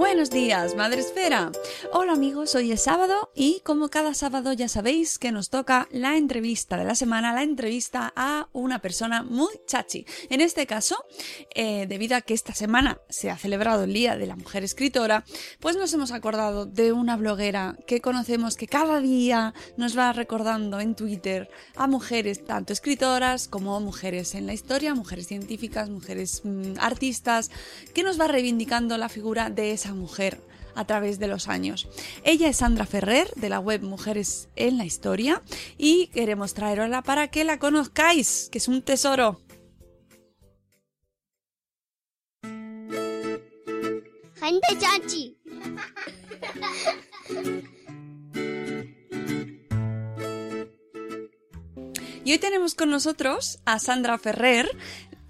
Buenos 0.00 0.30
días, 0.30 0.76
Madre 0.76 1.02
Esfera. 1.02 1.52
Hola 1.92 2.14
amigos, 2.14 2.54
hoy 2.54 2.72
es 2.72 2.84
sábado 2.84 3.30
y 3.34 3.60
como 3.66 3.90
cada 3.90 4.14
sábado 4.14 4.54
ya 4.54 4.66
sabéis 4.66 5.18
que 5.18 5.30
nos 5.30 5.50
toca 5.50 5.88
la 5.90 6.16
entrevista 6.16 6.78
de 6.78 6.84
la 6.84 6.94
semana, 6.94 7.34
la 7.34 7.42
entrevista 7.42 8.10
a 8.16 8.48
una 8.54 8.78
persona 8.78 9.22
muy 9.22 9.52
chachi. 9.66 10.06
En 10.30 10.40
este 10.40 10.66
caso, 10.66 11.04
eh, 11.54 11.84
debido 11.86 12.16
a 12.16 12.22
que 12.22 12.32
esta 12.32 12.54
semana 12.54 12.98
se 13.10 13.30
ha 13.30 13.36
celebrado 13.36 13.84
el 13.84 13.92
Día 13.92 14.16
de 14.16 14.26
la 14.26 14.36
Mujer 14.36 14.64
Escritora, 14.64 15.22
pues 15.60 15.76
nos 15.76 15.92
hemos 15.92 16.12
acordado 16.12 16.64
de 16.64 16.92
una 16.92 17.18
bloguera 17.18 17.76
que 17.86 18.00
conocemos 18.00 18.56
que 18.56 18.68
cada 18.68 19.00
día 19.00 19.52
nos 19.76 19.98
va 19.98 20.14
recordando 20.14 20.80
en 20.80 20.94
Twitter 20.94 21.50
a 21.76 21.86
mujeres 21.86 22.42
tanto 22.46 22.72
escritoras 22.72 23.48
como 23.48 23.78
mujeres 23.80 24.34
en 24.34 24.46
la 24.46 24.54
historia, 24.54 24.94
mujeres 24.94 25.26
científicas, 25.26 25.90
mujeres 25.90 26.40
mm, 26.42 26.78
artistas, 26.80 27.50
que 27.92 28.02
nos 28.02 28.18
va 28.18 28.28
reivindicando 28.28 28.96
la 28.96 29.10
figura 29.10 29.50
de 29.50 29.72
esa 29.72 29.89
mujer 29.94 30.40
a 30.74 30.84
través 30.86 31.18
de 31.18 31.26
los 31.26 31.48
años. 31.48 31.88
Ella 32.24 32.48
es 32.48 32.58
Sandra 32.58 32.86
Ferrer 32.86 33.30
de 33.36 33.48
la 33.48 33.60
web 33.60 33.82
Mujeres 33.82 34.48
en 34.56 34.78
la 34.78 34.84
Historia 34.84 35.42
y 35.78 36.08
queremos 36.08 36.54
traerosla 36.54 37.02
para 37.02 37.28
que 37.28 37.44
la 37.44 37.58
conozcáis, 37.58 38.48
que 38.50 38.58
es 38.58 38.68
un 38.68 38.82
tesoro. 38.82 39.40
Gente 44.40 44.78
chachi. 44.78 45.36
Y 52.24 52.32
hoy 52.32 52.38
tenemos 52.38 52.74
con 52.74 52.90
nosotros 52.90 53.58
a 53.64 53.78
Sandra 53.78 54.16
Ferrer, 54.18 54.70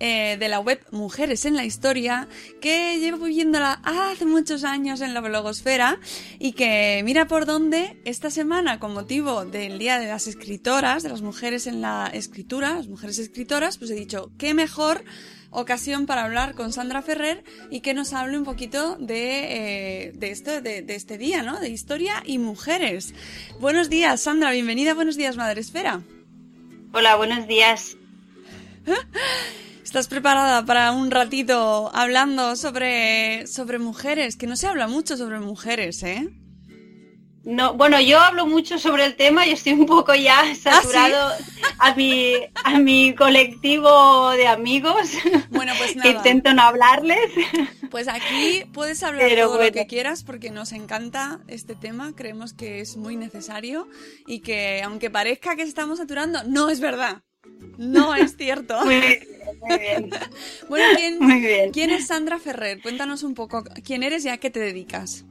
eh, 0.01 0.39
de 0.41 0.49
la 0.49 0.61
web 0.61 0.81
Mujeres 0.91 1.45
en 1.45 1.57
la 1.57 1.65
Historia, 1.67 2.27
que 2.63 2.99
llevo 2.99 3.27
viviéndola 3.27 3.81
hace 3.85 4.25
muchos 4.25 4.65
años 4.65 5.03
en 5.03 5.13
la 5.13 5.21
blogosfera 5.21 6.01
y 6.39 6.53
que 6.53 7.03
mira 7.05 7.29
por 7.29 7.45
dónde 7.45 8.01
esta 8.07 8.31
semana, 8.31 8.81
con 8.81 8.95
motivo 8.95 9.45
del 9.45 9.79
Día 9.79 9.99
de 9.99 10.07
las 10.07 10.27
Escritoras, 10.27 11.03
de 11.03 11.11
las 11.11 11.21
mujeres 11.21 11.67
en 11.67 11.83
la 11.83 12.11
escritura, 12.13 12.77
las 12.77 12.89
mujeres 12.89 13.19
escritoras, 13.19 13.77
pues 13.77 13.91
he 13.91 13.95
dicho, 13.95 14.33
qué 14.39 14.55
mejor 14.55 15.05
ocasión 15.51 16.07
para 16.07 16.25
hablar 16.25 16.55
con 16.55 16.73
Sandra 16.73 17.03
Ferrer 17.03 17.45
y 17.71 17.81
que 17.81 17.93
nos 17.93 18.15
hable 18.15 18.39
un 18.39 18.45
poquito 18.45 18.97
de, 18.97 20.07
eh, 20.07 20.13
de 20.15 20.31
esto, 20.31 20.63
de, 20.63 20.81
de 20.81 20.95
este 20.95 21.19
día, 21.19 21.43
¿no? 21.43 21.61
De 21.61 21.69
historia 21.69 22.23
y 22.25 22.39
mujeres. 22.39 23.15
Buenos 23.59 23.91
días, 23.91 24.23
Sandra, 24.23 24.51
bienvenida, 24.51 24.95
buenos 24.95 25.17
días, 25.17 25.37
Madre 25.37 25.61
Esfera. 25.61 26.03
Hola, 26.93 27.17
buenos 27.17 27.47
días. 27.47 27.97
¿Estás 29.91 30.07
preparada 30.07 30.65
para 30.65 30.93
un 30.93 31.11
ratito 31.11 31.91
hablando 31.93 32.55
sobre, 32.55 33.49
sobre 33.49 33.81
mujeres? 33.81 34.37
Que 34.37 34.47
no 34.47 34.55
se 34.55 34.69
habla 34.69 34.87
mucho 34.87 35.17
sobre 35.17 35.41
mujeres, 35.41 36.05
¿eh? 36.05 36.29
No, 37.43 37.75
bueno, 37.75 38.01
yo 38.01 38.21
hablo 38.21 38.47
mucho 38.47 38.79
sobre 38.79 39.05
el 39.05 39.17
tema 39.17 39.49
y 39.49 39.51
estoy 39.51 39.73
un 39.73 39.87
poco 39.87 40.15
ya 40.15 40.55
saturado 40.55 41.33
a 41.81 41.93
mi 41.97 42.35
a 42.63 42.79
mi 42.79 43.17
colectivo 43.17 44.31
de 44.31 44.47
amigos. 44.47 45.11
Bueno, 45.51 45.73
pues 45.77 45.95
que 45.95 45.99
nada. 46.05 46.11
intento 46.11 46.55
no 46.55 46.63
hablarles. 46.63 47.33
Pues 47.91 48.07
aquí 48.07 48.67
puedes 48.73 49.03
hablar 49.03 49.29
Pero 49.29 49.49
todo 49.49 49.65
lo 49.65 49.73
que 49.73 49.89
quieras 49.89 50.23
porque 50.23 50.51
nos 50.51 50.71
encanta 50.71 51.41
este 51.49 51.75
tema, 51.75 52.13
creemos 52.15 52.53
que 52.53 52.79
es 52.79 52.97
muy 52.97 53.17
necesario 53.17 53.89
y 54.29 54.39
que 54.39 54.85
aunque 54.85 55.11
parezca 55.11 55.57
que 55.57 55.63
estamos 55.63 55.99
saturando, 55.99 56.45
no 56.45 56.71
es 56.71 56.79
verdad. 56.79 57.25
No 57.79 58.15
es 58.15 58.37
cierto. 58.37 58.85
Muy 58.85 59.01
bien, 59.01 59.19
muy 59.63 59.79
bien. 59.79 60.11
Bueno, 60.69 60.85
¿quién, 60.97 61.19
Muy 61.19 61.41
bien. 61.41 61.71
¿quién 61.73 61.91
es 61.91 62.07
Sandra 62.07 62.39
Ferrer? 62.39 62.81
Cuéntanos 62.83 63.23
un 63.23 63.35
poco 63.35 63.65
quién 63.85 64.03
eres 64.03 64.25
y 64.25 64.29
a 64.29 64.39
qué 64.39 64.51
te 64.51 64.61
dedicas. 64.61 65.25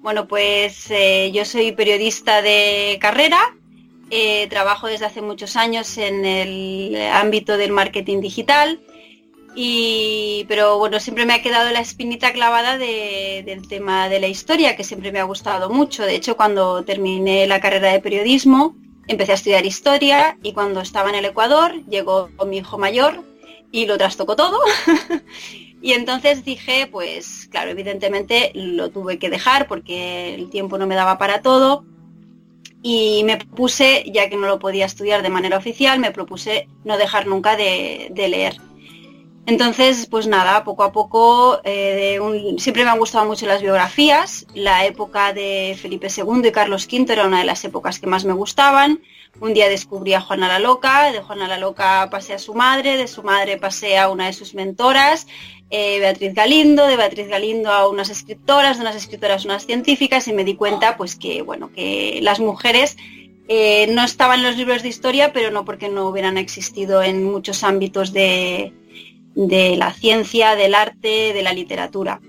Bueno, 0.00 0.26
pues 0.26 0.90
eh, 0.90 1.30
yo 1.32 1.44
soy 1.44 1.72
periodista 1.72 2.42
de 2.42 2.98
carrera. 3.00 3.56
eh, 4.10 4.46
trabajo 4.48 4.88
desde 4.88 5.06
hace 5.06 5.22
muchos 5.22 5.56
años 5.56 5.96
en 5.96 6.24
el 6.26 6.96
ámbito 7.12 7.56
del 7.56 7.72
marketing 7.72 8.20
digital. 8.20 8.80
Y, 9.54 10.44
pero 10.48 10.78
bueno, 10.78 10.98
siempre 11.00 11.26
me 11.26 11.34
ha 11.34 11.42
quedado 11.42 11.70
la 11.70 11.80
espinita 11.80 12.32
clavada 12.32 12.78
de- 12.78 13.42
del 13.46 13.68
tema 13.68 14.08
de 14.08 14.20
la 14.20 14.28
historia, 14.28 14.76
que 14.76 14.84
siempre 14.84 15.12
me 15.12 15.20
ha 15.20 15.24
gustado 15.24 15.70
mucho. 15.70 16.04
De 16.04 16.14
hecho, 16.14 16.36
cuando 16.36 16.84
terminé 16.84 17.46
la 17.46 17.60
carrera 17.60 17.92
de 17.92 18.00
periodismo, 18.00 18.76
empecé 19.08 19.32
a 19.32 19.34
estudiar 19.36 19.66
historia 19.66 20.38
y 20.42 20.52
cuando 20.52 20.80
estaba 20.80 21.10
en 21.10 21.16
el 21.16 21.24
Ecuador 21.24 21.74
llegó 21.88 22.30
mi 22.46 22.58
hijo 22.58 22.78
mayor 22.78 23.22
y 23.70 23.86
lo 23.86 23.98
trastocó 23.98 24.36
todo. 24.36 24.58
y 25.82 25.92
entonces 25.92 26.44
dije, 26.44 26.86
pues 26.90 27.48
claro, 27.50 27.70
evidentemente 27.70 28.52
lo 28.54 28.90
tuve 28.90 29.18
que 29.18 29.30
dejar 29.30 29.66
porque 29.66 30.34
el 30.34 30.50
tiempo 30.50 30.78
no 30.78 30.86
me 30.86 30.94
daba 30.94 31.18
para 31.18 31.42
todo. 31.42 31.84
Y 32.84 33.22
me 33.24 33.36
propuse, 33.36 34.04
ya 34.12 34.28
que 34.28 34.36
no 34.36 34.48
lo 34.48 34.58
podía 34.58 34.86
estudiar 34.86 35.22
de 35.22 35.28
manera 35.28 35.56
oficial, 35.56 36.00
me 36.00 36.10
propuse 36.10 36.68
no 36.84 36.98
dejar 36.98 37.28
nunca 37.28 37.56
de, 37.56 38.08
de 38.10 38.28
leer. 38.28 38.56
Entonces, 39.44 40.06
pues 40.06 40.28
nada, 40.28 40.62
poco 40.62 40.84
a 40.84 40.92
poco, 40.92 41.60
eh, 41.64 42.18
siempre 42.58 42.84
me 42.84 42.90
han 42.90 42.98
gustado 42.98 43.24
mucho 43.24 43.46
las 43.46 43.60
biografías. 43.60 44.46
La 44.54 44.86
época 44.86 45.32
de 45.32 45.76
Felipe 45.80 46.06
II 46.16 46.46
y 46.46 46.52
Carlos 46.52 46.86
V 46.86 47.12
era 47.12 47.26
una 47.26 47.40
de 47.40 47.44
las 47.44 47.64
épocas 47.64 47.98
que 47.98 48.06
más 48.06 48.24
me 48.24 48.34
gustaban. 48.34 49.00
Un 49.40 49.52
día 49.54 49.68
descubrí 49.68 50.14
a 50.14 50.20
Juana 50.20 50.46
la 50.46 50.60
Loca, 50.60 51.10
de 51.10 51.22
Juana 51.22 51.48
la 51.48 51.58
Loca 51.58 52.08
pasé 52.10 52.34
a 52.34 52.38
su 52.38 52.54
madre, 52.54 52.96
de 52.96 53.08
su 53.08 53.22
madre 53.22 53.56
pasé 53.56 53.98
a 53.98 54.10
una 54.10 54.26
de 54.26 54.32
sus 54.32 54.54
mentoras, 54.54 55.26
eh, 55.70 55.98
Beatriz 55.98 56.34
Galindo, 56.34 56.86
de 56.86 56.96
Beatriz 56.96 57.28
Galindo 57.28 57.72
a 57.72 57.88
unas 57.88 58.10
escritoras, 58.10 58.76
de 58.76 58.82
unas 58.82 58.94
escritoras 58.94 59.42
a 59.42 59.48
unas 59.48 59.66
científicas 59.66 60.28
y 60.28 60.34
me 60.34 60.44
di 60.44 60.54
cuenta 60.54 60.96
pues 60.96 61.16
que 61.16 61.42
bueno, 61.42 61.72
que 61.72 62.20
las 62.22 62.40
mujeres 62.40 62.96
eh, 63.48 63.86
no 63.88 64.04
estaban 64.04 64.40
en 64.40 64.46
los 64.46 64.56
libros 64.56 64.82
de 64.82 64.90
historia, 64.90 65.32
pero 65.32 65.50
no 65.50 65.64
porque 65.64 65.88
no 65.88 66.06
hubieran 66.06 66.36
existido 66.36 67.02
en 67.02 67.24
muchos 67.24 67.64
ámbitos 67.64 68.12
de, 68.12 68.74
de 69.34 69.76
la 69.76 69.92
ciencia, 69.92 70.56
del 70.56 70.74
arte, 70.74 71.32
de 71.32 71.42
la 71.42 71.52
literatura. 71.52 72.20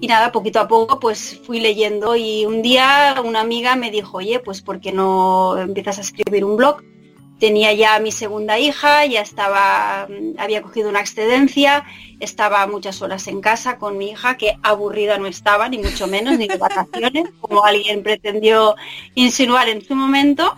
Y 0.00 0.06
nada, 0.06 0.32
poquito 0.32 0.60
a 0.60 0.68
poco 0.68 1.00
pues 1.00 1.40
fui 1.44 1.60
leyendo 1.60 2.16
y 2.16 2.44
un 2.46 2.62
día 2.62 3.14
una 3.24 3.40
amiga 3.40 3.76
me 3.76 3.90
dijo, 3.90 4.18
oye, 4.18 4.40
pues 4.40 4.60
¿por 4.60 4.80
qué 4.80 4.92
no 4.92 5.56
empiezas 5.56 5.98
a 5.98 6.02
escribir 6.02 6.44
un 6.44 6.56
blog? 6.56 6.82
tenía 7.38 7.72
ya 7.72 7.98
mi 7.98 8.12
segunda 8.12 8.58
hija, 8.58 9.04
ya 9.06 9.20
estaba, 9.20 10.06
mm, 10.08 10.38
había 10.38 10.62
cogido 10.62 10.88
una 10.88 11.00
excedencia, 11.00 11.84
estaba 12.20 12.66
muchas 12.66 13.02
horas 13.02 13.26
en 13.26 13.40
casa 13.40 13.78
con 13.78 13.98
mi 13.98 14.10
hija, 14.10 14.36
que 14.36 14.56
aburrida 14.62 15.18
no 15.18 15.26
estaba, 15.26 15.68
ni 15.68 15.78
mucho 15.78 16.06
menos, 16.06 16.38
ni 16.38 16.46
de 16.46 16.56
vacaciones, 16.56 17.28
como 17.40 17.64
alguien 17.64 18.02
pretendió 18.02 18.76
insinuar 19.14 19.68
en 19.68 19.84
su 19.84 19.94
momento. 19.94 20.56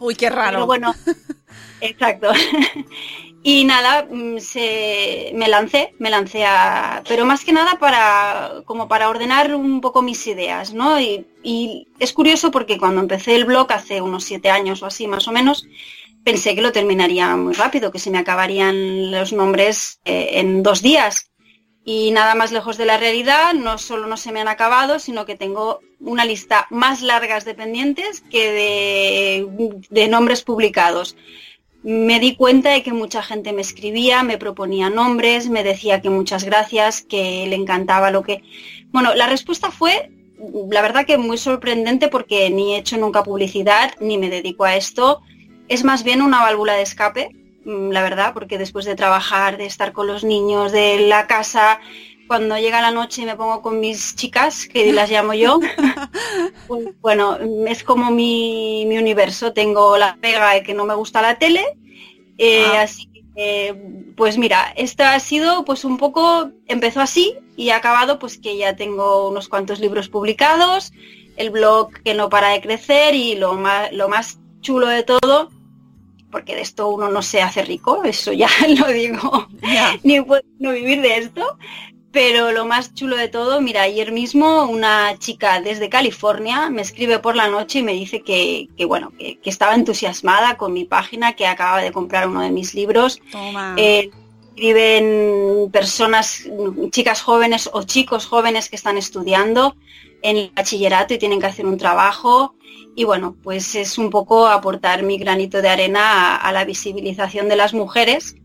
Uy, 0.00 0.14
qué 0.14 0.30
raro. 0.30 0.58
Pero 0.58 0.66
bueno, 0.66 0.94
exacto. 1.80 2.30
Y 3.44 3.64
nada, 3.64 4.06
mm, 4.08 4.38
se, 4.38 5.32
me 5.34 5.48
lancé, 5.48 5.94
me 5.98 6.10
lancé 6.10 6.44
a, 6.44 7.02
pero 7.08 7.24
más 7.24 7.44
que 7.44 7.52
nada 7.52 7.76
para, 7.78 8.62
como 8.66 8.86
para 8.86 9.08
ordenar 9.08 9.54
un 9.54 9.80
poco 9.80 10.00
mis 10.00 10.24
ideas, 10.28 10.72
¿no? 10.72 11.00
Y, 11.00 11.26
y 11.42 11.88
es 11.98 12.12
curioso 12.12 12.52
porque 12.52 12.78
cuando 12.78 13.00
empecé 13.00 13.34
el 13.34 13.44
blog 13.44 13.72
hace 13.72 14.00
unos 14.00 14.24
siete 14.24 14.50
años 14.50 14.82
o 14.82 14.86
así 14.86 15.08
más 15.08 15.26
o 15.26 15.32
menos, 15.32 15.66
pensé 16.24 16.54
que 16.54 16.62
lo 16.62 16.70
terminaría 16.70 17.36
muy 17.36 17.52
rápido, 17.54 17.90
que 17.90 17.98
se 17.98 18.10
me 18.10 18.18
acabarían 18.18 19.10
los 19.10 19.32
nombres 19.32 20.00
eh, 20.04 20.30
en 20.34 20.62
dos 20.62 20.80
días. 20.80 21.28
Y 21.84 22.12
nada 22.12 22.36
más 22.36 22.52
lejos 22.52 22.76
de 22.76 22.86
la 22.86 22.96
realidad, 22.96 23.54
no 23.54 23.76
solo 23.76 24.06
no 24.06 24.16
se 24.16 24.30
me 24.30 24.40
han 24.40 24.46
acabado, 24.46 25.00
sino 25.00 25.26
que 25.26 25.34
tengo 25.34 25.80
una 25.98 26.24
lista 26.24 26.68
más 26.70 27.02
largas 27.02 27.44
de 27.44 27.54
pendientes 27.54 28.20
que 28.30 29.48
de 29.90 30.08
nombres 30.08 30.42
publicados. 30.42 31.16
Me 31.82 32.20
di 32.20 32.36
cuenta 32.36 32.70
de 32.70 32.82
que 32.82 32.92
mucha 32.92 33.22
gente 33.22 33.52
me 33.52 33.60
escribía, 33.60 34.22
me 34.22 34.38
proponía 34.38 34.88
nombres, 34.88 35.48
me 35.48 35.64
decía 35.64 36.00
que 36.00 36.10
muchas 36.10 36.44
gracias, 36.44 37.02
que 37.02 37.46
le 37.48 37.56
encantaba 37.56 38.10
lo 38.10 38.22
que... 38.22 38.42
Bueno, 38.92 39.14
la 39.14 39.26
respuesta 39.26 39.70
fue, 39.70 40.10
la 40.70 40.82
verdad 40.82 41.06
que 41.06 41.18
muy 41.18 41.38
sorprendente 41.38 42.08
porque 42.08 42.50
ni 42.50 42.74
he 42.74 42.78
hecho 42.78 42.98
nunca 42.98 43.24
publicidad, 43.24 43.92
ni 44.00 44.16
me 44.16 44.30
dedico 44.30 44.64
a 44.64 44.76
esto. 44.76 45.22
Es 45.68 45.82
más 45.82 46.04
bien 46.04 46.22
una 46.22 46.40
válvula 46.40 46.74
de 46.74 46.82
escape, 46.82 47.30
mm, 47.64 47.90
la 47.90 48.02
verdad, 48.02 48.32
porque 48.32 48.58
después 48.58 48.84
de 48.84 48.94
trabajar, 48.94 49.56
de 49.56 49.66
estar 49.66 49.92
con 49.92 50.06
los 50.06 50.22
niños, 50.22 50.70
de 50.70 51.00
la 51.08 51.26
casa, 51.26 51.80
cuando 52.32 52.56
llega 52.56 52.80
la 52.80 52.90
noche 52.90 53.20
y 53.20 53.26
me 53.26 53.36
pongo 53.36 53.60
con 53.60 53.78
mis 53.78 54.16
chicas, 54.16 54.66
que 54.66 54.90
las 54.90 55.10
llamo 55.10 55.34
yo, 55.34 55.60
pues, 56.66 56.88
bueno, 57.02 57.36
es 57.66 57.84
como 57.84 58.10
mi, 58.10 58.86
universo. 58.86 59.52
Tengo 59.52 59.98
la 59.98 60.16
pega 60.16 60.54
de 60.54 60.62
que 60.62 60.72
no 60.72 60.86
me 60.86 60.94
gusta 60.94 61.20
la 61.20 61.38
tele, 61.38 61.62
eh, 62.38 62.64
ah. 62.74 62.80
así 62.84 63.06
que, 63.34 63.76
pues 64.16 64.38
mira, 64.38 64.72
esto 64.76 65.04
ha 65.04 65.20
sido 65.20 65.66
pues 65.66 65.84
un 65.84 65.98
poco, 65.98 66.50
empezó 66.68 67.02
así 67.02 67.34
y 67.54 67.68
ha 67.68 67.76
acabado 67.76 68.18
pues 68.18 68.38
que 68.38 68.56
ya 68.56 68.76
tengo 68.76 69.28
unos 69.28 69.50
cuantos 69.50 69.78
libros 69.78 70.08
publicados, 70.08 70.90
el 71.36 71.50
blog 71.50 71.92
que 72.02 72.14
no 72.14 72.30
para 72.30 72.48
de 72.48 72.62
crecer 72.62 73.14
y 73.14 73.34
lo 73.34 73.52
más, 73.56 73.92
lo 73.92 74.08
más 74.08 74.38
chulo 74.62 74.86
de 74.86 75.02
todo, 75.02 75.50
porque 76.30 76.54
de 76.56 76.62
esto 76.62 76.88
uno 76.88 77.10
no 77.10 77.22
se 77.22 77.42
hace 77.42 77.62
rico, 77.62 78.02
eso 78.04 78.32
ya 78.32 78.48
lo 78.80 78.88
digo, 78.88 79.48
ni 80.02 80.20
puedo 80.22 80.42
no 80.58 80.72
vivir 80.72 81.02
de 81.02 81.18
esto, 81.18 81.58
pero 82.12 82.52
lo 82.52 82.66
más 82.66 82.94
chulo 82.94 83.16
de 83.16 83.28
todo, 83.28 83.60
mira, 83.60 83.82
ayer 83.82 84.12
mismo 84.12 84.64
una 84.64 85.18
chica 85.18 85.60
desde 85.60 85.88
California 85.88 86.68
me 86.68 86.82
escribe 86.82 87.18
por 87.18 87.36
la 87.36 87.48
noche 87.48 87.78
y 87.78 87.82
me 87.82 87.94
dice 87.94 88.22
que, 88.22 88.68
bueno, 88.86 89.12
que, 89.18 89.38
estaba 89.44 89.74
entusiasmada 89.74 90.56
con 90.56 90.72
mi 90.72 90.84
página, 90.84 91.32
que 91.32 91.46
acaba 91.46 91.80
de 91.80 91.90
comprar 91.90 92.28
uno 92.28 92.42
de 92.42 92.50
mis 92.50 92.74
libros. 92.74 93.20
Eh, 93.76 94.10
escriben 94.54 95.70
personas, 95.72 96.48
chicas 96.90 97.22
jóvenes 97.22 97.70
o 97.72 97.82
chicos 97.84 98.26
jóvenes 98.26 98.68
que 98.68 98.76
están 98.76 98.98
estudiando 98.98 99.74
en 100.20 100.36
el 100.36 100.52
bachillerato 100.54 101.14
y 101.14 101.18
tienen 101.18 101.40
que 101.40 101.46
hacer 101.46 101.66
un 101.66 101.78
trabajo. 101.78 102.54
Y 102.94 103.04
bueno, 103.04 103.34
pues 103.42 103.74
es 103.74 103.96
un 103.96 104.10
poco 104.10 104.46
aportar 104.46 105.02
mi 105.02 105.16
granito 105.16 105.62
de 105.62 105.70
arena 105.70 106.36
a, 106.36 106.52
la 106.52 106.64
visibilización 106.64 107.48
de 107.48 107.56
las 107.56 107.72
mujeres, 107.72 108.36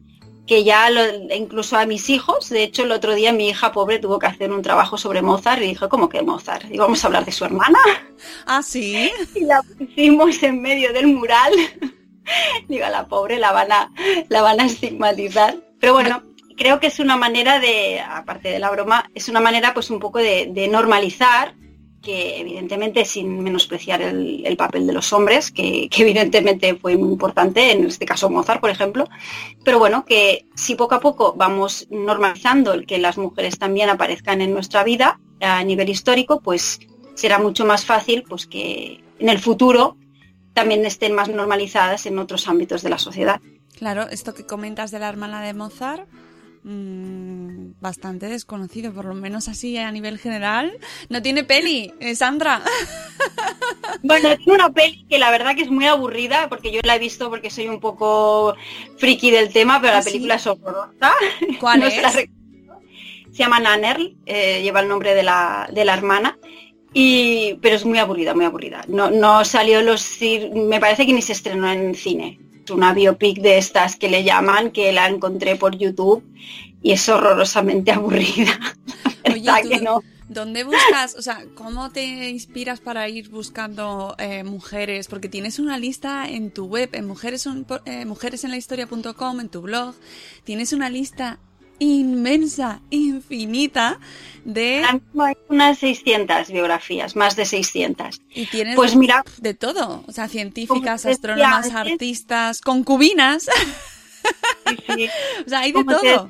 que 0.48 0.64
ya 0.64 0.90
incluso 1.36 1.78
a 1.78 1.86
mis 1.86 2.10
hijos, 2.10 2.50
de 2.50 2.64
hecho 2.64 2.84
el 2.84 2.92
otro 2.92 3.14
día 3.14 3.34
mi 3.34 3.50
hija 3.50 3.72
pobre 3.72 4.00
tuvo 4.00 4.18
que 4.18 4.28
hacer 4.28 4.52
un 4.52 4.62
trabajo 4.62 4.98
sobre 4.98 5.22
Mozart 5.22 5.62
y 5.62 5.68
dijo, 5.68 5.90
¿cómo 5.90 6.10
que 6.10 6.22
Mozart? 6.22 6.66
Y 6.72 6.78
vamos 6.78 7.04
a 7.04 7.08
hablar 7.08 7.26
de 7.26 7.32
su 7.32 7.46
hermana. 7.46 7.80
Ah, 8.48 8.64
sí. 8.64 9.12
Y 9.36 9.42
la 9.42 9.62
pusimos 9.62 10.42
en 10.42 10.60
medio 10.60 10.92
del 10.92 11.06
mural. 11.06 11.54
Digo, 12.68 12.84
a 12.84 12.90
la 12.90 13.08
pobre 13.08 13.38
la 13.38 13.52
van 13.52 13.72
a, 13.72 13.92
la 14.28 14.42
van 14.42 14.60
a 14.60 14.66
estigmatizar. 14.66 15.56
Pero 15.80 15.94
bueno, 15.94 16.24
creo 16.58 16.80
que 16.80 16.88
es 16.88 17.00
una 17.00 17.16
manera 17.16 17.60
de, 17.60 18.00
aparte 18.00 18.50
de 18.50 18.58
la 18.58 18.72
broma, 18.72 19.12
es 19.14 19.30
una 19.30 19.40
manera 19.40 19.76
pues 19.76 19.92
un 19.92 20.00
poco 20.00 20.18
de 20.18 20.68
normalizar 20.72 21.54
que 22.08 22.40
evidentemente 22.40 23.04
sin 23.04 23.44
menospreciar 23.44 24.02
el, 24.02 24.56
papel 24.56 24.88
de 24.88 24.94
los 24.94 25.12
hombres, 25.12 25.52
que, 25.52 25.90
evidentemente 25.92 26.74
fue 26.76 26.96
muy 26.96 27.10
importante, 27.10 27.74
en 27.74 27.86
este 27.86 28.06
caso 28.06 28.30
Mozart, 28.30 28.62
por 28.62 28.70
ejemplo, 28.70 29.10
pero 29.66 29.78
bueno, 29.78 30.06
que 30.06 30.46
si 30.56 30.76
poco 30.76 30.96
a 30.96 31.02
poco 31.02 31.34
vamos 31.36 31.86
normalizando 31.90 32.72
el 32.72 32.86
que 32.86 32.98
las 32.98 33.18
mujeres 33.18 33.60
también 33.60 33.90
aparezcan 33.90 34.40
en 34.40 34.54
nuestra 34.54 34.86
vida 34.86 35.20
a 35.42 35.62
nivel 35.66 35.90
histórico, 35.90 36.40
pues 36.40 36.80
será 37.14 37.40
mucho 37.40 37.66
más 37.66 37.84
fácil 37.84 38.24
pues 38.24 38.48
que 38.48 39.04
en 39.20 39.28
el 39.28 39.40
futuro 39.40 39.98
también 40.54 40.86
estén 40.86 41.14
más 41.14 41.28
normalizadas 41.28 42.06
en 42.06 42.20
otros 42.20 42.48
ámbitos 42.48 42.84
de 42.84 42.90
la 42.90 43.00
sociedad. 43.00 43.42
Claro, 43.78 44.08
esto 44.10 44.34
que 44.34 44.46
comentas 44.46 44.92
de 44.92 45.00
la 45.00 45.10
hermana 45.10 45.42
de 45.42 45.54
Mozart, 45.54 46.08
Mm, 46.70 47.80
bastante 47.80 48.28
desconocido, 48.28 48.92
por 48.92 49.06
lo 49.06 49.14
menos 49.14 49.48
así 49.48 49.78
a 49.78 49.90
nivel 49.90 50.20
general. 50.20 50.78
No 51.08 51.22
tiene 51.22 51.46
peli, 51.46 51.94
eh, 52.00 52.16
Sandra. 52.16 52.62
Bueno, 54.04 54.36
tiene 54.38 54.54
una 54.54 54.72
peli 54.72 55.06
que 55.10 55.18
la 55.18 55.32
verdad 55.32 55.56
que 55.56 55.64
es 55.64 55.72
muy 55.72 55.86
aburrida, 55.86 56.50
porque 56.50 56.72
yo 56.72 56.80
la 56.84 56.96
he 56.96 57.00
visto 57.00 57.30
porque 57.30 57.50
soy 57.50 57.68
un 57.68 57.80
poco 57.80 58.56
friki 58.98 59.32
del 59.32 59.52
tema, 59.52 59.82
pero 59.82 59.94
la 59.94 60.00
¿Ah, 60.00 60.04
película 60.04 60.36
es 60.36 60.46
horrorosa. 60.46 61.14
¿Cuál 61.60 61.84
es? 61.84 61.96
Se, 62.14 62.30
llama 63.32 63.60
Nanner, 63.60 64.14
eh, 64.26 64.62
lleva 64.62 64.82
el 64.82 64.88
nombre 64.88 65.16
de 65.16 65.24
la, 65.24 65.68
de 65.74 65.84
la 65.84 65.94
hermana. 65.94 66.38
Y, 66.94 67.56
pero 67.56 67.76
es 67.76 67.86
muy 67.86 67.98
aburrida, 67.98 68.36
muy 68.36 68.46
aburrida. 68.46 68.84
No, 68.88 69.10
no 69.10 69.44
salió 69.44 69.82
los 69.82 70.20
me 70.54 70.80
parece 70.80 71.06
que 71.06 71.14
ni 71.14 71.22
se 71.22 71.34
estrenó 71.34 71.72
en 71.72 71.96
cine 71.96 72.40
una 72.70 72.94
biopic 72.94 73.40
de 73.40 73.58
estas 73.58 73.96
que 73.96 74.10
le 74.10 74.24
llaman, 74.24 74.72
que 74.72 74.92
la 74.92 75.08
encontré 75.08 75.56
por 75.56 75.78
YouTube 75.78 76.24
y 76.82 76.92
es 76.92 77.08
horrorosamente 77.10 77.92
aburrida. 77.94 78.60
Oye, 79.26 79.82
¿Dónde 80.30 80.66
buscas, 80.66 81.16
o 81.16 81.22
sea, 81.22 81.46
cómo 81.56 81.90
te 81.90 82.30
inspiras 82.30 82.82
para 82.82 83.08
ir 83.08 83.30
buscando 83.30 84.14
eh, 84.20 84.44
mujeres? 84.44 85.08
Porque 85.08 85.30
tienes 85.30 85.58
una 85.58 85.78
lista 85.78 86.28
en 86.28 86.52
tu 86.52 86.66
web, 86.66 86.90
en 86.92 87.08
mujeres, 87.08 87.48
eh, 87.86 88.06
mujeresenlahistoria.com, 88.06 89.40
en 89.40 89.48
tu 89.48 89.62
blog, 89.62 89.96
tienes 90.44 90.74
una 90.74 90.90
lista 90.90 91.40
inmensa, 91.80 92.82
infinita 92.90 94.00
de... 94.44 94.84
Hay 94.84 95.36
unas 95.50 95.78
600 95.80 96.50
biografías, 96.52 97.16
más 97.16 97.36
de 97.36 97.46
600. 97.46 98.22
Y 98.34 98.46
tienes 98.46 98.76
pues 98.76 98.96
mira, 98.96 99.24
de 99.40 99.54
todo, 99.54 100.04
o 100.08 100.12
sea, 100.12 100.28
científicas, 100.28 101.06
astrónomas, 101.06 101.74
artistas, 101.74 102.62
concubinas. 102.62 103.48
o 105.46 105.50
sea, 105.50 105.60
hay 105.60 105.72
de 105.72 105.84
todo. 105.84 106.30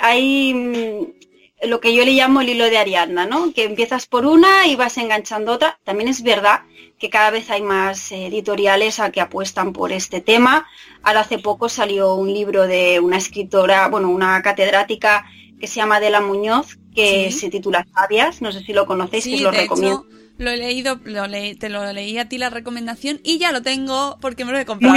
hay 0.00 0.54
mm, 0.54 1.68
lo 1.68 1.80
que 1.80 1.94
yo 1.94 2.04
le 2.04 2.12
llamo 2.12 2.40
el 2.40 2.50
hilo 2.50 2.64
de 2.64 2.78
Ariadna, 2.78 3.26
¿no? 3.26 3.52
Que 3.52 3.64
empiezas 3.64 4.06
por 4.06 4.26
una 4.26 4.66
y 4.66 4.76
vas 4.76 4.96
enganchando 4.98 5.52
otra. 5.52 5.78
También 5.84 6.08
es 6.08 6.22
verdad 6.22 6.62
que 7.02 7.10
cada 7.10 7.32
vez 7.32 7.50
hay 7.50 7.62
más 7.62 8.12
editoriales 8.12 9.00
a 9.00 9.10
que 9.10 9.20
apuestan 9.20 9.72
por 9.72 9.90
este 9.90 10.20
tema. 10.20 10.68
Ahora 11.02 11.22
hace 11.22 11.40
poco 11.40 11.68
salió 11.68 12.14
un 12.14 12.32
libro 12.32 12.68
de 12.68 13.00
una 13.00 13.16
escritora, 13.16 13.88
bueno, 13.88 14.08
una 14.08 14.40
catedrática 14.40 15.26
que 15.58 15.66
se 15.66 15.80
llama 15.80 15.96
Adela 15.96 16.20
Muñoz, 16.20 16.78
que 16.94 17.32
se 17.32 17.50
titula 17.50 17.84
Sabias, 17.92 18.40
no 18.40 18.52
sé 18.52 18.60
si 18.60 18.72
lo 18.72 18.86
conocéis, 18.86 19.24
que 19.24 19.34
os 19.34 19.40
lo 19.40 19.50
recomiendo. 19.50 20.06
lo 20.38 20.50
he 20.50 20.56
leído, 20.56 21.00
te 21.00 21.68
lo 21.68 21.92
leí 21.92 22.18
a 22.18 22.28
ti 22.28 22.38
la 22.38 22.50
recomendación 22.50 23.18
y 23.24 23.38
ya 23.38 23.50
lo 23.50 23.62
tengo 23.62 24.18
porque 24.20 24.44
me 24.44 24.52
lo 24.52 24.58
he 24.60 24.64
comprado. 24.64 24.94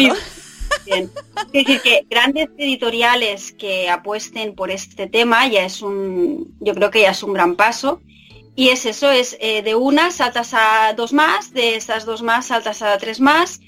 bien. 0.85 1.09
Es 1.53 1.65
decir, 1.65 1.81
que 1.81 2.05
grandes 2.07 2.49
editoriales 2.59 3.51
que 3.51 3.89
apuesten 3.89 4.53
por 4.53 4.69
este 4.69 5.07
tema 5.07 5.47
ya 5.47 5.65
es 5.65 5.81
un, 5.81 6.55
yo 6.59 6.75
creo 6.75 6.91
que 6.91 7.01
ya 7.01 7.09
es 7.09 7.23
un 7.23 7.33
gran 7.33 7.55
paso. 7.55 7.99
Y 8.55 8.69
es 8.69 8.85
eso, 8.85 9.11
es 9.11 9.37
eh, 9.41 9.61
de 9.63 9.75
una 9.75 10.11
saltas 10.11 10.53
a 10.53 10.93
dos 10.95 11.11
más, 11.11 11.53
de 11.53 11.75
esas 11.75 12.05
dos 12.05 12.21
más 12.21 12.47
saltas 12.47 12.81
a 12.81 12.97
tres 12.97 13.19
más 13.19 13.59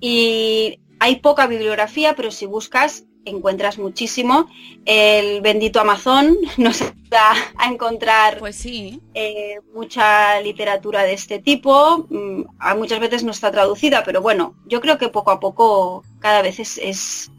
y 0.00 0.80
hay 1.00 1.16
poca 1.16 1.46
bibliografía, 1.46 2.14
pero 2.14 2.30
si 2.30 2.46
buscas 2.46 3.04
encuentras 3.26 3.78
muchísimo. 3.78 4.48
El 4.84 5.42
bendito 5.42 5.80
Amazon 5.80 6.38
nos 6.56 6.80
da 7.10 7.32
a 7.56 7.70
encontrar 7.70 8.38
pues 8.38 8.56
sí. 8.56 9.00
Eh, 9.14 9.56
mucha 9.74 10.40
literatura 10.40 11.02
de 11.02 11.12
este 11.12 11.38
tipo. 11.38 12.06
Mm, 12.08 12.44
muchas 12.76 13.00
veces 13.00 13.24
no 13.24 13.32
está 13.32 13.50
traducida, 13.50 14.02
pero 14.04 14.22
bueno, 14.22 14.54
yo 14.66 14.80
creo 14.80 14.96
que 14.96 15.08
poco 15.08 15.30
a 15.30 15.40
poco 15.40 16.02
cada 16.20 16.42
vez 16.42 16.58
es, 16.60 17.30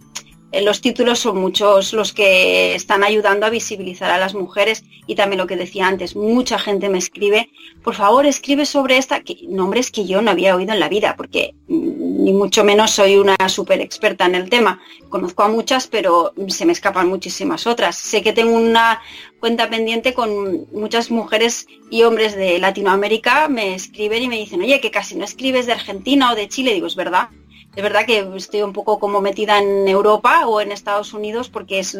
los 0.53 0.81
títulos 0.81 1.19
son 1.19 1.39
muchos 1.39 1.93
los 1.93 2.13
que 2.13 2.73
están 2.73 3.03
ayudando 3.03 3.45
a 3.45 3.49
visibilizar 3.49 4.09
a 4.11 4.17
las 4.17 4.33
mujeres 4.33 4.83
y 5.05 5.15
también 5.15 5.39
lo 5.39 5.47
que 5.47 5.57
decía 5.57 5.87
antes, 5.87 6.15
mucha 6.15 6.57
gente 6.57 6.89
me 6.89 6.97
escribe, 6.97 7.49
por 7.83 7.95
favor 7.95 8.25
escribe 8.25 8.65
sobre 8.65 8.97
esta, 8.97 9.21
que, 9.21 9.37
nombres 9.47 9.91
que 9.91 10.05
yo 10.05 10.21
no 10.21 10.31
había 10.31 10.55
oído 10.55 10.73
en 10.73 10.79
la 10.79 10.89
vida, 10.89 11.15
porque 11.17 11.53
mm, 11.67 12.23
ni 12.23 12.33
mucho 12.33 12.63
menos 12.63 12.91
soy 12.91 13.17
una 13.17 13.35
súper 13.47 13.81
experta 13.81 14.25
en 14.25 14.35
el 14.35 14.49
tema. 14.49 14.81
Conozco 15.09 15.43
a 15.43 15.49
muchas, 15.49 15.87
pero 15.87 16.33
se 16.47 16.65
me 16.65 16.73
escapan 16.73 17.07
muchísimas 17.07 17.67
otras. 17.67 17.95
Sé 17.97 18.21
que 18.21 18.33
tengo 18.33 18.55
una 18.55 19.01
cuenta 19.39 19.69
pendiente 19.69 20.13
con 20.13 20.67
muchas 20.73 21.11
mujeres 21.11 21.67
y 21.89 22.03
hombres 22.03 22.35
de 22.35 22.59
Latinoamérica, 22.59 23.47
me 23.47 23.75
escriben 23.75 24.23
y 24.23 24.27
me 24.27 24.37
dicen, 24.37 24.61
oye, 24.61 24.81
que 24.81 24.91
casi 24.91 25.15
no 25.15 25.23
escribes 25.23 25.65
de 25.65 25.73
Argentina 25.73 26.31
o 26.31 26.35
de 26.35 26.49
Chile, 26.49 26.73
digo, 26.73 26.87
es 26.87 26.95
verdad 26.95 27.29
es 27.77 27.83
verdad 27.83 28.07
que 28.07 28.27
estoy 28.35 28.63
un 28.63 28.73
poco 28.73 28.97
como 28.97 29.21
metida 29.21 29.59
en 29.59 29.87
Europa 29.87 30.47
o 30.47 30.59
en 30.61 30.71
Estados 30.71 31.13
Unidos 31.13 31.47
porque 31.47 31.77
es 31.77 31.95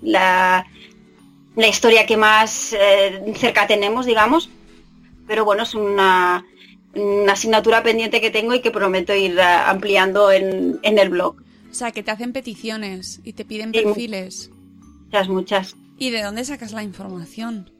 la, 0.00 0.64
la 1.56 1.66
historia 1.66 2.06
que 2.06 2.16
más 2.16 2.72
eh, 2.72 3.34
cerca 3.34 3.66
tenemos, 3.66 4.06
digamos. 4.06 4.48
Pero 5.26 5.44
bueno, 5.44 5.64
es 5.64 5.74
una, 5.74 6.46
asignatura 7.28 7.82
pendiente 7.82 8.20
que 8.20 8.30
tengo 8.30 8.54
y 8.54 8.60
que 8.60 8.70
prometo 8.70 9.12
ir 9.12 9.36
eh, 9.36 9.42
ampliando 9.42 10.30
en, 10.30 10.78
el 10.84 11.08
blog. 11.08 11.34
O 11.68 11.74
sea, 11.74 11.90
que 11.90 12.04
te 12.04 12.12
hacen 12.12 12.32
peticiones 12.32 13.20
y 13.24 13.32
te 13.32 13.44
piden 13.44 13.72
perfiles. 13.72 14.52
Muchas, 15.06 15.28
muchas. 15.28 15.76
¿Y 15.98 16.10
de 16.10 16.22
dónde 16.22 16.44
sacas 16.44 16.70
la 16.70 16.84
información? 16.84 17.72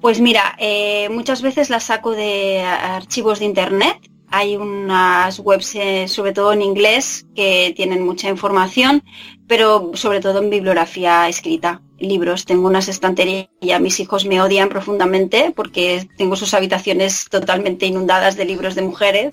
Pues 0.00 0.20
mira, 0.20 0.54
eh, 0.60 1.08
muchas 1.08 1.42
veces 1.42 1.70
la 1.70 1.80
saco 1.80 2.12
de 2.12 2.60
archivos 2.62 3.40
de 3.40 3.46
internet 3.46 4.13
hay 4.36 4.56
unas 4.56 5.38
webs, 5.38 5.76
eh, 5.76 6.08
sobre 6.08 6.32
todo 6.32 6.52
en 6.52 6.60
inglés, 6.60 7.24
que 7.36 7.72
tienen 7.76 8.04
mucha 8.04 8.28
información, 8.28 9.04
pero 9.46 9.92
sobre 9.94 10.20
todo 10.20 10.42
en 10.42 10.50
bibliografía 10.50 11.28
escrita, 11.28 11.80
libros. 12.00 12.44
Tengo 12.44 12.66
unas 12.66 12.88
estanterías 12.88 13.46
y 13.60 13.70
a 13.70 13.78
mis 13.78 14.00
hijos 14.00 14.24
me 14.26 14.42
odian 14.42 14.68
profundamente 14.68 15.52
porque 15.54 16.08
tengo 16.16 16.34
sus 16.34 16.52
habitaciones 16.52 17.26
totalmente 17.30 17.86
inundadas 17.86 18.36
de 18.36 18.44
libros 18.44 18.74
de 18.74 18.82
mujeres. 18.82 19.32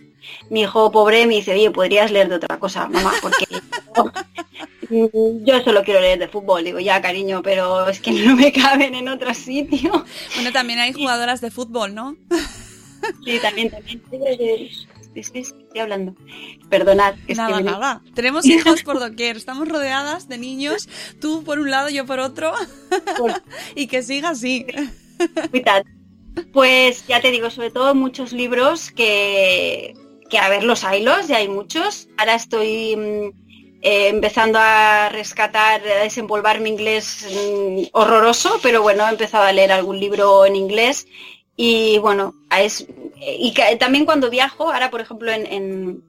Mi 0.52 0.62
hijo 0.62 0.92
pobre 0.92 1.26
me 1.26 1.34
dice, 1.34 1.54
oye, 1.54 1.72
podrías 1.72 2.12
leer 2.12 2.30
de 2.30 2.36
otra 2.36 2.60
cosa, 2.60 2.88
mamá, 2.88 3.12
porque 3.24 3.48
yo 5.44 5.62
solo 5.64 5.84
quiero 5.84 6.00
leer 6.00 6.20
de 6.20 6.28
fútbol. 6.28 6.64
Digo, 6.64 6.80
ya, 6.80 7.02
cariño, 7.02 7.42
pero 7.42 7.90
es 7.90 8.00
que 8.00 8.12
no 8.12 8.36
me 8.36 8.52
caben 8.52 8.94
en 8.94 9.08
otro 9.08 9.34
sitio. 9.34 10.06
Bueno, 10.36 10.52
también 10.52 10.78
hay 10.78 10.94
jugadoras 10.94 11.42
de 11.42 11.50
fútbol, 11.50 11.96
¿no? 11.96 12.16
Sí, 13.26 13.40
también, 13.42 13.70
también 13.70 14.02
estoy 15.16 15.80
hablando. 15.80 16.16
Perdonad. 16.70 17.16
nada, 17.36 17.62
nada. 17.62 18.02
Tenemos 18.14 18.46
hijos 18.48 18.84
por 18.84 19.00
doquier, 19.00 19.38
estamos 19.38 19.68
rodeadas 19.68 20.28
de 20.28 20.38
niños, 20.38 20.90
tú 21.20 21.44
por 21.44 21.60
un 21.60 21.72
lado, 21.72 21.90
yo 21.90 22.06
por 22.06 22.20
otro, 22.20 22.54
y 23.76 23.88
que 23.88 24.04
siga 24.04 24.30
así. 24.30 24.66
Pues 26.54 27.06
ya 27.08 27.22
te 27.22 27.32
digo, 27.32 27.50
sobre 27.50 27.72
todo 27.72 27.94
muchos 27.94 28.32
libros 28.32 28.92
que, 28.92 29.94
que 30.30 30.38
a 30.38 30.50
ver, 30.50 30.64
los 30.64 30.84
haylos, 30.84 31.28
ya 31.28 31.38
hay 31.38 31.50
muchos. 31.50 32.08
Ahora 32.18 32.36
estoy 32.36 32.96
mm, 32.96 33.42
eh, 33.82 34.08
empezando 34.08 34.60
a 34.60 35.10
rescatar, 35.10 35.82
a 35.82 36.04
desenvolver 36.04 36.62
mi 36.62 36.70
inglés 36.70 37.28
mm, 37.30 37.84
horroroso, 37.92 38.60
pero 38.64 38.82
bueno, 38.82 39.06
he 39.08 39.12
empezado 39.12 39.44
a 39.44 39.52
leer 39.52 39.72
algún 39.72 40.00
libro 40.00 40.46
en 40.46 40.56
inglés 40.56 41.08
y 41.56 41.98
bueno, 42.00 42.34
es, 42.58 42.88
y 43.20 43.54
también 43.78 44.06
cuando 44.06 44.30
viajo, 44.30 44.72
ahora 44.72 44.90
por 44.90 45.02
ejemplo 45.02 45.32
en, 45.32 46.04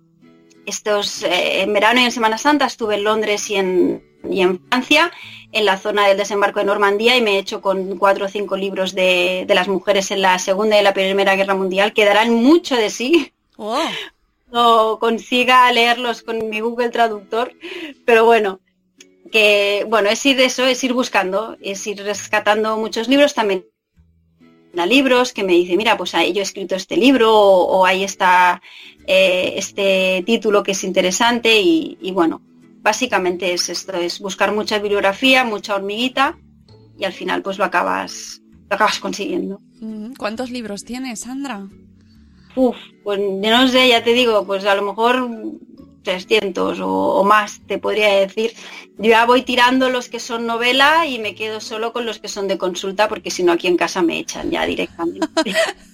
estos, 0.67 1.23
eh, 1.25 1.63
en 1.63 1.73
verano 1.73 2.01
y 2.01 2.05
en 2.05 2.13
Semana 2.13 2.39
Santa 2.39 2.67
estuve 2.67 2.95
en 2.95 3.05
Londres 3.05 3.51
y 3.51 3.57
en, 3.57 4.03
y 4.29 4.43
en 4.43 4.61
Francia, 4.69 5.11
en 5.51 5.65
la 5.65 5.79
zona 5.79 6.07
del 6.07 6.17
desembarco 6.17 6.61
de 6.61 6.67
Normandía 6.67 7.17
y 7.17 7.23
me 7.23 7.33
he 7.33 7.39
hecho 7.39 7.61
con 7.61 7.99
cuatro 7.99 8.27
o 8.27 8.29
cinco 8.29 8.57
libros 8.57 8.95
de, 8.95 9.45
las 9.49 9.69
mujeres 9.69 10.11
en 10.11 10.23
la 10.23 10.39
Segunda 10.39 10.79
y 10.79 10.83
la 10.83 10.95
Primera 10.95 11.37
Guerra 11.37 11.55
Mundial, 11.55 11.93
que 11.93 12.05
darán 12.05 12.33
mucho 12.33 12.77
de 12.77 12.91
sí. 12.91 13.33
Oh. 13.57 13.79
O 14.55 14.99
consiga 14.99 15.73
leerlos 15.73 16.21
con 16.21 16.51
mi 16.51 16.61
Google 16.61 16.91
Traductor, 16.91 17.55
pero 18.05 18.27
bueno, 18.27 18.61
que 19.33 19.87
bueno, 19.89 20.11
es 20.11 20.27
ir 20.27 20.39
eso, 20.41 20.67
es 20.67 20.85
ir 20.85 20.93
buscando, 20.93 21.57
es 21.63 21.87
ir 21.87 22.03
rescatando 22.03 22.77
muchos 22.77 23.09
libros 23.09 23.33
también 23.33 23.65
a 24.77 24.87
libros 24.87 25.33
que 25.33 25.45
me 25.45 25.53
dice, 25.53 25.77
mira, 25.77 25.97
pues 25.97 26.15
ahí 26.15 26.33
yo 26.33 26.41
he 26.41 26.43
escrito 26.43 26.75
este 26.75 26.97
libro 26.97 27.35
o, 27.35 27.85
ahí 27.85 28.05
está 28.05 28.63
eh, 29.07 29.55
este 29.57 30.23
título 30.25 30.63
que 30.63 30.73
es 30.73 30.85
interesante 30.85 31.61
y, 31.61 32.11
bueno, 32.13 32.41
básicamente 32.81 33.53
es 33.53 33.69
esto, 33.69 33.95
es 33.95 34.21
buscar 34.21 34.53
mucha 34.53 34.79
bibliografía, 34.79 35.45
mucha 35.45 35.75
hormiguita 35.75 36.39
y 36.99 37.05
al 37.05 37.13
final 37.13 37.43
pues 37.43 37.59
lo 37.59 37.65
acabas, 37.65 38.41
lo 38.69 38.75
acabas 38.75 38.99
consiguiendo. 38.99 39.61
¿Cuántos 40.19 40.51
libros 40.51 40.85
tienes, 40.85 41.21
Sandra? 41.21 41.69
Uf, 42.55 42.77
pues 43.03 43.19
no 43.19 43.69
sé, 43.69 43.89
ya 43.89 44.05
te 44.05 44.13
digo, 44.13 44.47
pues 44.47 44.65
a 44.67 44.75
lo 44.75 44.83
mejor 44.83 45.29
300 46.03 46.79
o, 46.83 47.25
más, 47.25 47.61
te 47.67 47.79
podría 47.79 48.09
decir. 48.15 48.53
Yo 48.99 49.11
ya 49.11 49.25
voy 49.25 49.43
tirando 49.43 49.89
los 49.89 50.09
que 50.09 50.21
son 50.21 50.47
novela 50.47 51.07
y 51.07 51.19
me 51.19 51.35
quedo 51.35 51.61
solo 51.61 51.93
con 51.93 52.05
los 52.05 52.19
que 52.19 52.29
son 52.29 52.47
de 52.47 52.59
consulta 52.59 53.09
porque 53.09 53.31
si 53.31 53.43
no 53.43 53.53
aquí 53.53 53.67
en 53.67 53.77
casa 53.77 54.03
me 54.03 54.19
echan 54.19 54.51
ya 54.51 54.67
directamente. 54.67 55.27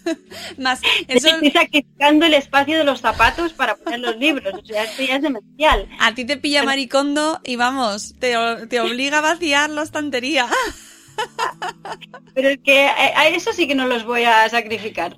más, 0.59 0.81
Estoy 1.07 1.51
sacrificando 1.51 2.27
el 2.27 2.35
espacio 2.35 2.77
de 2.77 2.85
los 2.85 3.01
zapatos 3.01 3.53
para 3.53 3.77
poner 3.77 4.01
los 4.01 4.17
libros, 4.17 4.53
o 4.55 4.67
sea, 4.67 4.85
esto 4.85 5.03
ya 5.03 5.17
es 5.17 5.23
demencial. 5.23 5.89
A 6.01 6.15
ti 6.15 6.25
te 6.25 6.37
pilla 6.37 6.63
maricondo 6.65 7.41
y 7.45 7.57
vamos, 7.57 8.15
te, 8.19 8.35
te 8.69 8.81
obliga 8.81 9.19
a 9.19 9.23
vaciar 9.23 9.71
la 9.71 9.83
estantería. 9.83 10.49
Pero 12.35 12.49
es 12.51 12.59
que 12.63 12.87
a 12.87 13.29
eso 13.29 13.53
sí 13.53 13.67
que 13.67 13.75
no 13.75 13.87
los 13.87 14.05
voy 14.05 14.25
a 14.25 14.49
sacrificar 14.49 15.17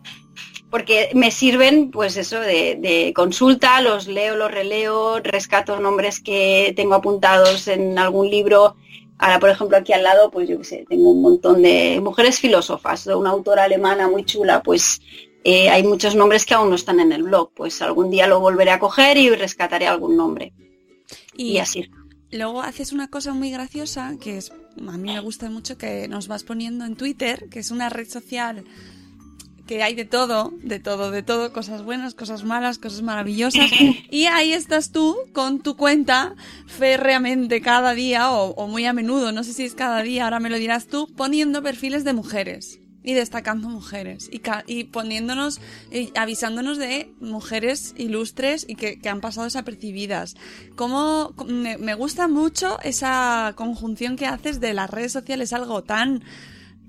porque 0.70 1.10
me 1.14 1.32
sirven, 1.32 1.90
pues 1.90 2.16
eso, 2.16 2.38
de, 2.40 3.12
consulta, 3.14 3.80
los 3.80 4.06
leo, 4.06 4.36
los 4.36 4.50
releo, 4.50 5.18
rescato 5.20 5.78
nombres 5.80 6.20
que 6.20 6.72
tengo 6.76 6.94
apuntados 6.94 7.66
en 7.66 7.98
algún 7.98 8.30
libro. 8.30 8.76
Ahora, 9.18 9.40
por 9.40 9.50
ejemplo, 9.50 9.76
aquí 9.76 9.92
al 9.92 10.04
lado, 10.04 10.30
pues 10.30 10.48
yo 10.48 10.58
qué 10.58 10.64
sé, 10.64 10.86
tengo 10.88 11.10
un 11.10 11.22
montón 11.22 11.62
de 11.62 12.00
mujeres 12.00 12.38
filósofas, 12.38 13.04
de 13.04 13.14
una 13.14 13.30
autora 13.30 13.64
alemana 13.64 14.08
muy 14.08 14.24
chula, 14.24 14.62
pues 14.62 15.02
eh, 15.44 15.68
hay 15.68 15.82
muchos 15.82 16.14
nombres 16.14 16.46
que 16.46 16.54
aún 16.54 16.70
no 16.70 16.76
están 16.76 17.00
en 17.00 17.12
el 17.12 17.24
blog, 17.24 17.50
pues 17.52 17.82
algún 17.82 18.10
día 18.10 18.28
lo 18.28 18.40
volveré 18.40 18.70
a 18.70 18.78
coger 18.78 19.18
y 19.18 19.28
rescataré 19.30 19.88
algún 19.88 20.16
nombre. 20.16 20.52
Y, 21.36 21.52
y 21.52 21.58
así. 21.58 21.90
Luego 22.30 22.62
haces 22.62 22.92
una 22.92 23.08
cosa 23.08 23.34
muy 23.34 23.50
graciosa, 23.50 24.14
que 24.20 24.38
es, 24.38 24.52
a 24.52 24.96
mí 24.96 25.12
me 25.12 25.20
gusta 25.20 25.50
mucho, 25.50 25.76
que 25.76 26.06
nos 26.06 26.28
vas 26.28 26.44
poniendo 26.44 26.84
en 26.84 26.94
Twitter, 26.94 27.48
que 27.50 27.58
es 27.58 27.72
una 27.72 27.88
red 27.88 28.08
social 28.08 28.64
que 29.70 29.84
hay 29.84 29.94
de 29.94 30.04
todo, 30.04 30.52
de 30.64 30.80
todo, 30.80 31.12
de 31.12 31.22
todo, 31.22 31.52
cosas 31.52 31.84
buenas, 31.84 32.14
cosas 32.14 32.42
malas, 32.42 32.78
cosas 32.78 33.02
maravillosas. 33.02 33.70
Y 34.10 34.26
ahí 34.26 34.52
estás 34.52 34.90
tú 34.90 35.16
con 35.32 35.60
tu 35.60 35.76
cuenta 35.76 36.34
férreamente 36.66 37.60
cada 37.60 37.94
día 37.94 38.32
o, 38.32 38.66
muy 38.66 38.84
a 38.86 38.92
menudo, 38.92 39.30
no 39.30 39.44
sé 39.44 39.52
si 39.52 39.64
es 39.64 39.74
cada 39.74 40.02
día, 40.02 40.24
ahora 40.24 40.40
me 40.40 40.50
lo 40.50 40.56
dirás 40.56 40.88
tú, 40.88 41.06
poniendo 41.16 41.62
perfiles 41.62 42.02
de 42.02 42.12
mujeres 42.14 42.80
y 43.04 43.14
destacando 43.14 43.68
mujeres 43.68 44.28
y, 44.32 44.42
y 44.66 44.84
poniéndonos, 44.84 45.60
y 45.92 46.10
avisándonos 46.18 46.76
de 46.76 47.14
mujeres 47.20 47.94
ilustres 47.96 48.66
y 48.68 48.74
que, 48.74 48.98
que 48.98 49.08
han 49.08 49.20
pasado 49.20 49.44
desapercibidas. 49.44 50.34
Como 50.74 51.32
me, 51.46 51.78
me, 51.78 51.94
gusta 51.94 52.26
mucho 52.26 52.80
esa 52.82 53.52
conjunción 53.54 54.16
que 54.16 54.26
haces 54.26 54.58
de 54.58 54.74
las 54.74 54.90
redes 54.90 55.12
sociales, 55.12 55.52
algo 55.52 55.84
tan, 55.84 56.24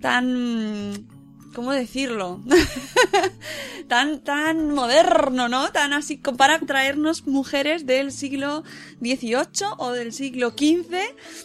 tan 0.02 1.21
¿cómo 1.54 1.72
decirlo? 1.72 2.42
tan, 3.88 4.24
tan 4.24 4.72
moderno, 4.72 5.48
¿no? 5.48 5.72
Tan 5.72 5.94
así, 5.94 6.18
para 6.18 6.60
traernos 6.60 7.28
mujeres 7.28 7.86
del 7.86 8.12
siglo 8.12 8.64
XVIII 9.02 9.68
o 9.78 9.92
del 9.92 10.14
siglo 10.14 10.52
XV, 10.52 10.98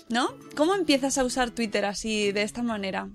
¿no? 0.08 0.34
¿Cómo 0.54 0.74
empiezas 0.74 1.18
a 1.18 1.24
usar 1.24 1.50
Twitter 1.50 1.84
así, 1.84 2.32
de 2.32 2.42
esta 2.42 2.62
manera? 2.62 3.08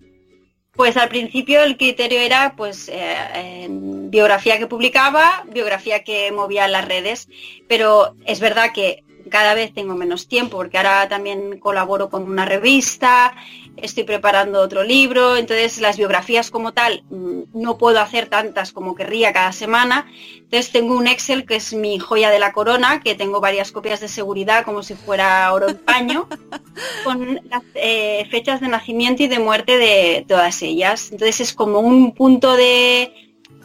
Pues 0.74 0.96
al 0.96 1.10
principio 1.10 1.62
el 1.64 1.76
criterio 1.76 2.20
era 2.20 2.56
pues 2.56 2.90
eh, 2.92 3.68
biografía 3.70 4.58
que 4.58 4.68
publicaba, 4.68 5.44
biografía 5.52 6.04
que 6.04 6.32
movía 6.32 6.68
las 6.70 6.88
redes, 6.88 7.28
pero 7.68 8.16
es 8.26 8.40
verdad 8.40 8.72
que 8.74 9.04
cada 9.30 9.54
vez 9.54 9.74
tengo 9.74 9.96
menos 9.96 10.28
tiempo 10.28 10.58
porque 10.58 10.78
ahora 10.78 11.10
también 11.10 11.60
colaboro 11.60 12.10
con 12.10 12.24
una 12.24 12.46
revista, 12.46 13.36
estoy 13.78 14.04
preparando 14.04 14.60
otro 14.60 14.84
libro, 14.84 15.38
entonces 15.38 15.80
las 15.80 15.98
biografías 15.98 16.52
como 16.52 16.74
tal 16.74 17.04
mm, 17.10 17.42
no 17.54 17.78
puedo 17.78 18.00
hacer 18.00 18.28
tantas 18.28 18.72
como 18.72 18.96
querría 18.96 19.34
cada 19.34 19.52
semana. 19.52 20.08
Entonces 20.36 20.72
tengo 20.72 20.98
un 20.98 21.08
Excel 21.08 21.46
que 21.46 21.56
es 21.56 21.74
mi 21.74 22.00
joya 22.00 22.30
de 22.30 22.40
la 22.40 22.52
corona, 22.52 23.00
que 23.00 23.16
tengo 23.16 23.40
varias 23.40 23.72
copias 23.72 24.00
de 24.00 24.08
seguridad 24.08 24.66
como 24.66 24.84
si 24.84 24.96
fuera 24.96 25.52
oro 25.54 25.70
en 25.70 25.78
paño, 25.78 26.28
con 27.04 27.40
las 27.50 27.64
eh, 27.76 28.28
fechas 28.30 28.62
de 28.62 28.68
nacimiento 28.68 29.24
y 29.24 29.28
de 29.28 29.40
muerte 29.40 29.78
de 29.78 30.26
todas 30.28 30.62
ellas. 30.62 31.12
Entonces 31.12 31.42
es 31.42 31.54
como 31.54 31.80
un 31.80 32.14
punto 32.14 32.56
de 32.56 33.14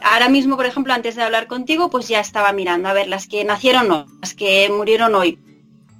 ahora 0.01 0.29
mismo, 0.29 0.55
por 0.55 0.65
ejemplo, 0.65 0.93
antes 0.93 1.15
de 1.15 1.23
hablar 1.23 1.47
contigo, 1.47 1.89
pues 1.89 2.07
ya 2.07 2.19
estaba 2.19 2.53
mirando 2.53 2.87
a 2.87 2.93
ver 2.93 3.07
las 3.07 3.27
que 3.27 3.43
nacieron 3.43 3.91
hoy, 3.91 4.05
las 4.21 4.33
que 4.33 4.69
murieron 4.69 5.15
hoy 5.15 5.39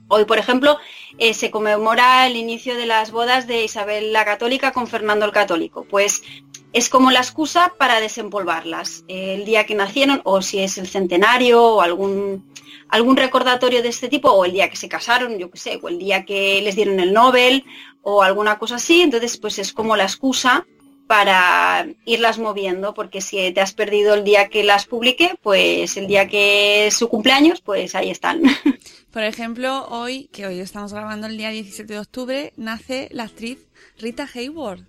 Hoy, 0.09 0.25
por 0.25 0.37
ejemplo, 0.37 0.77
eh, 1.17 1.33
se 1.33 1.51
conmemora 1.51 2.27
el 2.27 2.37
inicio 2.37 2.75
de 2.77 2.85
las 2.85 3.11
bodas 3.11 3.45
de 3.45 3.63
Isabel 3.63 4.13
la 4.13 4.23
Católica 4.23 4.71
con 4.71 4.87
Fernando 4.87 5.25
el 5.25 5.33
Católico. 5.33 5.85
Pues 5.89 6.23
es 6.71 6.89
como 6.89 7.11
la 7.11 7.19
excusa 7.19 7.73
para 7.77 7.99
desempolvarlas. 7.99 9.03
el 9.07 9.45
día 9.45 9.65
que 9.65 9.75
nacieron, 9.75 10.21
o 10.23 10.41
si 10.41 10.59
es 10.59 10.77
el 10.77 10.87
centenario, 10.87 11.61
o 11.61 11.81
algún, 11.81 12.53
algún 12.87 13.17
recordatorio 13.17 13.81
de 13.81 13.89
este 13.89 14.07
tipo, 14.07 14.31
o 14.31 14.45
el 14.45 14.53
día 14.53 14.69
que 14.69 14.77
se 14.77 14.87
casaron, 14.87 15.37
yo 15.37 15.51
qué 15.51 15.57
sé, 15.57 15.79
o 15.81 15.89
el 15.89 15.99
día 15.99 16.23
que 16.23 16.61
les 16.61 16.75
dieron 16.75 16.99
el 16.99 17.13
Nobel, 17.13 17.65
o 18.01 18.23
alguna 18.23 18.57
cosa 18.59 18.75
así. 18.75 19.01
Entonces, 19.01 19.37
pues 19.37 19.59
es 19.59 19.73
como 19.73 19.97
la 19.97 20.03
excusa 20.03 20.65
para 21.07 21.87
irlas 22.05 22.37
moviendo, 22.37 22.93
porque 22.93 23.21
si 23.21 23.51
te 23.51 23.61
has 23.61 23.73
perdido 23.73 24.13
el 24.13 24.23
día 24.23 24.49
que 24.49 24.63
las 24.63 24.85
publiqué, 24.85 25.35
pues 25.41 25.97
el 25.97 26.07
día 26.07 26.27
que 26.27 26.87
es 26.87 26.93
su 26.93 27.07
cumpleaños, 27.09 27.61
pues 27.61 27.95
ahí 27.95 28.09
están. 28.09 28.41
Por 29.11 29.23
ejemplo, 29.23 29.87
hoy, 29.89 30.29
que 30.31 30.45
hoy 30.45 30.59
estamos 30.59 30.93
grabando 30.93 31.27
el 31.27 31.37
día 31.37 31.49
17 31.49 31.91
de 31.91 31.99
octubre, 31.99 32.53
nace 32.57 33.07
la 33.11 33.23
actriz 33.23 33.59
Rita 33.97 34.27
Hayward. 34.31 34.81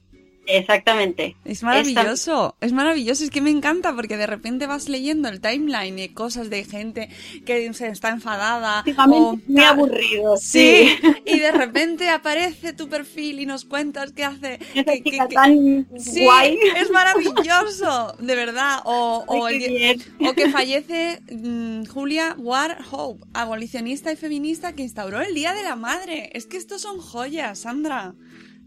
Exactamente. 0.49 1.37
Es 1.45 1.62
maravilloso, 1.62 2.57
es 2.62 2.73
maravilloso, 2.73 3.23
es 3.23 3.31
que 3.31 3.43
me 3.43 3.50
encanta 3.50 3.95
porque 3.95 4.17
de 4.17 4.26
repente 4.26 4.67
vas 4.67 4.88
leyendo 4.88 5.28
el 5.28 5.43
timeline 5.43 5.99
y 5.99 6.09
cosas 6.09 6.49
de 6.49 6.64
gente 6.64 7.11
que 7.45 7.73
se 7.75 7.88
está 7.88 8.09
enfadada. 8.09 8.83
O, 8.97 9.38
muy 9.47 9.62
aburrido. 9.62 10.38
Sí. 10.38 10.88
y 11.26 11.38
de 11.38 11.52
repente 11.52 12.09
aparece 12.09 12.73
tu 12.73 12.88
perfil 12.88 13.40
y 13.40 13.47
nos 13.47 13.67
cuentas 13.67 14.12
qué 14.12 14.25
hace. 14.25 14.59
Que, 15.09 15.19
tan 15.33 15.87
guay. 16.23 16.59
Es 16.76 16.90
maravilloso, 16.90 18.17
de 18.19 18.35
verdad. 18.35 18.81
O, 18.85 19.25
o, 19.28 20.33
que 20.35 20.49
fallece 20.52 21.21
mm, 21.31 21.85
Julia 21.85 22.35
Ward 22.38 22.78
Hope, 22.90 23.25
abolicionista 23.35 24.11
y 24.11 24.17
feminista 24.17 24.73
que 24.73 24.83
instauró 24.83 25.21
el 25.21 25.35
Día 25.35 25.52
de 25.52 25.62
la 25.62 25.76
Madre. 25.76 26.31
Es 26.33 26.47
que 26.47 26.57
estos 26.57 26.83
son 26.83 27.00
joyas, 27.00 27.61
Sandra. 27.61 28.14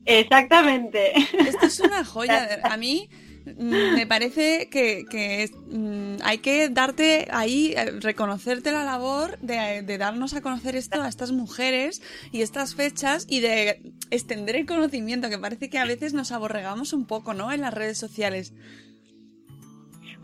Exactamente. 0.05 1.13
Esto 1.17 1.65
es 1.65 1.79
una 1.79 2.03
joya. 2.03 2.59
A 2.63 2.77
mí 2.77 3.09
mm, 3.45 3.95
me 3.95 4.07
parece 4.07 4.69
que, 4.69 5.49
mm, 5.69 6.23
hay 6.23 6.37
que 6.39 6.69
darte 6.69 7.27
ahí, 7.31 7.73
eh, 7.75 7.91
reconocerte 7.99 8.71
la 8.71 8.83
labor 8.83 9.37
de, 9.39 9.83
darnos 9.97 10.33
a 10.33 10.41
conocer 10.41 10.75
esto 10.75 11.01
a 11.01 11.07
estas 11.07 11.31
mujeres 11.31 12.01
y 12.31 12.41
estas 12.41 12.75
fechas 12.75 13.25
y 13.29 13.39
de 13.39 13.81
extender 14.09 14.55
el 14.55 14.65
conocimiento, 14.65 15.29
que 15.29 15.37
parece 15.37 15.69
que 15.69 15.77
a 15.77 15.85
veces 15.85 16.13
nos 16.13 16.31
aborregamos 16.31 16.93
un 16.93 17.05
poco, 17.05 17.33
¿no? 17.33 17.51
En 17.51 17.61
las 17.61 17.73
redes 17.73 17.97
sociales. 17.97 18.53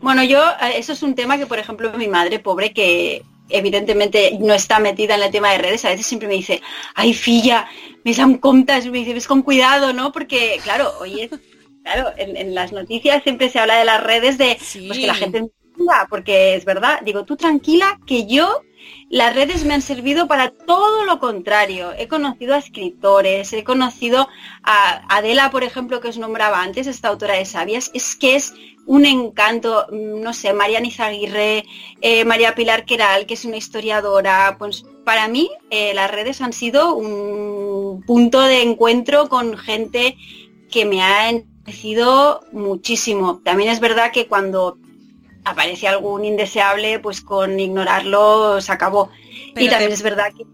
Bueno, 0.00 0.22
yo, 0.22 0.40
eh, 0.60 0.74
eso 0.76 0.92
es 0.92 1.02
un 1.02 1.14
tema 1.14 1.38
que, 1.38 1.46
por 1.46 1.58
ejemplo, 1.58 1.92
mi 1.94 2.08
madre, 2.08 2.38
pobre, 2.38 2.72
que 2.72 3.22
evidentemente 3.48 4.36
no 4.40 4.54
está 4.54 4.78
metida 4.78 5.14
en 5.14 5.22
el 5.22 5.30
tema 5.30 5.52
de 5.52 5.58
redes, 5.58 5.84
a 5.84 5.90
veces 5.90 6.06
siempre 6.06 6.28
me 6.28 6.34
dice, 6.34 6.60
ay, 6.94 7.14
filla, 7.14 7.68
me 8.04 8.14
dan 8.14 8.38
contas, 8.38 8.86
me 8.86 8.98
dice, 8.98 9.14
ves 9.14 9.26
con 9.26 9.42
cuidado, 9.42 9.92
¿no? 9.92 10.12
Porque, 10.12 10.60
claro, 10.62 10.92
oye, 11.00 11.30
claro, 11.82 12.12
en, 12.16 12.54
las 12.54 12.72
noticias 12.72 13.22
siempre 13.22 13.48
se 13.48 13.58
habla 13.58 13.78
de 13.78 13.84
las 13.84 14.02
redes 14.02 14.38
de, 14.38 14.56
pues 14.86 14.98
que 14.98 15.06
la 15.06 15.14
gente 15.14 15.50
porque 16.08 16.54
es 16.54 16.64
verdad, 16.64 17.00
digo, 17.04 17.24
tú 17.24 17.36
tranquila, 17.36 17.98
que 18.06 18.26
yo 18.26 18.62
las 19.10 19.34
redes 19.34 19.64
me 19.64 19.74
han 19.74 19.82
servido 19.82 20.28
para 20.28 20.50
todo 20.50 21.04
lo 21.04 21.18
contrario. 21.18 21.92
He 21.96 22.08
conocido 22.08 22.54
a 22.54 22.58
escritores, 22.58 23.52
he 23.52 23.64
conocido 23.64 24.28
a 24.62 25.02
Adela, 25.14 25.50
por 25.50 25.64
ejemplo, 25.64 26.00
que 26.00 26.08
os 26.08 26.18
nombraba 26.18 26.62
antes, 26.62 26.86
esta 26.86 27.08
autora 27.08 27.34
de 27.34 27.44
sabias, 27.44 27.90
es 27.94 28.16
que 28.16 28.36
es 28.36 28.54
un 28.86 29.04
encanto, 29.04 29.86
mm, 29.90 30.20
no 30.20 30.32
sé, 30.32 30.52
María 30.52 30.80
Nizaguirre, 30.80 31.64
eh, 32.00 32.24
María 32.24 32.54
Pilar 32.54 32.84
Queral, 32.84 33.26
que 33.26 33.34
es 33.34 33.44
una 33.44 33.56
historiadora, 33.56 34.56
pues 34.58 34.84
para 35.04 35.28
mí 35.28 35.50
eh, 35.70 35.92
las 35.94 36.10
redes 36.10 36.40
han 36.40 36.52
sido 36.52 36.94
un 36.94 38.02
punto 38.06 38.40
de 38.40 38.62
encuentro 38.62 39.28
con 39.28 39.56
gente 39.56 40.16
que 40.70 40.84
me 40.84 41.02
ha 41.02 41.30
enriquecido 41.30 42.40
muchísimo. 42.52 43.40
También 43.44 43.70
es 43.70 43.80
verdad 43.80 44.10
que 44.12 44.26
cuando 44.26 44.78
aparece 45.50 45.88
algún 45.88 46.24
indeseable, 46.24 46.98
pues 46.98 47.20
con 47.20 47.58
ignorarlo 47.58 48.60
se 48.60 48.72
acabó. 48.72 49.10
y 49.56 49.68
también 49.68 49.92
es 49.92 50.02
verdad 50.02 50.32
que 50.36 50.44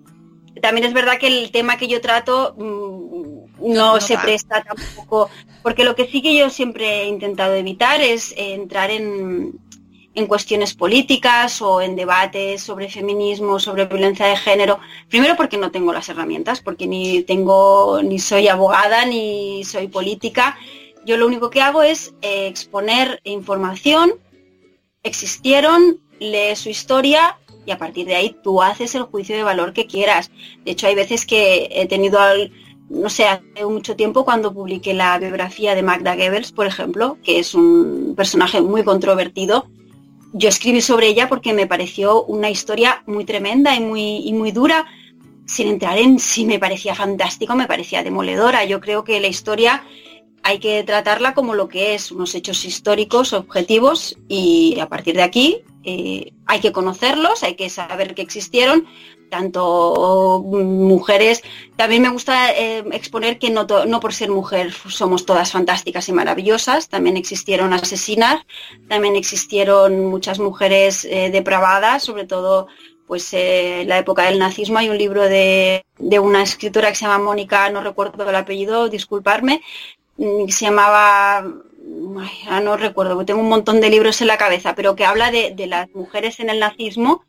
también 0.61 0.87
es 0.87 0.95
verdad 0.95 1.19
que 1.19 1.27
el 1.27 1.51
tema 1.51 1.77
que 1.77 1.89
yo 1.89 2.01
trato 2.01 2.55
mm, 2.57 3.73
no, 3.73 4.01
se 4.01 4.16
presta 4.18 4.62
tampoco, 4.62 5.29
porque 5.62 5.85
lo 5.85 5.95
que 5.95 6.07
sí 6.07 6.23
que 6.23 6.37
yo 6.37 6.49
siempre 6.49 7.03
he 7.03 7.07
intentado 7.07 7.55
evitar 7.55 8.01
es 8.01 8.33
entrar 8.37 8.90
en, 8.90 9.59
en 10.14 10.27
cuestiones 10.27 10.75
políticas 10.75 11.61
o 11.61 11.81
en 11.81 11.97
debates 11.97 12.62
sobre 12.62 12.88
feminismo, 12.88 13.59
sobre 13.59 13.87
violencia 13.87 14.27
de 14.27 14.37
género. 14.37 14.79
Primero 15.09 15.37
porque 15.37 15.57
no 15.57 15.71
tengo 15.71 15.92
las 15.92 16.09
herramientas, 16.09 16.61
porque 16.61 16.87
ni 16.87 17.23
tengo, 17.23 18.01
ni 18.03 18.18
soy 18.18 18.49
abogada, 18.49 19.05
ni 19.05 19.64
soy 19.64 19.88
política. 19.88 20.57
Yo 21.05 21.16
lo 21.16 21.27
único 21.27 21.51
que 21.51 21.61
hago 21.61 21.83
es 21.83 22.14
eh, 22.23 22.47
exponer 22.47 23.21
información 23.25 24.14
existieron, 25.05 26.01
lee 26.19 26.57
su 26.57 26.69
historia 26.69 27.38
y 27.64 27.71
a 27.71 27.79
partir 27.79 28.07
de 28.07 28.17
ahí 28.17 28.37
tú 28.43 28.61
haces 28.61 28.95
el 28.95 29.05
juicio 29.05 29.37
de 29.37 29.43
valor 29.43 29.73
que 29.73 29.87
quieras. 29.87 30.31
De 30.64 30.73
hecho, 30.73 30.87
hay 30.87 30.95
veces 30.95 31.25
que 31.25 31.69
he 31.71 31.87
tenido, 31.87 32.19
no 32.90 33.09
sé, 33.09 33.27
hace 33.27 33.64
mucho 33.64 33.97
tiempo 33.97 34.25
cuando 34.25 34.53
publiqué 34.53 34.93
la 34.93 35.19
biografía 35.19 35.75
de 35.75 35.83
Magda 35.83 36.17
Goebbels, 36.17 36.53
por 36.53 36.67
ejemplo, 36.67 37.19
que 37.23 37.38
es 37.38 37.55
un 37.55 38.14
personaje 38.17 38.61
muy 38.61 38.83
controvertido, 38.83 39.69
yo 40.37 40.49
escribí 40.49 40.81
sobre 40.81 41.07
ella 41.07 41.29
porque 41.29 41.53
me 41.53 41.69
pareció 41.69 42.25
una 42.25 42.51
historia 42.51 43.05
muy 43.07 43.25
tremenda 43.25 43.77
y 43.77 43.81
muy, 43.81 44.17
y 44.17 44.33
muy 44.33 44.51
dura, 44.51 44.85
sin 45.47 45.69
entrar 45.69 45.97
en 45.97 46.19
si 46.19 46.45
me 46.45 46.59
parecía 46.59 46.95
fantástico, 46.95 47.55
me 47.55 47.69
parecía 47.69 48.03
demoledora. 48.03 48.64
Yo 48.64 48.81
creo 48.81 49.05
que 49.05 49.21
la 49.21 49.29
historia 49.29 49.85
hay 50.44 50.59
que 50.59 50.85
tratarla 50.85 51.33
como 51.33 51.54
lo 51.54 51.68
que 51.68 51.94
es, 51.94 52.12
unos 52.12 52.35
hechos 52.35 52.66
históricos, 52.66 53.33
objetivos, 53.33 54.18
y 54.28 54.78
a 54.78 54.90
partir 54.90 55.16
de 55.16 55.22
aquí 55.22 55.62
eh, 55.85 56.35
hay 56.44 56.61
que 56.61 56.70
conocerlos, 56.70 57.42
hay 57.42 57.54
que 57.54 57.70
saber 57.70 58.14
que 58.14 58.20
existieron, 58.20 58.87
tanto 59.30 60.42
mujeres, 60.44 61.42
también 61.76 62.02
me 62.02 62.11
gusta 62.11 62.52
eh, 62.52 62.85
exponer 62.92 63.38
que 63.38 63.48
no, 63.48 63.66
por 64.00 64.12
ser 64.12 64.30
mujer 64.30 64.70
somos 64.70 65.24
todas 65.24 65.50
fantásticas 65.50 66.11
y 66.11 66.12
maravillosas, 66.12 66.90
también 66.90 67.16
existieron 67.16 67.72
asesinas, 67.72 68.44
también 68.87 69.16
existieron 69.16 70.04
muchas 70.11 70.38
mujeres 70.40 71.07
eh, 71.07 71.30
depravadas, 71.30 72.02
sobre 72.02 72.26
todo 72.26 72.66
pues 73.07 73.33
la 73.33 73.98
época 73.98 74.24
del 74.24 74.38
nazismo 74.38 74.78
hay 74.78 74.88
un 74.88 74.96
libro 74.96 75.22
de, 75.22 75.85
de, 75.98 76.18
una 76.18 76.42
escritora 76.42 76.88
que 76.88 76.94
se 76.94 77.04
llama 77.04 77.22
Mónica, 77.22 77.68
no 77.68 77.83
recuerdo 77.83 78.28
el 78.28 78.35
apellido, 78.35 78.88
disculparme, 78.88 79.61
Mm, 80.16 80.48
se 80.48 80.66
llamaba, 80.66 81.44
no 82.62 82.77
recuerdo, 82.77 83.14
porque 83.14 83.27
tengo 83.27 83.40
un 83.40 83.48
montón 83.48 83.81
de 83.81 83.90
libros 83.90 84.20
en 84.20 84.29
la 84.29 84.38
cabeza, 84.38 84.74
pero 84.74 84.94
que 84.96 85.05
habla 85.05 85.31
de, 85.31 85.66
las 85.66 85.90
mujeres 85.94 86.40
en 86.40 86.50
el 86.50 86.61
nazismo, 86.61 87.24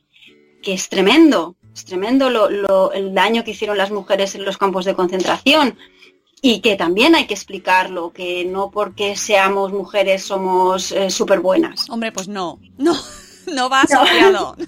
que 0.62 0.74
es 0.74 0.90
tremendo, 0.90 1.56
es 1.74 1.86
tremendo 1.86 2.28
el 2.92 3.14
daño 3.14 3.44
que 3.44 3.52
hicieron 3.52 3.78
las 3.78 3.92
mujeres 3.92 4.36
en 4.36 4.46
los 4.46 4.58
campos 4.58 4.86
de 4.86 4.96
concentración 4.96 5.78
y 6.42 6.62
que 6.62 6.76
también 6.76 7.16
hay 7.16 7.26
que 7.26 7.34
explicarlo, 7.34 8.12
que 8.12 8.46
no 8.46 8.70
porque 8.70 9.16
seamos 9.16 9.72
mujeres 9.72 10.24
somos 10.24 10.92
eh, 10.92 11.10
súper 11.10 11.40
buenas. 11.40 11.90
Hombre, 11.90 12.12
pues 12.12 12.28
no, 12.28 12.60
no, 12.78 12.96
no 13.48 13.70
va 13.70 13.82
asociado. 13.82 14.56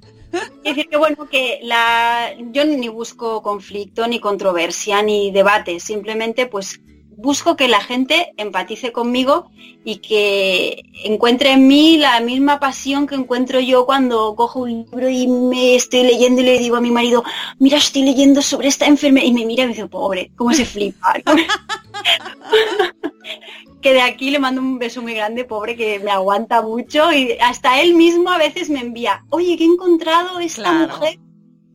Es 0.32 0.76
decir, 0.76 0.88
que 0.88 0.96
bueno, 0.96 1.28
que 1.28 1.60
la, 1.62 2.32
yo 2.52 2.64
ni 2.64 2.88
busco 2.88 3.42
conflicto, 3.42 4.06
ni 4.06 4.20
controversia, 4.20 5.02
ni 5.02 5.30
debate, 5.30 5.80
simplemente 5.80 6.46
pues 6.46 6.80
busco 7.20 7.56
que 7.56 7.68
la 7.68 7.80
gente 7.80 8.32
empatice 8.36 8.92
conmigo 8.92 9.50
y 9.84 9.98
que 9.98 10.82
encuentre 11.04 11.52
en 11.52 11.68
mí 11.68 11.98
la 11.98 12.20
misma 12.20 12.60
pasión 12.60 13.06
que 13.06 13.14
encuentro 13.14 13.60
yo 13.60 13.84
cuando 13.84 14.34
cojo 14.34 14.60
un 14.60 14.70
libro 14.70 15.08
y 15.08 15.26
me 15.26 15.74
estoy 15.74 16.04
leyendo 16.04 16.40
y 16.40 16.44
le 16.44 16.58
digo 16.58 16.76
a 16.76 16.80
mi 16.80 16.90
marido, 16.90 17.22
mira, 17.58 17.78
estoy 17.78 18.04
leyendo 18.04 18.42
sobre 18.42 18.68
esta 18.68 18.86
enfermedad 18.86 19.26
y 19.26 19.32
me 19.32 19.44
mira 19.44 19.64
y 19.64 19.66
me 19.66 19.74
dice, 19.74 19.86
pobre, 19.86 20.30
cómo 20.36 20.52
se 20.54 20.64
flipa. 20.64 21.14
que 23.80 23.92
de 23.92 24.02
aquí 24.02 24.30
le 24.30 24.38
mando 24.38 24.60
un 24.60 24.78
beso 24.78 25.02
muy 25.02 25.14
grande, 25.14 25.44
pobre, 25.44 25.76
que 25.76 25.98
me 26.00 26.10
aguanta 26.10 26.62
mucho 26.62 27.12
y 27.12 27.32
hasta 27.40 27.80
él 27.80 27.94
mismo 27.94 28.30
a 28.30 28.38
veces 28.38 28.70
me 28.70 28.80
envía, 28.80 29.24
oye, 29.30 29.56
que 29.56 29.64
he 29.64 29.66
encontrado 29.66 30.38
esta 30.40 30.72
mujer 30.72 31.18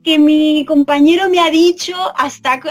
que 0.06 0.20
mi 0.20 0.64
compañero 0.66 1.28
me 1.30 1.40
ha 1.40 1.50
dicho 1.50 1.96
hasta 2.16 2.62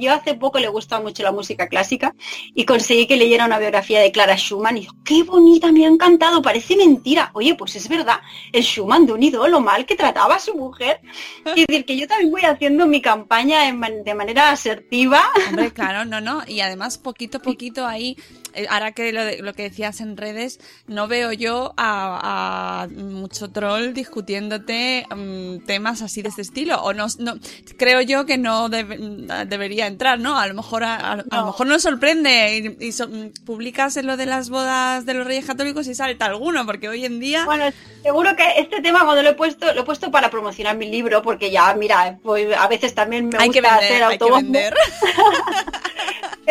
yo 0.00 0.12
hace 0.12 0.34
poco 0.34 0.58
le 0.58 0.66
gusta 0.66 1.00
mucho 1.00 1.22
la 1.22 1.30
música 1.30 1.68
clásica 1.68 2.16
y 2.52 2.64
conseguí 2.64 3.06
que 3.06 3.16
leyera 3.16 3.46
una 3.46 3.60
biografía 3.60 4.00
de 4.00 4.10
Clara 4.10 4.36
Schumann 4.36 4.76
y 4.76 4.80
dijo, 4.80 4.96
qué 5.04 5.22
bonita, 5.22 5.70
me 5.70 5.84
ha 5.84 5.88
encantado, 5.88 6.42
parece 6.42 6.76
mentira. 6.76 7.30
Oye, 7.34 7.54
pues 7.54 7.76
es 7.76 7.88
verdad, 7.88 8.18
el 8.52 8.64
Schumann 8.64 9.06
de 9.06 9.12
un 9.12 9.22
ídolo 9.22 9.60
mal 9.60 9.86
que 9.86 9.94
trataba 9.94 10.34
a 10.34 10.40
su 10.40 10.54
mujer. 10.56 11.00
Y 11.54 11.64
decir 11.66 11.84
que 11.84 11.96
yo 11.96 12.06
también 12.06 12.30
voy 12.30 12.42
haciendo 12.42 12.86
mi 12.86 13.00
campaña 13.00 13.60
de 13.64 14.14
manera 14.14 14.50
asertiva. 14.50 15.22
Hombre, 15.48 15.72
claro, 15.72 16.04
no, 16.04 16.20
no. 16.20 16.42
Y 16.46 16.60
además 16.60 16.96
poquito 16.98 17.38
a 17.38 17.42
poquito 17.42 17.86
ahí 17.86 18.16
eh, 18.54 18.66
ahora 18.68 18.92
que 18.92 19.12
lo, 19.12 19.52
que 19.54 19.62
decías 19.64 20.00
en 20.00 20.16
redes, 20.16 20.60
no 20.86 21.08
veo 21.08 21.32
yo 21.32 21.72
a, 21.76 22.88
mucho 22.90 23.50
troll 23.50 23.92
discutiéndote 23.92 25.06
mm, 25.14 25.66
temas 25.66 26.02
así 26.02 26.22
de 26.22 26.28
este 26.30 26.42
estilo. 26.42 26.79
O 26.82 26.92
no, 26.92 27.06
no 27.18 27.34
creo 27.76 28.00
yo 28.00 28.26
que 28.26 28.38
no 28.38 28.68
debe- 28.68 28.98
debería 29.46 29.86
entrar, 29.86 30.18
¿no? 30.18 30.38
A 30.38 30.46
lo 30.46 30.54
mejor 30.54 30.84
a, 30.84 30.94
a- 30.96 31.12
a 31.30 31.36
lo 31.40 31.46
mejor 31.46 31.66
nos 31.66 31.82
sorprende 31.82 32.76
y, 32.80 32.86
y 32.86 32.92
so- 32.92 33.08
publicas 33.44 33.96
en 33.96 34.06
lo 34.06 34.16
de 34.16 34.26
las 34.26 34.50
bodas 34.50 35.06
de 35.06 35.14
los 35.14 35.26
Reyes 35.26 35.44
Católicos 35.46 35.86
y 35.86 35.94
salta 35.94 36.26
alguno, 36.26 36.66
porque 36.66 36.88
hoy 36.88 37.04
en 37.04 37.20
día 37.20 37.44
Bueno, 37.44 37.64
seguro 38.02 38.34
que 38.36 38.44
este 38.58 38.80
tema 38.82 39.04
cuando 39.04 39.22
lo 39.22 39.30
he 39.30 39.34
puesto, 39.34 39.72
lo 39.74 39.80
he 39.82 39.84
puesto 39.84 40.10
para 40.10 40.30
promocionar 40.30 40.76
mi 40.76 40.90
libro, 40.90 41.22
porque 41.22 41.50
ya, 41.50 41.72
mira, 41.74 42.18
pues 42.22 42.48
a 42.56 42.66
veces 42.68 42.94
también 42.94 43.28
me 43.28 43.36
hay 43.38 43.48
gusta 43.48 43.60
que 43.62 43.68
vender, 43.68 44.02
hacer 44.02 44.04
hay 44.04 44.18
que 44.18 44.30
vender. 44.30 44.74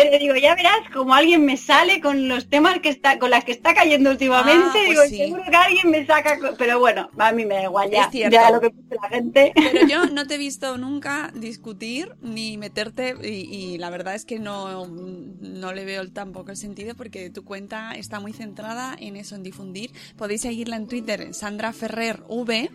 Pero 0.03 0.19
digo, 0.19 0.35
ya 0.35 0.55
verás 0.55 0.77
como 0.93 1.13
alguien 1.13 1.45
me 1.45 1.57
sale 1.57 1.99
con 2.01 2.27
los 2.27 2.49
temas 2.49 2.79
que 2.79 2.89
está, 2.89 3.19
con 3.19 3.29
las 3.31 3.43
que 3.43 3.51
está 3.51 3.73
cayendo 3.73 4.09
últimamente, 4.12 4.79
Ah, 4.79 4.83
pues 4.85 4.89
digo, 4.89 5.01
sí. 5.09 5.17
seguro 5.17 5.43
que 5.49 5.55
alguien 5.55 5.91
me 5.91 6.05
saca, 6.05 6.38
pero 6.57 6.79
bueno, 6.79 7.09
a 7.17 7.31
mí 7.31 7.45
me 7.45 7.55
da 7.55 7.63
igual 7.63 7.89
ya, 7.91 8.03
Es 8.05 8.12
cierto. 8.12 8.33
ya 8.33 8.49
lo 8.51 8.62
que 8.62 8.69
piense 8.71 8.95
la 9.01 9.09
gente. 9.09 9.53
Pero 9.55 9.79
yo 9.88 10.05
no 10.12 10.25
te 10.27 10.35
he 10.35 10.38
visto 10.38 10.77
nunca 10.77 11.31
discutir 11.35 12.15
ni 12.21 12.57
meterte 12.57 13.15
y, 13.23 13.73
y 13.73 13.77
la 13.77 13.89
verdad 13.89 14.15
es 14.15 14.25
que 14.25 14.39
no, 14.39 14.88
no 14.88 15.73
le 15.73 15.85
veo 15.85 16.09
tampoco 16.12 16.51
el 16.51 16.57
sentido 16.57 16.95
porque 16.95 17.29
tu 17.29 17.43
cuenta 17.43 17.91
está 17.93 18.19
muy 18.19 18.33
centrada 18.33 18.95
en 18.99 19.15
eso, 19.17 19.35
en 19.35 19.43
difundir. 19.43 19.91
Podéis 20.17 20.41
seguirla 20.41 20.75
en 20.77 20.88
Twitter, 20.88 21.33
Sandra 21.33 21.73
Ferrer 21.73 22.23
V 22.27 22.69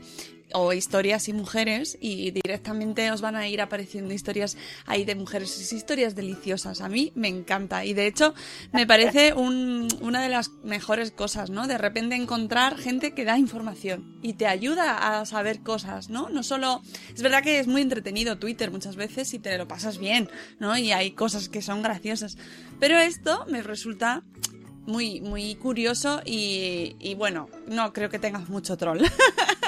o 0.57 0.73
historias 0.73 1.29
y 1.29 1.33
mujeres 1.33 1.99
y 2.01 2.31
directamente 2.31 3.11
os 3.11 3.21
van 3.21 3.35
a 3.37 3.49
ir 3.49 3.61
apareciendo 3.61 4.15
historias 4.15 4.57
ahí 4.87 5.05
de 5.05 5.17
mujeres, 5.17 5.59
Es 5.61 5.73
historias 5.73 6.15
deliciosas. 6.15 6.81
A 6.81 6.89
mí 6.89 7.11
me 7.17 7.27
encanta 7.29 7.85
y 7.85 7.93
de 7.93 8.07
hecho 8.07 8.35
me 8.73 8.87
parece 8.87 9.35
un- 9.35 9.89
una 10.01 10.23
de 10.23 10.29
las 10.29 10.51
mejores 10.63 11.11
cosas, 11.11 11.51
¿no? 11.51 11.67
De 11.67 11.77
repente 11.77 12.15
encontrar 12.15 12.79
gente 12.79 13.15
que 13.15 13.25
da 13.25 13.37
información 13.39 14.17
y 14.23 14.35
te 14.35 14.47
ayuda 14.47 15.21
a 15.21 15.27
saber 15.27 15.61
cosas, 15.61 16.09
¿no? 16.09 16.29
No 16.29 16.43
solo 16.45 16.83
es 17.15 17.21
verdad 17.21 17.43
que 17.43 17.59
es 17.59 17.67
muy 17.67 17.83
entretenido 17.83 18.39
Twitter 18.39 18.71
muchas 18.71 18.95
veces 18.97 19.35
y 19.35 19.41
te 19.41 19.59
lo 19.59 19.67
pasas 19.67 19.99
bien, 19.99 20.29
¿no? 20.61 20.79
Y 20.79 20.93
hay 20.93 21.11
cosas 21.11 21.49
que 21.49 21.63
son 21.63 21.83
graciosas, 21.83 22.39
pero 22.79 22.97
esto 22.99 23.45
me 23.49 23.61
resulta 23.63 24.23
muy 24.87 25.21
muy 25.23 25.55
curioso 25.55 26.21
y, 26.27 26.95
y 27.01 27.15
bueno, 27.15 27.49
no 27.67 27.93
creo 27.93 28.11
que 28.11 28.19
tengas 28.19 28.49
mucho 28.51 28.77
troll. 28.77 29.01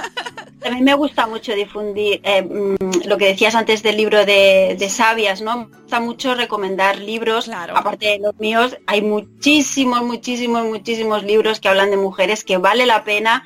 A 0.65 0.71
mí 0.71 0.81
me 0.81 0.95
gusta 0.95 1.27
mucho 1.27 1.55
difundir 1.55 2.21
eh, 2.25 2.43
mm, 2.43 3.07
lo 3.07 3.19
que 3.19 3.27
decías 3.27 3.55
antes 3.55 3.83
del 3.83 3.97
libro 3.97 4.25
de, 4.25 4.77
de 4.79 4.89
sabias, 4.89 5.43
¿no? 5.43 5.69
Me 5.69 5.77
gusta 5.77 6.01
mucho 6.01 6.35
recomendar 6.35 6.99
libros. 6.99 7.45
Claro. 7.45 7.77
Aparte 7.77 8.07
de 8.07 8.19
los 8.19 8.37
míos, 8.39 8.77
hay 8.87 9.03
muchísimos, 9.03 10.03
muchísimos, 10.03 10.65
muchísimos 10.65 11.25
libros 11.25 11.61
que 11.61 11.69
hablan 11.69 11.91
de 11.91 11.97
mujeres 11.97 12.43
que 12.43 12.57
vale 12.57 12.87
la 12.87 13.05
pena 13.05 13.45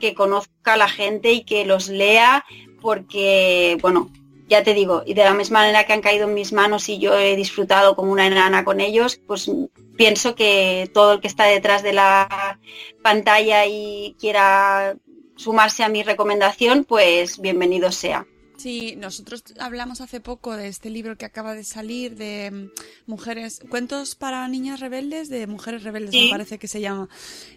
que 0.00 0.14
conozca 0.14 0.76
la 0.76 0.88
gente 0.88 1.32
y 1.32 1.44
que 1.44 1.64
los 1.64 1.88
lea 1.88 2.44
porque, 2.80 3.78
bueno, 3.80 4.10
ya 4.48 4.62
te 4.62 4.74
digo, 4.74 5.02
y 5.04 5.14
de 5.14 5.24
la 5.24 5.34
misma 5.34 5.60
manera 5.60 5.84
que 5.84 5.92
han 5.92 6.00
caído 6.00 6.28
en 6.28 6.34
mis 6.34 6.52
manos 6.52 6.88
y 6.88 6.98
yo 6.98 7.18
he 7.18 7.34
disfrutado 7.34 7.96
como 7.96 8.12
una 8.12 8.26
enana 8.26 8.64
con 8.64 8.80
ellos, 8.80 9.20
pues 9.26 9.50
pienso 9.96 10.34
que 10.34 10.88
todo 10.94 11.14
el 11.14 11.20
que 11.20 11.26
está 11.26 11.44
detrás 11.44 11.82
de 11.82 11.92
la 11.92 12.58
pantalla 13.02 13.66
y 13.66 14.14
quiera 14.20 14.96
sumarse 15.36 15.84
a 15.84 15.88
mi 15.88 16.02
recomendación, 16.02 16.84
pues 16.84 17.38
bienvenido 17.40 17.92
sea. 17.92 18.26
Sí, 18.56 18.94
nosotros 18.96 19.44
hablamos 19.60 20.00
hace 20.00 20.18
poco 20.20 20.56
de 20.56 20.68
este 20.68 20.88
libro 20.88 21.18
que 21.18 21.26
acaba 21.26 21.54
de 21.54 21.62
salir 21.62 22.16
de 22.16 22.50
mm, 22.50 22.70
mujeres, 23.10 23.60
cuentos 23.68 24.14
para 24.14 24.48
niñas 24.48 24.80
rebeldes, 24.80 25.28
de 25.28 25.46
mujeres 25.46 25.82
rebeldes 25.82 26.12
Sí. 26.12 26.24
me 26.24 26.30
parece 26.30 26.58
que 26.58 26.66
se 26.66 26.80
llama, 26.80 27.08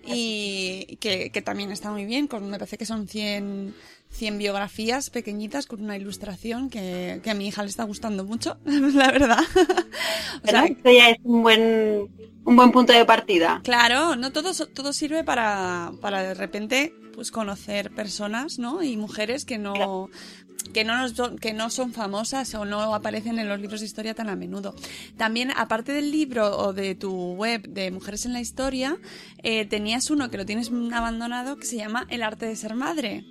y 0.06 0.98
que, 1.00 1.32
que 1.32 1.42
también 1.42 1.72
está 1.72 1.90
muy 1.90 2.04
bien, 2.04 2.28
con, 2.28 2.50
me 2.50 2.60
parece 2.60 2.78
que 2.78 2.86
son 2.86 3.08
100, 3.08 3.74
100 4.12 4.38
biografías 4.38 5.10
pequeñitas 5.10 5.66
con 5.66 5.84
una 5.84 5.96
ilustración 5.96 6.70
que, 6.70 7.22
que 7.24 7.30
a 7.30 7.34
mi 7.34 7.48
hija 7.48 7.64
le 7.64 7.70
está 7.70 7.84
gustando 7.84 8.26
mucho, 8.26 8.58
la 8.66 9.12
verdad. 9.12 9.40
o 10.44 10.48
sea. 10.48 10.66
Esto 10.66 10.92
ya 10.92 11.10
es 11.10 11.18
un 11.24 11.44
buen, 11.44 12.10
un 12.46 12.56
buen 12.56 12.72
punto 12.72 12.94
de 12.94 13.06
partida. 13.06 13.62
Claro, 13.64 14.16
no 14.16 14.32
todo, 14.32 14.54
todo 14.68 14.94
sirve 14.94 15.24
para, 15.24 15.92
para 16.02 16.24
de 16.24 16.34
repente 16.34 16.94
pues 17.14 17.32
conocer 17.32 17.92
personas, 17.92 18.60
¿no? 18.60 18.82
Y 18.82 18.96
mujeres 18.96 19.44
que 19.44 19.58
no 19.58 20.10
que 20.74 20.84
no 20.84 20.98
nos 20.98 21.14
que 21.40 21.54
no 21.54 21.70
son 21.70 21.94
famosas 21.94 22.54
o 22.56 22.66
no 22.66 22.94
aparecen 22.94 23.40
en 23.40 23.50
los 23.50 23.60
libros 23.60 23.82
de 23.82 23.88
historia 23.88 24.14
tan 24.14 24.30
a 24.30 24.36
menudo. 24.36 24.76
También, 25.18 25.52
aparte 25.56 25.92
del 25.92 26.12
libro 26.12 26.58
o 26.58 26.74
de 26.74 26.96
tu 26.96 27.34
web 27.34 27.68
de 27.68 27.92
Mujeres 27.92 28.26
en 28.26 28.34
la 28.34 28.42
Historia, 28.42 28.98
eh, 29.44 29.66
tenías 29.66 30.10
uno 30.10 30.30
que 30.30 30.38
lo 30.38 30.46
tienes 30.46 30.72
abandonado 30.94 31.58
que 31.58 31.66
se 31.66 31.78
llama 31.78 32.06
El 32.10 32.24
arte 32.24 32.46
de 32.46 32.56
ser 32.56 32.76
madre. 32.76 33.26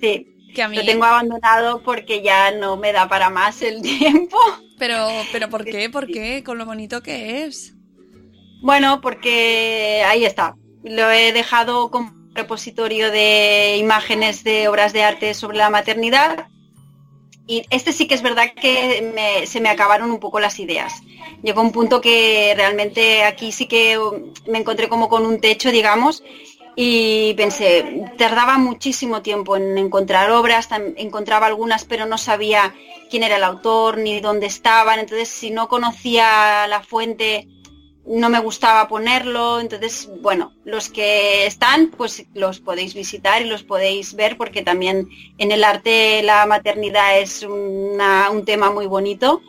Sí. 0.00 0.26
Que 0.54 0.62
a 0.62 0.68
mí, 0.68 0.76
Lo 0.76 0.84
tengo 0.84 1.04
abandonado 1.04 1.82
porque 1.82 2.22
ya 2.22 2.50
no 2.50 2.76
me 2.76 2.92
da 2.92 3.08
para 3.08 3.28
más 3.30 3.60
el 3.62 3.82
tiempo. 3.82 4.38
pero, 4.78 5.08
pero 5.32 5.48
¿por 5.50 5.64
qué? 5.64 5.90
¿Por 5.90 6.06
qué? 6.06 6.42
Con 6.44 6.58
lo 6.58 6.64
bonito 6.66 7.02
que 7.02 7.44
es. 7.44 7.74
Bueno, 8.62 9.00
porque 9.00 10.02
ahí 10.06 10.24
está. 10.24 10.56
Lo 10.82 11.10
he 11.10 11.32
dejado 11.32 11.90
como 11.90 12.14
repositorio 12.34 13.10
de 13.10 13.76
imágenes 13.78 14.44
de 14.44 14.68
obras 14.68 14.92
de 14.92 15.02
arte 15.02 15.34
sobre 15.34 15.58
la 15.58 15.70
maternidad. 15.70 16.48
Y 17.46 17.62
este 17.70 17.92
sí 17.92 18.08
que 18.08 18.14
es 18.14 18.22
verdad 18.22 18.52
que 18.60 19.12
me- 19.14 19.46
se 19.46 19.60
me 19.60 19.68
acabaron 19.68 20.10
un 20.10 20.18
poco 20.18 20.40
las 20.40 20.58
ideas. 20.58 20.92
Llegó 21.42 21.60
un 21.60 21.70
punto 21.70 22.00
que 22.00 22.52
realmente 22.56 23.22
aquí 23.24 23.52
sí 23.52 23.68
que 23.68 23.98
me 24.48 24.58
encontré 24.58 24.88
como 24.88 25.08
con 25.08 25.24
un 25.24 25.40
techo, 25.40 25.70
digamos, 25.70 26.24
y 26.78 27.32
pensé, 27.34 28.04
tardaba 28.18 28.58
muchísimo 28.58 29.22
tiempo 29.22 29.56
en 29.56 29.78
encontrar 29.78 30.30
obras, 30.30 30.68
encontraba 30.96 31.46
algunas 31.46 31.86
pero 31.86 32.04
no 32.04 32.18
sabía 32.18 32.74
quién 33.10 33.22
era 33.22 33.36
el 33.36 33.44
autor 33.44 33.96
ni 33.96 34.20
dónde 34.20 34.46
estaban, 34.46 34.98
entonces 34.98 35.28
si 35.28 35.50
no 35.50 35.68
conocía 35.68 36.66
la 36.68 36.82
fuente 36.82 37.48
no 38.06 38.28
me 38.28 38.38
gustaba 38.38 38.86
ponerlo, 38.86 39.58
entonces, 39.58 40.08
bueno, 40.20 40.52
los 40.64 40.90
que 40.90 41.46
están, 41.46 41.88
pues 41.88 42.24
los 42.34 42.60
podéis 42.60 42.94
visitar 42.94 43.42
y 43.42 43.46
los 43.46 43.64
podéis 43.64 44.14
ver 44.14 44.36
porque 44.36 44.62
también 44.62 45.08
en 45.38 45.50
el 45.50 45.64
arte 45.64 46.22
la 46.22 46.46
maternidad 46.46 47.18
es 47.18 47.42
un 47.42 48.44
tema 48.44 48.70
muy 48.70 48.86
bonito, 48.86 49.42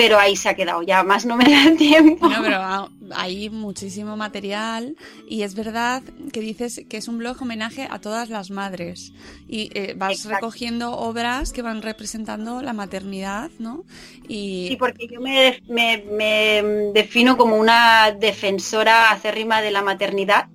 pero 0.00 0.18
ahí 0.18 0.34
se 0.36 0.48
ha 0.48 0.54
quedado, 0.54 0.82
ya 0.82 1.02
más 1.02 1.26
no 1.26 1.36
me 1.36 1.44
da 1.56 1.76
tiempo. 1.76 2.26
Bueno, 2.26 2.42
pero 2.42 2.56
ha- 2.56 2.90
hay 3.14 3.50
muchísimo 3.50 4.16
material 4.16 4.96
y 5.28 5.42
es 5.42 5.54
verdad 5.54 6.02
que 6.32 6.40
dices 6.40 6.82
que 6.88 6.96
es 6.96 7.08
un 7.08 7.18
blog 7.18 7.36
homenaje 7.42 7.86
a 7.90 7.98
todas 8.00 8.28
las 8.30 8.50
madres 8.50 9.12
y 9.48 9.70
eh, 9.74 9.94
vas 9.96 10.12
Exacto. 10.12 10.36
recogiendo 10.36 10.92
obras 10.96 11.52
que 11.52 11.62
van 11.62 11.82
representando 11.82 12.62
la 12.62 12.72
maternidad, 12.72 13.50
¿no? 13.58 13.84
Y 14.28 14.68
Sí, 14.70 14.76
porque 14.76 15.06
yo 15.12 15.20
me, 15.20 15.60
me- 15.68 16.04
me 16.10 16.62
defino 16.94 17.36
como 17.36 17.56
una 17.56 18.12
defensora 18.12 19.10
acérrima 19.10 19.60
de 19.60 19.70
la 19.72 19.82
maternidad. 19.82 20.48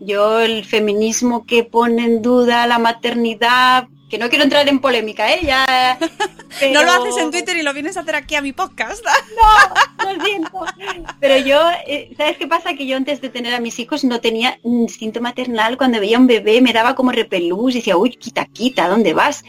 Yo 0.00 0.40
el 0.40 0.64
feminismo 0.64 1.44
que 1.46 1.62
pone 1.64 2.04
en 2.04 2.22
duda 2.22 2.66
la 2.66 2.78
maternidad, 2.78 3.88
que 4.10 4.18
no 4.18 4.28
quiero 4.28 4.44
entrar 4.44 4.68
en 4.68 4.80
polémica, 4.80 5.32
¿eh? 5.32 5.40
Ya, 5.44 5.98
no 6.72 6.82
lo 6.82 6.90
haces 6.90 7.16
en 7.16 7.30
Twitter 7.30 7.56
y 7.56 7.62
lo 7.62 7.72
vienes 7.72 7.96
a 7.96 8.00
hacer 8.00 8.16
aquí 8.16 8.34
a 8.34 8.42
mi 8.42 8.52
podcast. 8.52 9.04
No, 10.00 10.12
lo 10.12 10.24
siento. 10.24 10.64
Pero 11.20 11.36
yo, 11.38 11.62
eh, 11.86 12.12
¿sabes 12.16 12.36
qué 12.36 12.46
pasa? 12.46 12.74
Que 12.74 12.86
yo 12.86 12.96
antes 12.96 13.20
de 13.20 13.28
tener 13.28 13.54
a 13.54 13.60
mis 13.60 13.78
hijos 13.78 14.02
no 14.02 14.20
tenía 14.20 14.58
instinto 14.64 15.20
maternal. 15.20 15.76
Cuando 15.76 16.00
veía 16.00 16.18
un 16.18 16.26
bebé 16.26 16.60
me 16.60 16.72
daba 16.72 16.94
como 16.94 17.12
repelús 17.12 17.74
y 17.74 17.78
decía, 17.78 17.96
uy, 17.96 18.10
quita, 18.16 18.46
quita, 18.46 18.88
¿dónde 18.88 19.12
vas? 19.12 19.44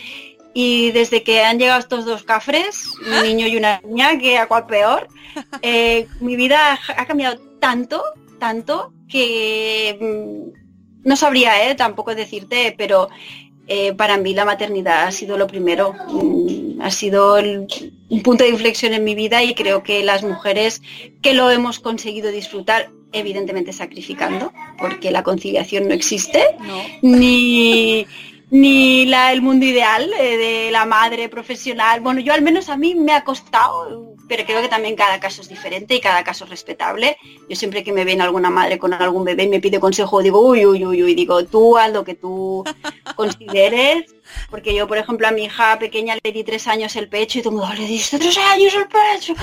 Y 0.54 0.92
desde 0.92 1.24
que 1.24 1.44
han 1.44 1.58
llegado 1.58 1.80
estos 1.80 2.06
dos 2.06 2.24
cafres, 2.24 2.86
un 3.06 3.24
niño 3.24 3.48
y 3.48 3.58
una 3.58 3.82
niña, 3.82 4.20
que 4.20 4.38
a 4.38 4.48
cual 4.48 4.68
peor, 4.68 5.08
eh, 5.62 6.08
mi 6.20 6.36
vida 6.36 6.78
ha 6.96 7.06
cambiado 7.06 7.40
tanto, 7.60 8.04
tanto, 8.40 8.94
que 9.08 9.98
mm, 10.00 11.08
no 11.08 11.16
sabría 11.16 11.70
¿eh? 11.70 11.76
tampoco 11.76 12.14
decirte, 12.14 12.76
pero 12.78 13.10
eh, 13.74 13.94
para 13.94 14.18
mí 14.18 14.34
la 14.34 14.44
maternidad 14.44 15.04
ha 15.08 15.12
sido 15.14 15.38
lo 15.38 15.48
primero, 15.48 15.94
mm, 16.10 16.82
ha 16.82 16.92
sido 16.92 17.38
el- 17.38 17.68
un 18.10 18.22
punto 18.22 18.44
de 18.44 18.50
inflexión 18.50 18.94
en 18.94 19.04
mi 19.06 19.16
vida 19.16 19.42
y 19.44 19.54
creo 19.56 19.82
que 19.82 20.04
las 20.04 20.24
mujeres 20.24 20.82
que 21.22 21.34
lo 21.34 21.50
hemos 21.50 21.80
conseguido 21.80 22.32
disfrutar, 22.32 22.90
evidentemente 23.14 23.72
sacrificando, 23.72 24.52
porque 24.78 25.10
la 25.12 25.24
conciliación 25.24 25.88
no 25.88 25.94
existe, 25.94 26.44
No. 26.60 26.82
ni, 27.02 28.06
ni 28.52 29.06
la, 29.06 29.32
el 29.32 29.42
mundo 29.42 29.66
ideal 29.66 30.12
eh, 30.20 30.38
de 30.38 30.72
la 30.72 30.86
madre 30.86 31.30
profesional. 31.30 32.02
Bueno, 32.02 32.20
yo 32.20 32.34
al 32.34 32.42
menos 32.42 32.68
a 32.68 32.76
mí 32.76 32.96
me 32.96 33.14
ha 33.14 33.24
costado, 33.24 34.14
pero 34.28 34.44
creo 34.46 34.62
que 34.62 34.68
también 34.68 34.98
cada 34.98 35.22
caso 35.22 35.42
es 35.42 35.48
diferente 35.48 35.96
y 35.96 36.02
cada 36.02 36.24
caso 36.26 36.44
es 36.44 36.50
respetable. 36.50 37.16
Yo 37.50 37.56
siempre 37.56 37.82
que 37.82 37.94
me 37.94 38.04
viene 38.04 38.24
alguna 38.24 38.50
madre 38.50 38.78
con 38.78 38.94
algún 38.94 39.24
bebé 39.24 39.44
y 39.44 39.48
me 39.48 39.62
pide 39.62 39.80
consejo, 39.80 40.22
digo, 40.22 40.42
uy, 40.42 40.66
uy, 40.66 40.86
uy, 40.86 41.02
uy, 41.02 41.16
digo, 41.16 41.46
tú 41.46 41.78
haz 41.78 41.94
lo 41.94 42.04
que 42.04 42.16
tú 42.16 42.64
consideres. 43.16 44.14
Porque 44.50 44.76
yo, 44.76 44.86
por 44.86 44.98
ejemplo, 44.98 45.28
a 45.28 45.32
mi 45.32 45.46
hija 45.46 45.80
pequeña 45.80 46.18
le 46.22 46.32
di 46.34 46.44
tres 46.44 46.68
años 46.68 46.96
el 46.98 47.08
pecho 47.08 47.40
y 47.40 47.42
todo 47.42 47.54
el 47.54 47.60
mundo, 47.60 47.74
le 47.74 47.88
diste 47.88 48.20
tres 48.20 48.38
años 48.38 48.74
el 48.76 48.88
pecho. 48.88 49.34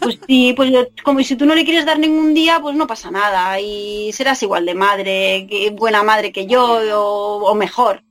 Pues 0.00 0.18
sí, 0.26 0.54
pues 0.56 0.72
como 1.04 1.22
si 1.22 1.36
tú 1.36 1.46
no 1.46 1.54
le 1.54 1.64
quieres 1.64 1.84
dar 1.84 2.00
ningún 2.00 2.34
día, 2.34 2.58
pues 2.60 2.74
no 2.74 2.88
pasa 2.88 3.12
nada. 3.12 3.60
Y 3.60 4.10
serás 4.12 4.42
igual 4.42 4.66
de 4.66 4.74
madre, 4.74 5.46
buena 5.74 6.02
madre 6.02 6.32
que 6.32 6.46
yo, 6.46 6.80
o, 6.98 7.44
o 7.44 7.54
mejor. 7.54 8.02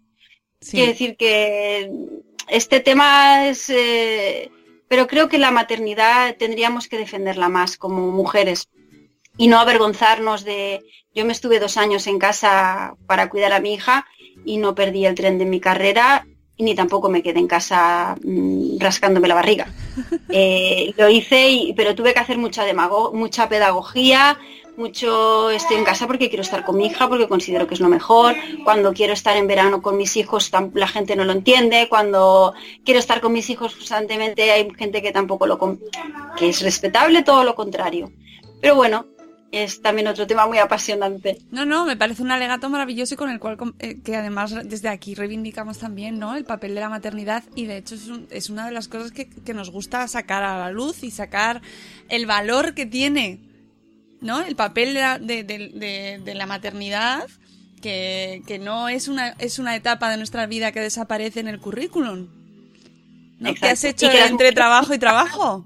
Sí. 0.62 0.78
Quiere 0.78 0.91
decir 0.91 1.17
que 1.17 1.91
este 2.48 2.80
tema 2.80 3.48
es... 3.48 3.69
Eh, 3.69 4.52
pero 4.88 5.08
creo 5.08 5.30
que 5.30 5.38
la 5.38 5.52
maternidad 5.52 6.36
tendríamos 6.38 6.88
que 6.88 6.98
defenderla 6.98 7.48
más 7.48 7.78
como 7.78 8.12
mujeres 8.12 8.69
y 9.38 9.48
no 9.48 9.60
avergonzarnos 9.60 10.43
de... 10.43 10.82
Yo 11.13 11.26
me 11.26 11.34
estuve 11.34 11.60
dos 11.60 11.78
años 11.78 12.08
en 12.08 12.19
casa 12.19 12.95
para 13.06 13.30
cuidar 13.30 13.54
a 13.54 13.60
mi 13.60 13.74
hija 13.74 14.06
y 14.45 14.58
no 14.58 14.76
perdí 14.76 15.06
el 15.06 15.15
tren 15.15 15.38
de 15.38 15.45
mi 15.45 15.60
carrera 15.60 16.26
ni 16.60 16.76
tampoco 16.76 17.10
me 17.10 17.24
quedé 17.24 17.39
en 17.39 17.48
casa 17.48 18.15
mm, 18.22 18.78
rascándome 18.80 19.28
la 19.28 19.36
barriga. 19.36 19.67
Eh, 20.32 20.93
lo 20.95 21.10
hice, 21.10 21.74
pero 21.76 21.95
tuve 21.95 22.13
que 22.13 22.19
hacer 22.19 22.38
mucha, 22.38 22.63
mucha 23.13 23.50
pedagogía, 23.50 24.38
mucho 24.80 25.52
estoy 25.52 25.78
en 25.78 25.84
casa 25.84 26.08
porque 26.08 26.30
quiero 26.30 26.42
estar 26.42 26.65
con 26.65 26.78
mi 26.78 26.88
hija, 26.88 27.08
porque 27.08 27.28
considero 27.28 27.68
que 27.68 27.76
es 27.76 27.80
lo 27.80 27.89
mejor. 27.89 28.36
Cuando 28.63 28.94
quiero 28.94 29.13
estar 29.13 29.38
en 29.38 29.48
verano 29.48 29.82
con 29.82 29.98
mis 29.98 30.18
hijos, 30.18 30.52
la 30.74 30.88
gente 30.88 31.15
no 31.15 31.26
lo 31.26 31.34
entiende. 31.34 31.88
Cuando 31.89 32.54
quiero 32.84 33.00
estar 33.00 33.22
con 33.22 33.34
mis 33.34 33.50
hijos 33.50 33.76
constantemente, 33.76 34.52
hay 34.52 34.68
gente 34.76 35.02
que 35.02 35.12
tampoco 35.12 35.46
lo... 35.46 35.60
que 36.38 36.50
es 36.50 36.62
respetable, 36.62 37.24
todo 37.24 37.44
lo 37.44 37.54
contrario. 37.54 38.12
Pero 38.62 38.76
bueno, 38.76 39.06
es 39.52 39.82
también 39.82 40.08
otro 40.08 40.28
tema 40.28 40.48
muy 40.48 40.58
apasionante. 40.58 41.39
No, 41.52 41.65
no, 41.65 41.86
me 41.86 41.98
parece 41.98 42.22
un 42.22 42.32
alegato 42.32 42.70
maravilloso 42.70 43.15
y 43.15 43.18
con 43.18 43.30
el 43.30 43.39
cual 43.39 43.58
eh, 43.80 44.00
que 44.02 44.15
además 44.15 44.56
desde 44.65 44.89
aquí 44.89 45.15
reivindicamos 45.15 45.80
también 45.80 46.20
¿no? 46.20 46.36
el 46.36 46.46
papel 46.46 46.76
de 46.76 46.82
la 46.82 46.89
maternidad 46.89 47.44
y 47.56 47.65
de 47.65 47.78
hecho 47.78 47.96
es, 47.96 48.10
es 48.30 48.50
una 48.50 48.65
de 48.65 48.72
las 48.72 48.88
cosas 48.88 49.12
que, 49.12 49.28
nos 49.54 49.72
gusta 49.72 50.08
sacar 50.08 50.44
a 50.44 50.60
la 50.60 50.72
luz 50.72 51.04
y 51.04 51.10
sacar 51.10 51.62
el 52.08 52.28
valor 52.28 52.76
que 52.76 52.86
tiene 52.86 53.39
¿no? 54.22 54.42
el 54.42 54.56
papel 54.56 54.94
de 54.94 55.00
la, 55.00 55.20
de, 55.20 56.34
la 56.36 56.46
maternidad 56.46 57.28
que, 57.82 58.42
que, 58.48 58.60
no 58.60 58.90
es 58.90 59.08
una, 59.08 59.30
es 59.40 59.60
una 59.60 59.76
etapa 59.76 60.10
de 60.10 60.18
nuestra 60.18 60.46
vida 60.46 60.72
que 60.72 60.82
desaparece 60.82 61.40
en 61.40 61.48
el 61.48 61.60
currículum. 61.60 62.28
¿no? 63.40 63.54
¿Qué 63.54 63.70
has 63.70 63.84
hecho 63.84 64.12
entre 64.12 64.52
trabajo 64.52 64.94
y 64.94 65.00
trabajo? 65.00 65.66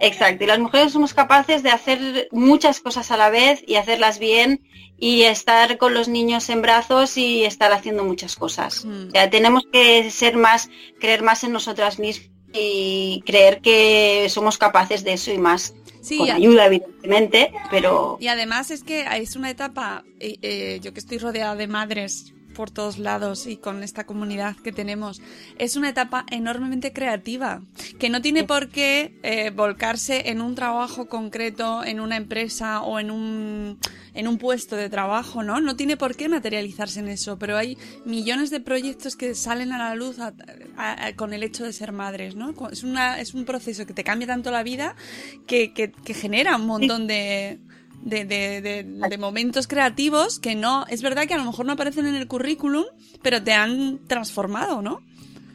Exacto, 0.00 0.44
y 0.44 0.46
las 0.46 0.58
mujeres 0.58 0.92
somos 0.92 1.14
capaces 1.14 1.62
de 1.62 1.70
hacer 1.70 2.28
muchas 2.30 2.80
cosas 2.80 3.10
a 3.10 3.16
la 3.16 3.30
vez 3.30 3.62
y 3.66 3.76
hacerlas 3.76 4.18
bien 4.18 4.60
y 4.98 5.22
estar 5.22 5.78
con 5.78 5.94
los 5.94 6.08
niños 6.08 6.48
en 6.50 6.62
brazos 6.62 7.16
y 7.16 7.44
estar 7.44 7.72
haciendo 7.72 8.04
muchas 8.04 8.36
cosas. 8.36 8.84
Mm. 8.84 9.08
O 9.08 9.10
sea, 9.10 9.30
tenemos 9.30 9.64
que 9.72 10.10
ser 10.10 10.36
más, 10.36 10.68
creer 11.00 11.22
más 11.22 11.44
en 11.44 11.52
nosotras 11.52 11.98
mismas 11.98 12.35
y 12.58 13.22
creer 13.26 13.60
que 13.60 14.26
somos 14.28 14.58
capaces 14.58 15.04
de 15.04 15.14
eso 15.14 15.30
y 15.30 15.38
más. 15.38 15.74
Sí, 16.00 16.18
con 16.18 16.30
ayuda, 16.30 16.66
evidentemente, 16.66 17.52
pero... 17.70 18.16
Y 18.20 18.28
además 18.28 18.70
es 18.70 18.84
que 18.84 19.04
es 19.18 19.34
una 19.34 19.50
etapa, 19.50 20.04
eh, 20.20 20.36
eh, 20.42 20.78
yo 20.80 20.92
que 20.92 21.00
estoy 21.00 21.18
rodeada 21.18 21.56
de 21.56 21.66
madres 21.66 22.32
por 22.56 22.70
todos 22.70 22.98
lados 22.98 23.46
y 23.46 23.56
con 23.58 23.82
esta 23.82 24.04
comunidad 24.04 24.56
que 24.56 24.72
tenemos. 24.72 25.20
Es 25.58 25.76
una 25.76 25.90
etapa 25.90 26.24
enormemente 26.30 26.92
creativa, 26.92 27.60
que 27.98 28.08
no 28.08 28.22
tiene 28.22 28.44
por 28.44 28.70
qué 28.70 29.18
eh, 29.22 29.50
volcarse 29.50 30.30
en 30.30 30.40
un 30.40 30.54
trabajo 30.54 31.06
concreto, 31.06 31.84
en 31.84 32.00
una 32.00 32.16
empresa 32.16 32.80
o 32.80 32.98
en 32.98 33.10
un, 33.10 33.78
en 34.14 34.26
un 34.26 34.38
puesto 34.38 34.74
de 34.74 34.88
trabajo, 34.88 35.42
¿no? 35.42 35.60
No 35.60 35.76
tiene 35.76 35.98
por 35.98 36.16
qué 36.16 36.28
materializarse 36.28 37.00
en 37.00 37.08
eso, 37.08 37.38
pero 37.38 37.58
hay 37.58 37.76
millones 38.06 38.50
de 38.50 38.60
proyectos 38.60 39.16
que 39.16 39.34
salen 39.34 39.72
a 39.72 39.78
la 39.78 39.94
luz 39.94 40.16
con 41.16 41.34
el 41.34 41.42
hecho 41.42 41.64
de 41.64 41.72
ser 41.74 41.92
madres, 41.92 42.34
¿no? 42.34 42.54
Es, 42.72 42.82
una, 42.82 43.20
es 43.20 43.34
un 43.34 43.44
proceso 43.44 43.86
que 43.86 43.92
te 43.92 44.02
cambia 44.02 44.26
tanto 44.26 44.50
la 44.50 44.62
vida 44.62 44.96
que, 45.46 45.72
que 45.72 46.14
genera 46.14 46.56
un 46.56 46.66
montón 46.66 47.06
de 47.06 47.58
de, 48.06 48.24
de, 48.24 48.84
de, 48.84 49.18
momentos 49.18 49.66
creativos 49.66 50.38
que 50.38 50.54
no, 50.54 50.86
es 50.88 51.02
verdad 51.02 51.26
que 51.26 51.34
a 51.34 51.38
lo 51.38 51.44
mejor 51.44 51.66
no 51.66 51.72
aparecen 51.72 52.06
en 52.06 52.14
el 52.14 52.28
currículum, 52.28 52.84
pero 53.20 53.42
te 53.42 53.52
han 53.52 53.98
transformado, 54.06 54.80
¿no? 54.80 55.02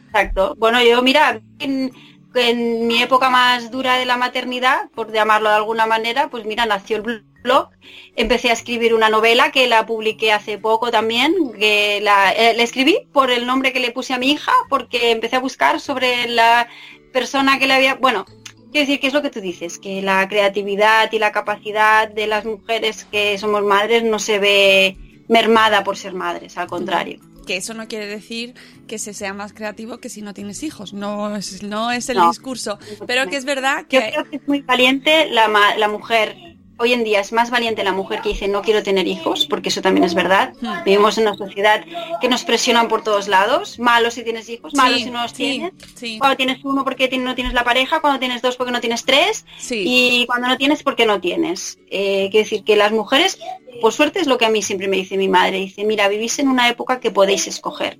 Exacto. 0.07 0.55
Bueno, 0.57 0.83
yo 0.83 1.01
mira, 1.01 1.39
en, 1.59 1.93
en 2.35 2.87
mi 2.87 3.01
época 3.01 3.29
más 3.29 3.71
dura 3.71 3.95
de 3.95 4.05
la 4.05 4.17
maternidad, 4.17 4.89
por 4.93 5.13
llamarlo 5.13 5.47
de 5.49 5.55
alguna 5.55 5.85
manera, 5.85 6.29
pues 6.29 6.45
mira, 6.45 6.65
nació 6.65 6.97
el 6.97 7.23
blog, 7.41 7.69
empecé 8.17 8.49
a 8.49 8.53
escribir 8.53 8.93
una 8.93 9.07
novela 9.07 9.51
que 9.51 9.67
la 9.67 9.85
publiqué 9.85 10.33
hace 10.33 10.57
poco 10.57 10.91
también, 10.91 11.33
que 11.57 12.01
la, 12.01 12.33
eh, 12.33 12.53
la, 12.53 12.63
escribí 12.63 13.07
por 13.13 13.31
el 13.31 13.45
nombre 13.45 13.71
que 13.71 13.79
le 13.79 13.91
puse 13.91 14.13
a 14.13 14.17
mi 14.17 14.29
hija, 14.31 14.51
porque 14.67 15.11
empecé 15.11 15.37
a 15.37 15.39
buscar 15.39 15.79
sobre 15.79 16.27
la 16.27 16.67
persona 17.13 17.59
que 17.59 17.67
le 17.67 17.75
había, 17.75 17.95
bueno, 17.95 18.25
Quiero 18.71 18.87
decir, 18.87 18.99
¿qué 19.01 19.07
es 19.07 19.13
lo 19.13 19.21
que 19.21 19.29
tú 19.29 19.41
dices? 19.41 19.79
Que 19.79 20.01
la 20.01 20.27
creatividad 20.29 21.11
y 21.11 21.19
la 21.19 21.31
capacidad 21.31 22.09
de 22.09 22.25
las 22.25 22.45
mujeres 22.45 23.05
que 23.11 23.37
somos 23.37 23.63
madres 23.63 24.03
no 24.03 24.17
se 24.17 24.39
ve 24.39 24.97
mermada 25.27 25.83
por 25.83 25.97
ser 25.97 26.13
madres, 26.13 26.57
al 26.57 26.67
contrario. 26.67 27.19
Que 27.45 27.57
eso 27.57 27.73
no 27.73 27.87
quiere 27.87 28.07
decir 28.07 28.53
que 28.87 28.97
se 28.97 29.13
sea 29.13 29.33
más 29.33 29.51
creativo 29.51 29.97
que 29.97 30.09
si 30.09 30.21
no 30.21 30.33
tienes 30.33 30.63
hijos, 30.63 30.93
no 30.93 31.35
es, 31.35 31.63
no 31.63 31.91
es 31.91 32.07
el 32.09 32.19
discurso. 32.29 32.79
Pero 33.07 33.27
que 33.29 33.35
es 33.35 33.45
verdad 33.45 33.87
que... 33.87 33.97
Yo 33.97 34.11
creo 34.11 34.29
que 34.29 34.35
es 34.37 34.47
muy 34.47 34.61
valiente 34.61 35.29
la, 35.29 35.49
la 35.77 35.87
mujer 35.89 36.50
hoy 36.81 36.93
en 36.93 37.03
día 37.03 37.19
es 37.19 37.31
más 37.31 37.49
valiente 37.51 37.83
la 37.83 37.93
mujer 37.93 38.21
que 38.21 38.29
dice 38.29 38.47
no 38.47 38.61
quiero 38.61 38.83
tener 38.83 39.07
hijos, 39.07 39.45
porque 39.45 39.69
eso 39.69 39.81
también 39.81 40.03
es 40.03 40.15
verdad. 40.15 40.53
Vivimos 40.83 41.17
en 41.17 41.27
una 41.27 41.37
sociedad 41.37 41.85
que 42.19 42.27
nos 42.27 42.43
presionan 42.43 42.87
por 42.87 43.03
todos 43.03 43.27
lados. 43.27 43.79
Malo 43.79 44.11
si 44.11 44.23
tienes 44.23 44.49
hijos, 44.49 44.73
malo 44.73 44.97
si 44.97 45.09
no 45.09 45.21
los 45.21 45.33
tienes. 45.33 45.71
Cuando 46.19 46.35
tienes 46.37 46.63
uno 46.63 46.83
porque 46.83 47.07
no 47.17 47.35
tienes 47.35 47.53
la 47.53 47.63
pareja, 47.63 47.99
cuando 47.99 48.19
tienes 48.19 48.41
dos 48.41 48.57
porque 48.57 48.71
no 48.71 48.81
tienes 48.81 49.05
tres. 49.05 49.45
Y 49.69 50.25
cuando 50.25 50.47
no 50.47 50.57
tienes 50.57 50.83
porque 50.83 51.05
no 51.05 51.21
tienes. 51.21 51.77
Eh, 51.89 52.29
quiero 52.31 52.43
decir 52.45 52.63
que 52.63 52.75
las 52.75 52.91
mujeres, 52.91 53.39
por 53.79 53.93
suerte 53.93 54.19
es 54.19 54.27
lo 54.27 54.37
que 54.37 54.45
a 54.45 54.49
mí 54.49 54.61
siempre 54.61 54.87
me 54.87 54.97
dice 54.97 55.17
mi 55.17 55.29
madre. 55.29 55.57
Dice, 55.57 55.85
mira, 55.85 56.07
vivís 56.07 56.39
en 56.39 56.47
una 56.47 56.67
época 56.67 56.99
que 56.99 57.11
podéis 57.11 57.47
escoger. 57.47 57.99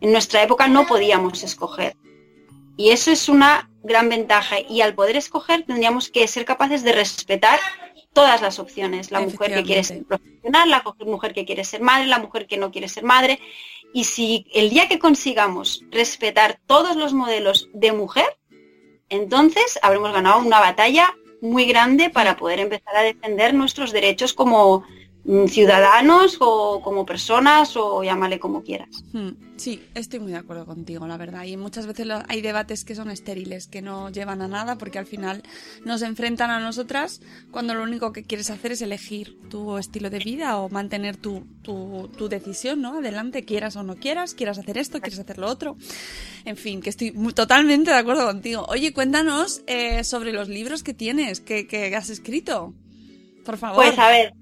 En 0.00 0.12
nuestra 0.12 0.42
época 0.42 0.68
no 0.68 0.86
podíamos 0.86 1.42
escoger. 1.42 1.96
Y 2.76 2.90
eso 2.90 3.10
es 3.10 3.28
una 3.28 3.68
gran 3.82 4.08
ventaja. 4.08 4.56
Y 4.68 4.80
al 4.80 4.94
poder 4.94 5.16
escoger 5.16 5.64
tendríamos 5.64 6.08
que 6.08 6.26
ser 6.28 6.44
capaces 6.44 6.82
de 6.82 6.92
respetar 6.92 7.58
todas 8.12 8.42
las 8.42 8.58
opciones. 8.58 9.10
La 9.10 9.20
mujer 9.20 9.54
que 9.54 9.62
quiere 9.62 9.84
ser 9.84 10.04
profesional, 10.04 10.70
la 10.70 10.82
mujer 11.04 11.32
que 11.32 11.44
quiere 11.44 11.64
ser 11.64 11.80
madre, 11.80 12.06
la 12.06 12.18
mujer 12.18 12.46
que 12.46 12.56
no 12.56 12.70
quiere 12.70 12.88
ser 12.88 13.04
madre. 13.04 13.40
Y 13.92 14.04
si 14.04 14.46
el 14.54 14.70
día 14.70 14.88
que 14.88 14.98
consigamos 14.98 15.84
respetar 15.90 16.60
todos 16.66 16.96
los 16.96 17.12
modelos 17.12 17.68
de 17.72 17.92
mujer, 17.92 18.36
entonces 19.08 19.78
habremos 19.82 20.12
ganado 20.12 20.40
una 20.40 20.60
batalla 20.60 21.14
muy 21.40 21.64
grande 21.64 22.10
para 22.10 22.36
poder 22.36 22.60
empezar 22.60 22.96
a 22.96 23.02
defender 23.02 23.54
nuestros 23.54 23.92
derechos 23.92 24.32
como 24.32 24.84
ciudadanos 25.48 26.38
o 26.40 26.80
como 26.82 27.04
personas 27.04 27.76
o 27.76 28.02
llámale 28.02 28.38
como 28.40 28.62
quieras. 28.62 29.04
Hmm, 29.12 29.30
sí, 29.56 29.82
estoy 29.94 30.18
muy 30.18 30.32
de 30.32 30.38
acuerdo 30.38 30.66
contigo, 30.66 31.06
la 31.06 31.16
verdad. 31.16 31.44
Y 31.44 31.56
muchas 31.56 31.86
veces 31.86 32.08
hay 32.28 32.40
debates 32.40 32.84
que 32.84 32.94
son 32.94 33.10
estériles, 33.10 33.66
que 33.66 33.82
no 33.82 34.10
llevan 34.10 34.42
a 34.42 34.48
nada 34.48 34.76
porque 34.76 34.98
al 34.98 35.06
final 35.06 35.42
nos 35.84 36.02
enfrentan 36.02 36.50
a 36.50 36.60
nosotras 36.60 37.20
cuando 37.50 37.74
lo 37.74 37.82
único 37.82 38.12
que 38.12 38.24
quieres 38.24 38.50
hacer 38.50 38.72
es 38.72 38.82
elegir 38.82 39.38
tu 39.50 39.76
estilo 39.78 40.10
de 40.10 40.18
vida 40.18 40.58
o 40.58 40.68
mantener 40.68 41.16
tu, 41.16 41.44
tu, 41.62 42.28
decisión, 42.28 42.80
¿no? 42.80 42.98
Adelante, 42.98 43.44
quieras 43.44 43.76
o 43.76 43.82
no 43.82 43.96
quieras, 43.96 44.34
quieras 44.34 44.58
hacer 44.58 44.78
esto, 44.78 45.00
quieres 45.00 45.18
hacer 45.18 45.38
lo 45.38 45.48
otro. 45.48 45.76
En 46.44 46.56
fin, 46.56 46.80
que 46.80 46.90
estoy 46.90 47.12
totalmente 47.34 47.90
de 47.90 47.96
acuerdo 47.96 48.26
contigo. 48.26 48.64
Oye, 48.68 48.92
cuéntanos 48.92 49.62
eh, 49.66 50.04
sobre 50.04 50.32
los 50.32 50.48
libros 50.48 50.82
que 50.82 50.94
tienes, 50.94 51.40
que, 51.40 51.66
que 51.66 51.94
has 51.94 52.10
escrito. 52.10 52.72
Por 53.44 53.56
favor. 53.58 53.84
Pues 53.84 53.98
a 53.98 54.08
ver, 54.08 54.34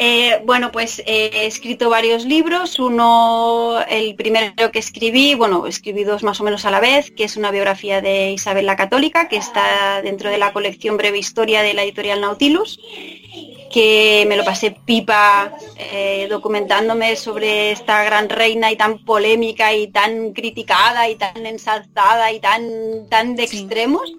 eh, 0.00 0.40
bueno, 0.44 0.70
pues 0.70 1.00
eh, 1.00 1.30
he 1.32 1.46
escrito 1.46 1.90
varios 1.90 2.24
libros. 2.24 2.78
Uno, 2.78 3.80
el 3.88 4.14
primero 4.14 4.70
que 4.70 4.78
escribí, 4.78 5.34
bueno, 5.34 5.66
escribí 5.66 6.04
dos 6.04 6.22
más 6.22 6.40
o 6.40 6.44
menos 6.44 6.64
a 6.64 6.70
la 6.70 6.78
vez, 6.78 7.10
que 7.10 7.24
es 7.24 7.36
una 7.36 7.50
biografía 7.50 8.00
de 8.00 8.30
Isabel 8.30 8.66
la 8.66 8.76
Católica, 8.76 9.28
que 9.28 9.38
está 9.38 10.00
dentro 10.00 10.30
de 10.30 10.38
la 10.38 10.52
colección 10.52 10.96
Breve 10.96 11.18
Historia 11.18 11.62
de 11.62 11.74
la 11.74 11.82
editorial 11.82 12.20
Nautilus, 12.20 12.78
que 13.72 14.24
me 14.28 14.36
lo 14.36 14.44
pasé 14.44 14.70
pipa 14.70 15.52
eh, 15.76 16.28
documentándome 16.30 17.16
sobre 17.16 17.72
esta 17.72 18.04
gran 18.04 18.28
reina 18.28 18.70
y 18.70 18.76
tan 18.76 19.04
polémica 19.04 19.74
y 19.74 19.88
tan 19.88 20.32
criticada 20.32 21.08
y 21.10 21.16
tan 21.16 21.44
ensalzada 21.44 22.30
y 22.30 22.38
tan, 22.38 23.08
tan 23.10 23.34
de 23.34 23.42
extremos. 23.42 24.12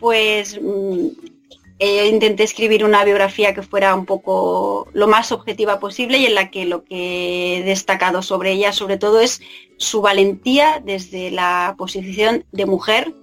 Pues 0.00 0.60
mm, 0.60 1.35
eh, 1.78 2.08
intenté 2.08 2.42
escribir 2.42 2.84
una 2.84 3.04
biografía 3.04 3.54
que 3.54 3.62
fuera 3.62 3.94
un 3.94 4.06
poco 4.06 4.88
lo 4.94 5.08
más 5.08 5.30
objetiva 5.30 5.78
posible 5.78 6.18
y 6.18 6.26
en 6.26 6.34
la 6.34 6.50
que 6.50 6.64
lo 6.64 6.84
que 6.84 7.58
he 7.58 7.62
destacado 7.64 8.22
sobre 8.22 8.52
ella 8.52 8.72
sobre 8.72 8.96
todo 8.96 9.20
es 9.20 9.42
su 9.76 10.00
valentía 10.00 10.80
desde 10.82 11.30
la 11.30 11.74
posición 11.76 12.44
de 12.52 12.64
mujer 12.64 13.14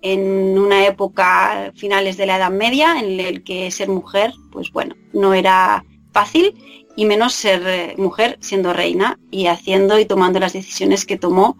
en 0.00 0.58
una 0.58 0.86
época 0.86 1.72
finales 1.76 2.16
de 2.16 2.26
la 2.26 2.36
Edad 2.36 2.50
Media 2.50 2.98
en 2.98 3.20
el 3.20 3.44
que 3.44 3.70
ser 3.70 3.88
mujer 3.88 4.32
pues 4.52 4.72
bueno 4.72 4.94
no 5.12 5.34
era 5.34 5.84
fácil 6.12 6.54
y 6.96 7.04
menos 7.04 7.34
ser 7.34 7.62
eh, 7.66 7.94
mujer 7.98 8.38
siendo 8.40 8.72
reina 8.72 9.18
y 9.30 9.48
haciendo 9.48 9.98
y 9.98 10.06
tomando 10.06 10.40
las 10.40 10.54
decisiones 10.54 11.04
que 11.04 11.18
tomó 11.18 11.58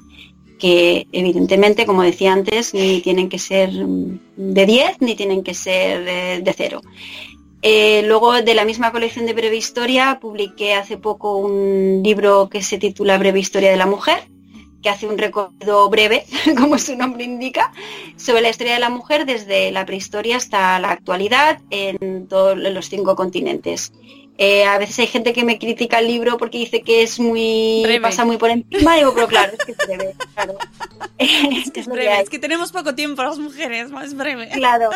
que 0.58 1.06
evidentemente, 1.12 1.86
como 1.86 2.02
decía 2.02 2.32
antes, 2.32 2.74
ni 2.74 3.00
tienen 3.00 3.28
que 3.28 3.38
ser 3.38 3.70
de 3.70 4.66
10 4.66 5.00
ni 5.00 5.14
tienen 5.14 5.42
que 5.42 5.54
ser 5.54 6.42
de, 6.42 6.54
cero. 6.56 6.80
Eh, 7.62 8.02
luego, 8.06 8.34
de 8.34 8.54
la 8.54 8.64
misma 8.64 8.92
colección 8.92 9.26
de 9.26 9.32
Breve 9.32 9.56
Historia, 9.56 10.18
publiqué 10.20 10.74
hace 10.74 10.96
poco 10.96 11.36
un 11.36 12.02
libro 12.04 12.48
que 12.48 12.62
se 12.62 12.78
titula 12.78 13.18
Breve 13.18 13.40
Historia 13.40 13.70
de 13.70 13.76
la 13.76 13.86
Mujer, 13.86 14.20
que 14.82 14.88
hace 14.88 15.06
un 15.08 15.18
recorrido 15.18 15.88
breve, 15.90 16.24
como 16.56 16.78
su 16.78 16.96
nombre 16.96 17.24
indica, 17.24 17.72
sobre 18.16 18.42
la 18.42 18.50
historia 18.50 18.74
de 18.74 18.80
la 18.80 18.90
mujer 18.90 19.26
desde 19.26 19.72
la 19.72 19.84
prehistoria 19.86 20.36
hasta 20.36 20.78
la 20.78 20.90
actualidad 20.90 21.60
en 21.70 22.28
todos 22.28 22.56
los 22.56 22.88
cinco 22.88 23.16
continentes. 23.16 23.92
Eh, 24.40 24.64
a 24.64 24.79
veces 24.79 25.01
hay 25.01 25.09
gente 25.09 25.33
que 25.33 25.42
me 25.42 25.59
critica 25.59 25.98
el 25.98 26.07
libro 26.07 26.38
porque 26.38 26.59
dice 26.59 26.83
que 26.83 27.03
es 27.03 27.18
muy 27.18 27.85
pasa 28.01 28.24
muy 28.24 28.37
por 28.37 28.51
encima, 28.51 28.94
digo, 28.94 29.12
pero 29.12 29.27
claro, 29.27 29.53
es 29.59 29.64
que 29.64 29.72
es 29.72 29.79
breve, 29.79 30.14
claro. 30.35 30.55
Es 31.18 31.72
que, 31.72 31.81
es, 31.81 31.87
breve, 31.88 32.20
es 32.20 32.31
que 32.31 32.38
tenemos 32.38 32.70
poco 32.70 32.94
tiempo 32.94 33.24
las 33.24 33.38
mujeres, 33.38 33.90
más 33.90 34.14
breve. 34.14 34.48
Claro. 34.51 34.90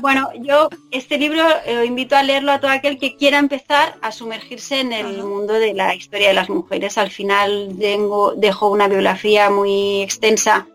Bueno, 0.00 0.28
yo 0.40 0.68
este 0.90 1.16
libro 1.16 1.44
eh, 1.64 1.84
invito 1.86 2.16
a 2.16 2.24
leerlo 2.24 2.50
a 2.50 2.58
todo 2.58 2.72
aquel 2.72 2.98
que 2.98 3.14
quiera 3.14 3.38
empezar 3.38 3.94
a 4.02 4.10
sumergirse 4.10 4.80
en 4.80 4.92
el 4.92 5.22
mundo 5.22 5.54
de 5.54 5.72
la 5.72 5.94
historia 5.94 6.26
de 6.26 6.34
las 6.34 6.50
mujeres. 6.50 6.98
Al 6.98 7.10
final 7.10 7.76
tengo, 7.78 8.34
dejo 8.34 8.68
una 8.68 8.88
biografía 8.88 9.48
muy 9.48 10.02
extensa 10.02 10.66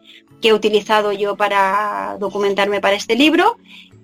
que 0.42 0.50
he 0.50 0.54
utilizado 0.54 1.12
yo 1.12 1.36
para 1.36 2.16
documentarme 2.18 2.80
para 2.80 2.96
este 2.96 3.16
libro 3.16 3.58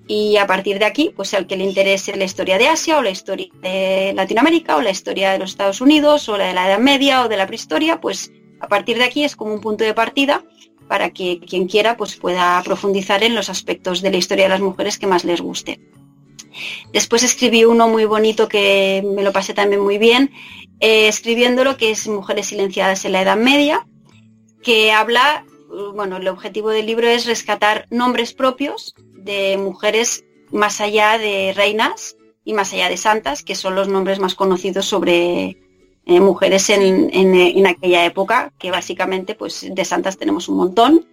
y 0.07 0.37
a 0.37 0.45
partir 0.45 0.77
de 0.77 0.85
aquí, 0.85 1.11
pues 1.15 1.33
al 1.33 1.47
que 1.47 1.57
le 1.57 1.63
interese 1.63 2.15
la 2.15 2.25
historia 2.25 2.57
de 2.57 2.67
Asia 2.67 2.97
o 2.97 3.01
la 3.01 3.09
historia 3.09 3.47
de 3.61 4.13
Latinoamérica 4.15 4.77
o 4.77 4.81
la 4.81 4.91
historia 4.91 5.31
de 5.31 5.39
los 5.39 5.51
Estados 5.51 5.81
Unidos 5.81 6.29
o 6.29 6.37
la 6.37 6.47
de 6.47 6.53
la 6.53 6.67
Edad 6.67 6.79
Media 6.79 7.23
o 7.23 7.29
de 7.29 7.37
la 7.37 7.47
prehistoria, 7.47 7.99
pues 7.99 8.31
a 8.59 8.67
partir 8.67 8.97
de 8.97 9.03
aquí 9.03 9.23
es 9.23 9.35
como 9.35 9.53
un 9.53 9.61
punto 9.61 9.83
de 9.83 9.93
partida 9.93 10.43
para 10.87 11.09
que 11.09 11.39
quien 11.39 11.67
quiera 11.67 11.97
pues 11.97 12.15
pueda 12.17 12.61
profundizar 12.63 13.23
en 13.23 13.33
los 13.33 13.49
aspectos 13.49 14.01
de 14.01 14.11
la 14.11 14.17
historia 14.17 14.45
de 14.45 14.49
las 14.49 14.61
mujeres 14.61 14.99
que 14.99 15.07
más 15.07 15.25
les 15.25 15.41
guste. 15.41 15.79
Después 16.93 17.23
escribí 17.23 17.65
uno 17.65 17.89
muy 17.89 18.05
bonito 18.05 18.47
que 18.47 19.03
me 19.03 19.23
lo 19.23 19.33
pasé 19.33 19.53
también 19.53 19.81
muy 19.81 19.97
bien, 19.97 20.31
eh, 20.79 21.07
escribiéndolo 21.07 21.77
que 21.77 21.91
es 21.91 22.07
Mujeres 22.07 22.47
silenciadas 22.47 23.03
en 23.05 23.13
la 23.13 23.23
Edad 23.23 23.37
Media, 23.37 23.87
que 24.63 24.91
habla, 24.91 25.45
bueno, 25.95 26.17
el 26.17 26.27
objetivo 26.27 26.69
del 26.69 26.85
libro 26.85 27.07
es 27.07 27.25
rescatar 27.25 27.87
nombres 27.89 28.33
propios 28.33 28.95
de 29.25 29.57
mujeres 29.57 30.23
más 30.51 30.79
allá 30.79 31.17
de 31.17 31.51
reinas 31.55 32.15
y 32.45 32.53
más 32.53 32.71
allá 32.71 32.87
de 32.89 32.97
santas, 32.97 33.43
que 33.43 33.55
son 33.55 33.75
los 33.75 33.87
nombres 33.87 34.19
más 34.19 34.35
conocidos 34.35 34.85
sobre 34.85 35.57
eh, 36.05 36.19
mujeres 36.19 36.69
en, 36.69 37.65
aquella 37.65 38.05
época, 38.05 38.53
que 38.59 38.69
básicamente 38.69 39.33
pues 39.33 39.65
de 39.69 39.85
santas 39.85 40.17
tenemos 40.17 40.47
un 40.47 40.57
montón. 40.57 41.07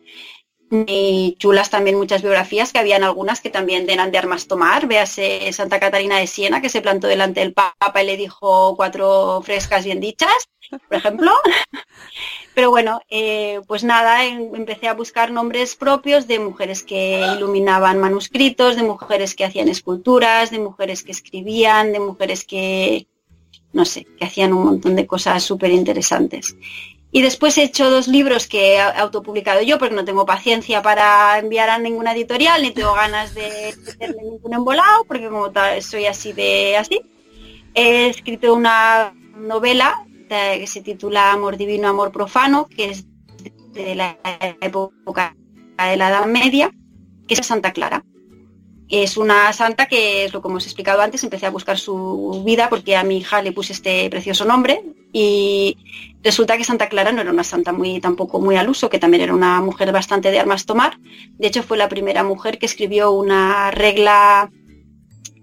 Y 0.87 1.37
chulas 1.39 1.69
también 1.69 1.99
muchas 1.99 2.23
biografías, 2.23 2.73
que 2.73 2.79
habían 2.79 3.05
algunas 3.05 3.43
que 3.43 3.51
también 3.51 3.89
eran 3.91 4.11
de 4.11 4.19
armas 4.19 4.47
tomar. 4.47 4.87
Véase 4.87 5.53
Santa 5.53 5.79
Catarina 5.79 6.19
de 6.19 6.27
Siena, 6.27 6.63
que 6.63 6.71
se 6.71 6.81
plantó 6.81 7.09
delante 7.09 7.41
del 7.41 7.53
Papa 7.53 8.03
y 8.03 8.07
le 8.07 8.17
dijo 8.17 8.75
cuatro 8.75 9.43
frescas 9.43 9.85
bien 9.85 10.01
dichas, 10.01 10.49
por 10.71 10.97
ejemplo. 10.97 11.31
Pero 12.55 12.71
bueno, 12.71 13.01
eh, 13.09 13.61
pues 13.67 13.83
nada, 13.83 14.27
em, 14.27 14.55
empecé 14.55 14.89
a 14.89 14.95
buscar 14.95 15.31
nombres 15.31 15.75
propios 15.75 16.27
de 16.27 16.39
mujeres 16.39 16.83
que 16.83 17.25
iluminaban 17.37 17.99
manuscritos, 17.99 18.77
de 18.77 18.83
mujeres 18.83 19.35
que 19.35 19.45
hacían 19.45 19.69
esculturas, 19.69 20.51
de 20.51 20.59
mujeres 20.59 21.03
que 21.03 21.13
escribían, 21.13 21.93
de 21.93 22.01
mujeres 22.01 22.45
que, 22.45 23.07
no 23.73 23.85
sé, 23.87 24.07
que 24.19 24.27
hacían 24.27 24.53
un 24.53 24.65
montón 24.65 24.97
de 24.97 25.07
cosas 25.07 25.43
súper 25.43 25.71
interesantes. 25.71 26.55
Y 27.11 27.23
después 27.23 27.57
he 27.59 27.65
hecho 27.65 27.91
dos 27.91 28.09
libros 28.09 28.47
que 28.47 28.75
he 28.75 28.81
autopublicado 28.81 29.63
yo 29.63 29.79
porque 29.79 29.95
no 29.95 30.05
tengo 30.05 30.25
paciencia 30.25 30.81
para 30.83 31.39
enviar 31.39 31.69
a 31.69 31.79
ninguna 31.79 32.13
editorial, 32.13 32.63
ni 32.63 32.71
tengo 32.71 32.95
ganas 32.95 33.35
de 33.35 33.75
hacerme 33.87 34.23
ningún 34.23 34.55
embolado, 34.55 35.05
porque 35.05 35.29
como 35.29 35.53
soy 35.81 36.07
así 36.07 36.33
de 36.33 36.77
así. 36.77 37.03
He 37.75 38.09
escrito 38.09 38.55
una 38.55 39.15
novela 39.37 40.02
que 40.33 40.67
se 40.67 40.83
titula 40.83 41.33
Amor 41.33 41.57
Divino, 41.57 41.89
Amor 41.89 42.13
Profano, 42.13 42.67
que 42.67 42.91
es 42.91 43.07
de 43.73 43.95
la 43.95 44.19
época 44.61 45.37
de 45.79 45.97
la 45.97 46.09
Edad 46.09 46.27
Media, 46.27 46.71
que 47.27 47.35
es 47.35 47.47
Santa 47.47 47.73
Clara. 47.73 48.05
Es 48.89 49.17
una 49.17 49.53
santa 49.55 49.87
que, 49.87 50.27
es 50.27 50.35
lo 50.35 50.43
que 50.43 50.49
hemos 50.49 50.67
explicado 50.67 51.01
antes, 51.01 51.25
empecé 51.25 51.47
a 51.47 51.51
buscar 51.51 51.79
su 51.79 52.43
vida 52.45 52.69
porque 52.69 52.95
a 52.95 53.05
mi 53.05 53.19
hija 53.19 53.41
le 53.41 53.53
puse 53.53 53.73
este 53.73 54.11
precioso 54.11 54.45
nombre 54.45 54.83
y 55.15 55.79
resulta 56.23 56.59
que 56.59 56.65
Santa 56.65 56.91
Clara 56.91 57.11
no 57.11 57.23
era 57.23 57.31
una 57.31 57.45
santa 57.45 57.73
muy 57.73 58.01
tampoco 58.01 58.39
muy 58.39 58.57
al 58.57 58.69
uso, 58.69 58.91
que 58.91 58.99
también 58.99 59.23
era 59.23 59.35
una 59.35 59.63
mujer 59.63 59.93
bastante 59.93 60.31
de 60.31 60.41
armas 60.41 60.67
tomar. 60.67 60.99
De 61.39 61.47
hecho, 61.47 61.63
fue 61.63 61.79
la 61.79 61.89
primera 61.89 62.23
mujer 62.23 62.59
que 62.59 62.67
escribió 62.67 63.13
una 63.13 63.71
regla 63.71 64.51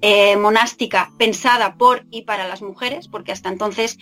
eh, 0.02 0.38
monástica 0.38 1.12
pensada 1.18 1.76
por 1.76 2.06
y 2.10 2.22
para 2.22 2.48
las 2.48 2.62
mujeres, 2.62 3.10
porque 3.10 3.34
hasta 3.34 3.50
entonces 3.50 4.00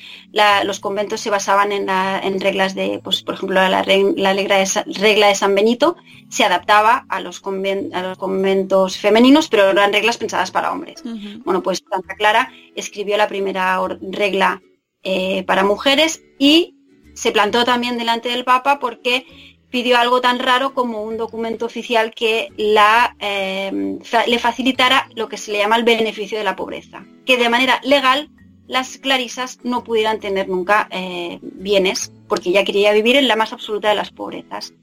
los 0.63 0.79
conventos 0.79 1.21
se 1.21 1.31
basaban 1.31 1.71
en, 1.71 2.39
reglas 2.39 2.75
de, 2.75 2.99
pues, 3.03 3.23
por 3.23 3.33
ejemplo, 3.33 3.55
la, 3.67 3.81
regla, 3.81 4.33
de, 4.57 5.35
San 5.35 5.55
Benito 5.55 5.95
se 6.29 6.43
adaptaba 6.43 7.05
a 7.09 7.19
los, 7.19 7.39
conventos 7.39 8.97
femeninos, 8.97 9.47
pero 9.47 9.69
eran 9.71 9.91
reglas 9.91 10.17
pensadas 10.17 10.51
para 10.51 10.71
hombres. 10.71 11.03
Bueno, 11.43 11.63
pues 11.63 11.83
Santa 11.89 12.15
Clara 12.15 12.51
escribió 12.75 13.17
la 13.17 13.27
primera 13.27 13.79
regla 14.01 14.61
eh, 15.03 15.43
para 15.43 15.63
mujeres 15.63 16.21
y 16.37 16.75
se 17.15 17.31
plantó 17.31 17.65
también 17.65 17.97
delante 17.97 18.29
del 18.29 18.43
Papa 18.43 18.77
porque 18.77 19.46
pidió 19.69 19.97
algo 19.97 20.21
tan 20.21 20.39
raro 20.39 20.73
como 20.73 21.03
un 21.03 21.17
documento 21.17 21.65
oficial 21.65 22.13
que 22.13 22.49
la, 22.57 23.15
eh, 23.19 23.99
le 24.27 24.39
facilitara 24.39 25.09
lo 25.15 25.27
que 25.27 25.37
se 25.37 25.51
le 25.51 25.59
llama 25.59 25.75
el 25.75 25.83
beneficio 25.83 26.37
de 26.37 26.43
la 26.43 26.55
pobreza, 26.55 27.05
que 27.25 27.37
de 27.37 27.49
manera 27.49 27.79
legal 27.83 28.29
las 28.67 28.97
clarisas 28.97 29.59
no 29.63 29.83
pudieran 29.83 30.19
tener 30.19 30.49
nunca 30.49 30.87
eh, 30.91 31.39
bienes, 31.41 32.11
porque 32.27 32.49
ella 32.49 32.63
quería 32.63 32.91
vivir 32.93 33.15
en 33.15 33.27
la 33.27 33.35
más 33.35 33.53
absoluta 33.53 33.89
de 33.89 33.95
las 33.95 34.11
pobrezas. 34.11 34.73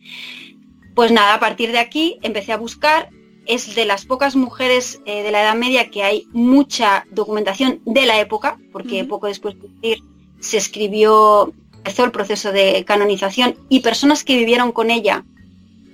Pues 0.95 1.13
nada, 1.13 1.35
a 1.35 1.41
partir 1.41 1.73
de 1.73 1.79
aquí 1.79 2.19
empecé 2.23 2.53
a 2.53 2.57
buscar, 2.57 3.11
es 3.47 3.75
de 3.75 3.85
las 3.85 4.07
pocas 4.07 4.37
mujeres 4.37 5.03
eh, 5.05 5.23
de 5.23 5.31
la 5.31 5.43
Edad 5.43 5.55
Media 5.55 5.91
que 5.91 6.03
hay 6.03 6.27
mucha 6.33 7.05
documentación 7.11 7.81
de 7.85 8.07
la 8.07 8.19
época, 8.21 8.59
porque 8.73 9.05
poco 9.05 9.27
después 9.27 9.55
de 9.83 9.99
se 10.41 10.59
escribió 10.59 11.53
empezó 11.85 12.05
el 12.05 12.13
proceso 12.13 12.51
de 12.51 12.83
canonización 12.87 13.57
y 13.69 13.81
personas 13.81 14.25
que 14.25 14.39
vivieron 14.39 14.73
con 14.73 14.91
ella 14.91 15.23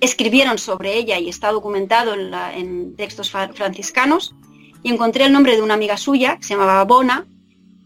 escribieron 0.00 0.57
sobre 0.57 0.94
ella 0.94 1.18
y 1.18 1.29
está 1.29 1.50
documentado 1.50 2.14
en, 2.14 2.94
textos 2.96 3.31
franciscanos 3.31 4.35
y 4.85 4.92
encontré 4.92 5.24
el 5.24 5.33
nombre 5.33 5.57
de 5.57 5.62
una 5.62 5.74
amiga 5.74 5.96
suya 5.96 6.37
que 6.37 6.44
se 6.44 6.55
llamaba 6.55 6.85
Bona 6.85 7.26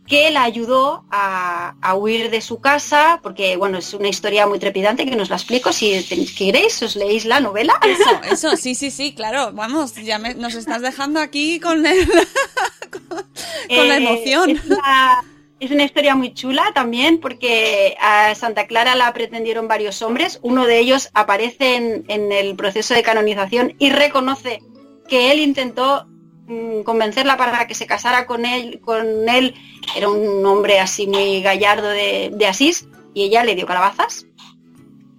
que 0.06 0.30
la 0.30 0.42
ayudó 0.42 1.06
a, 1.10 1.74
huir 1.96 2.30
de 2.30 2.42
su 2.42 2.60
casa, 2.60 3.20
porque 3.22 3.56
bueno, 3.56 3.78
es 3.78 3.94
una 3.94 4.08
historia 4.08 4.46
muy 4.46 4.58
trepidante 4.58 5.06
que 5.06 5.16
nos 5.16 5.30
la 5.30 5.36
explico. 5.36 5.72
Si 5.72 6.04
queréis, 6.36 6.82
os 6.82 6.94
leéis 6.94 7.24
la 7.24 7.40
novela. 7.40 7.80
Eso, 7.82 8.20
eso, 8.30 8.56
sí, 8.58 8.74
sí, 8.74 8.90
sí, 8.90 9.14
claro. 9.14 9.52
Vamos, 9.54 9.94
ya 9.94 10.18
nos 10.18 10.56
estás 10.56 10.82
dejando 10.82 11.20
aquí 11.20 11.58
con, 11.58 11.86
el, 11.86 12.06
con, 12.90 13.88
la 13.88 13.96
eh, 13.96 13.96
emoción. 13.96 14.50
Es 14.50 14.66
una 14.66 15.24
historia 15.84 16.14
muy 16.14 16.34
chula 16.34 16.72
también 16.74 17.18
porque 17.20 17.96
a 18.00 18.34
Santa 18.34 18.66
Clara 18.66 18.94
la 18.94 19.12
pretendieron 19.12 19.68
varios 19.68 20.02
hombres. 20.02 20.38
Uno 20.42 20.66
de 20.66 20.78
ellos 20.78 21.10
aparece 21.14 21.76
en, 21.76 22.32
el 22.32 22.56
proceso 22.56 22.94
de 22.94 23.02
canonización 23.02 23.74
y 23.78 23.90
reconoce 23.90 24.60
que 25.08 25.32
él 25.32 25.40
intentó 25.40 26.06
mm, 26.46 26.82
convencerla 26.82 27.36
para 27.36 27.66
que 27.66 27.74
se 27.74 27.86
casara 27.86 28.26
con 28.26 28.46
él, 28.46 28.80
con 28.80 29.28
él. 29.28 29.54
Era 29.96 30.08
un 30.08 30.44
hombre 30.46 30.80
así 30.80 31.06
muy 31.06 31.42
gallardo 31.42 31.88
de, 31.88 32.46
Asís 32.48 32.88
y 33.14 33.24
ella 33.24 33.44
le 33.44 33.54
dio 33.54 33.66
calabazas. 33.66 34.26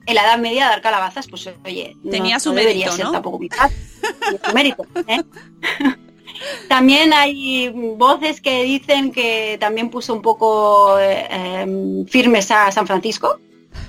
En 0.07 0.15
la 0.15 0.23
Edad 0.23 0.37
Media 0.37 0.65
dar 0.65 0.81
calabazas, 0.81 1.27
pues 1.27 1.49
oye, 1.65 1.95
tenía 2.11 2.39
su 2.39 2.53
mérito, 2.53 2.91
ser 2.91 3.09
tampoco 3.11 3.39
mi 3.39 3.49
mérito. 4.53 4.85
¿eh? 5.07 5.23
También 6.67 7.13
hay 7.13 7.69
voces 7.69 8.41
que 8.41 8.63
dicen 8.63 9.11
que 9.11 9.57
también 9.59 9.89
puso 9.89 10.13
un 10.13 10.21
poco 10.21 10.99
eh, 10.99 11.27
em, 11.29 12.05
firmes 12.05 12.51
a 12.51 12.71
San 12.71 12.87
Francisco, 12.87 13.39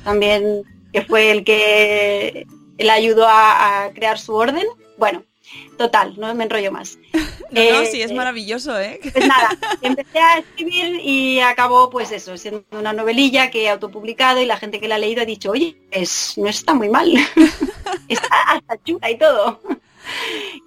también 0.05 0.63
que 0.93 1.03
fue 1.03 1.31
el 1.31 1.45
que 1.45 2.47
le 2.79 2.91
ayudó 2.91 3.27
a, 3.29 3.91
crear 3.95 4.19
su 4.19 4.35
orden. 4.35 4.67
Bueno, 4.99 5.25
total, 5.77 6.15
no 6.19 6.35
me 6.35 6.45
enrollo 6.45 6.73
más. 6.73 6.99
No, 7.49 7.61
eh, 7.61 7.87
sí, 7.87 8.03
es 8.03 8.13
maravilloso, 8.13 8.77
¿eh? 8.81 8.99
Pues 9.01 9.25
nada, 9.25 9.57
empecé 9.81 10.19
a 10.19 10.39
escribir 10.39 11.01
y 11.01 11.39
acabó, 11.39 11.91
pues 11.91 12.11
eso, 12.11 12.37
siendo 12.37 12.65
una 12.73 12.93
novelilla 12.93 13.53
que 13.53 13.63
he 13.63 13.69
autopublicado 13.69 14.43
y 14.43 14.47
la 14.47 14.57
gente 14.57 14.81
que 14.81 14.89
la 14.89 14.97
ha 14.97 14.99
leído 14.99 15.23
ha 15.23 15.27
dicho, 15.27 15.53
oye, 15.53 15.77
es, 15.93 16.35
no 16.37 16.49
está 16.49 16.75
muy 16.75 16.89
mal, 16.89 17.09
está 18.09 18.29
hasta 18.49 18.83
chula 18.83 19.09
y 19.13 19.17
todo. 19.17 19.61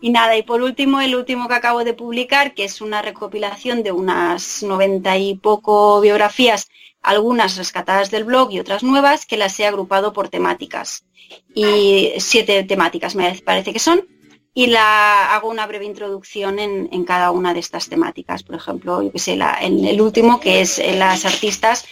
Y 0.01 0.11
nada, 0.11 0.37
y 0.37 0.43
por 0.43 0.61
último, 0.61 1.01
el 1.01 1.15
último 1.15 1.47
que 1.47 1.55
acabo 1.55 1.83
de 1.83 1.93
publicar, 1.93 2.53
que 2.53 2.63
es 2.63 2.81
una 2.81 3.01
recopilación 3.01 3.83
de 3.83 3.91
unas 3.91 4.63
noventa 4.63 5.17
y 5.17 5.35
poco 5.35 5.99
biografías, 5.99 6.69
algunas 7.01 7.57
rescatadas 7.57 8.11
del 8.11 8.23
blog 8.23 8.51
y 8.51 8.59
otras 8.59 8.83
nuevas, 8.83 9.25
que 9.25 9.37
las 9.37 9.59
he 9.59 9.65
agrupado 9.65 10.13
por 10.13 10.29
temáticas. 10.29 11.05
Y 11.53 12.13
siete 12.17 12.63
temáticas 12.63 13.15
me 13.15 13.33
parece 13.43 13.73
que 13.73 13.79
son. 13.79 14.07
Y 14.53 14.67
la 14.67 15.35
hago 15.35 15.49
una 15.49 15.67
breve 15.67 15.85
introducción 15.85 16.59
en, 16.59 17.03
cada 17.05 17.31
una 17.31 17.53
de 17.53 17.59
estas 17.59 17.87
temáticas. 17.87 18.43
Por 18.43 18.55
ejemplo, 18.55 19.01
yo 19.01 19.11
que 19.11 19.19
sé, 19.19 19.37
en 19.61 19.85
el 19.85 20.01
último, 20.01 20.39
que 20.39 20.61
es 20.61 20.81
las 20.97 21.25
artistas 21.25 21.85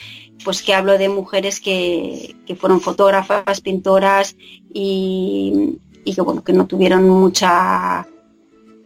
pues 0.44 0.62
que 0.62 0.74
hablo 0.74 0.98
de 0.98 1.10
mujeres 1.10 1.60
que, 1.60 2.36
fueron 2.60 2.82
fotógrafas, 2.82 3.62
pintoras 3.62 4.36
y, 4.74 5.78
que 6.14 6.22
bueno, 6.22 6.44
que 6.44 6.54
no 6.54 6.66
tuvieron 6.66 7.08
mucha 7.08 8.08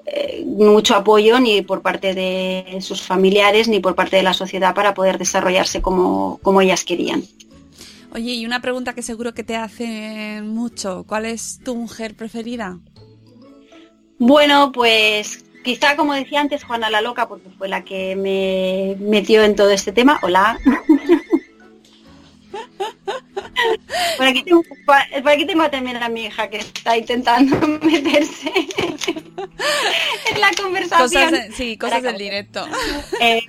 eh, 0.06 0.44
mucho 0.46 0.96
apoyo 0.96 1.40
ni 1.40 1.62
por 1.62 1.82
parte 1.82 2.14
de 2.14 2.80
sus 2.82 3.02
familiares 3.02 3.68
ni 3.68 3.80
por 3.80 3.96
parte 3.96 4.18
de 4.18 4.24
la 4.24 4.34
sociedad 4.34 4.76
para 4.76 4.94
poder 4.94 5.18
desarrollarse 5.18 5.82
como, 5.82 6.40
como 6.42 6.62
ellas 6.62 6.84
querían. 6.84 7.24
Oye, 8.14 8.34
y 8.34 8.46
una 8.46 8.62
pregunta 8.62 8.94
que 8.94 9.04
seguro 9.04 9.34
que 9.34 9.44
te 9.44 9.56
hacen 9.56 10.50
mucho, 10.50 11.06
¿cuál 11.08 11.26
es 11.26 11.60
tu 11.64 11.76
mujer 11.76 12.16
preferida? 12.16 12.80
Bueno, 14.20 14.72
pues 14.74 15.46
quizá 15.64 15.96
como 15.96 16.14
decía 16.14 16.42
antes 16.42 16.66
Juana 16.66 16.90
la 16.90 17.02
Loca, 17.02 17.30
porque 17.30 17.50
fue 17.58 17.70
la 17.70 17.86
que 17.86 18.16
me 18.18 18.98
metió 19.00 19.44
en 19.44 19.56
todo 19.56 19.70
este 19.70 19.94
tema. 19.94 20.20
Hola. 20.24 20.60
por, 24.18 24.26
aquí 24.26 24.44
tengo, 25.46 25.70
también 25.70 25.98
a 25.98 26.10
mi 26.10 26.26
hija 26.26 26.50
que 26.50 26.58
está 26.58 26.98
intentando 26.98 27.56
meterse 27.82 28.52
en 30.34 30.42
la 30.42 30.52
conversación. 30.62 31.36
sí, 31.54 31.78
cosas 31.78 32.04
del 32.04 32.18
directo. 32.18 32.66
Eh, 33.20 33.44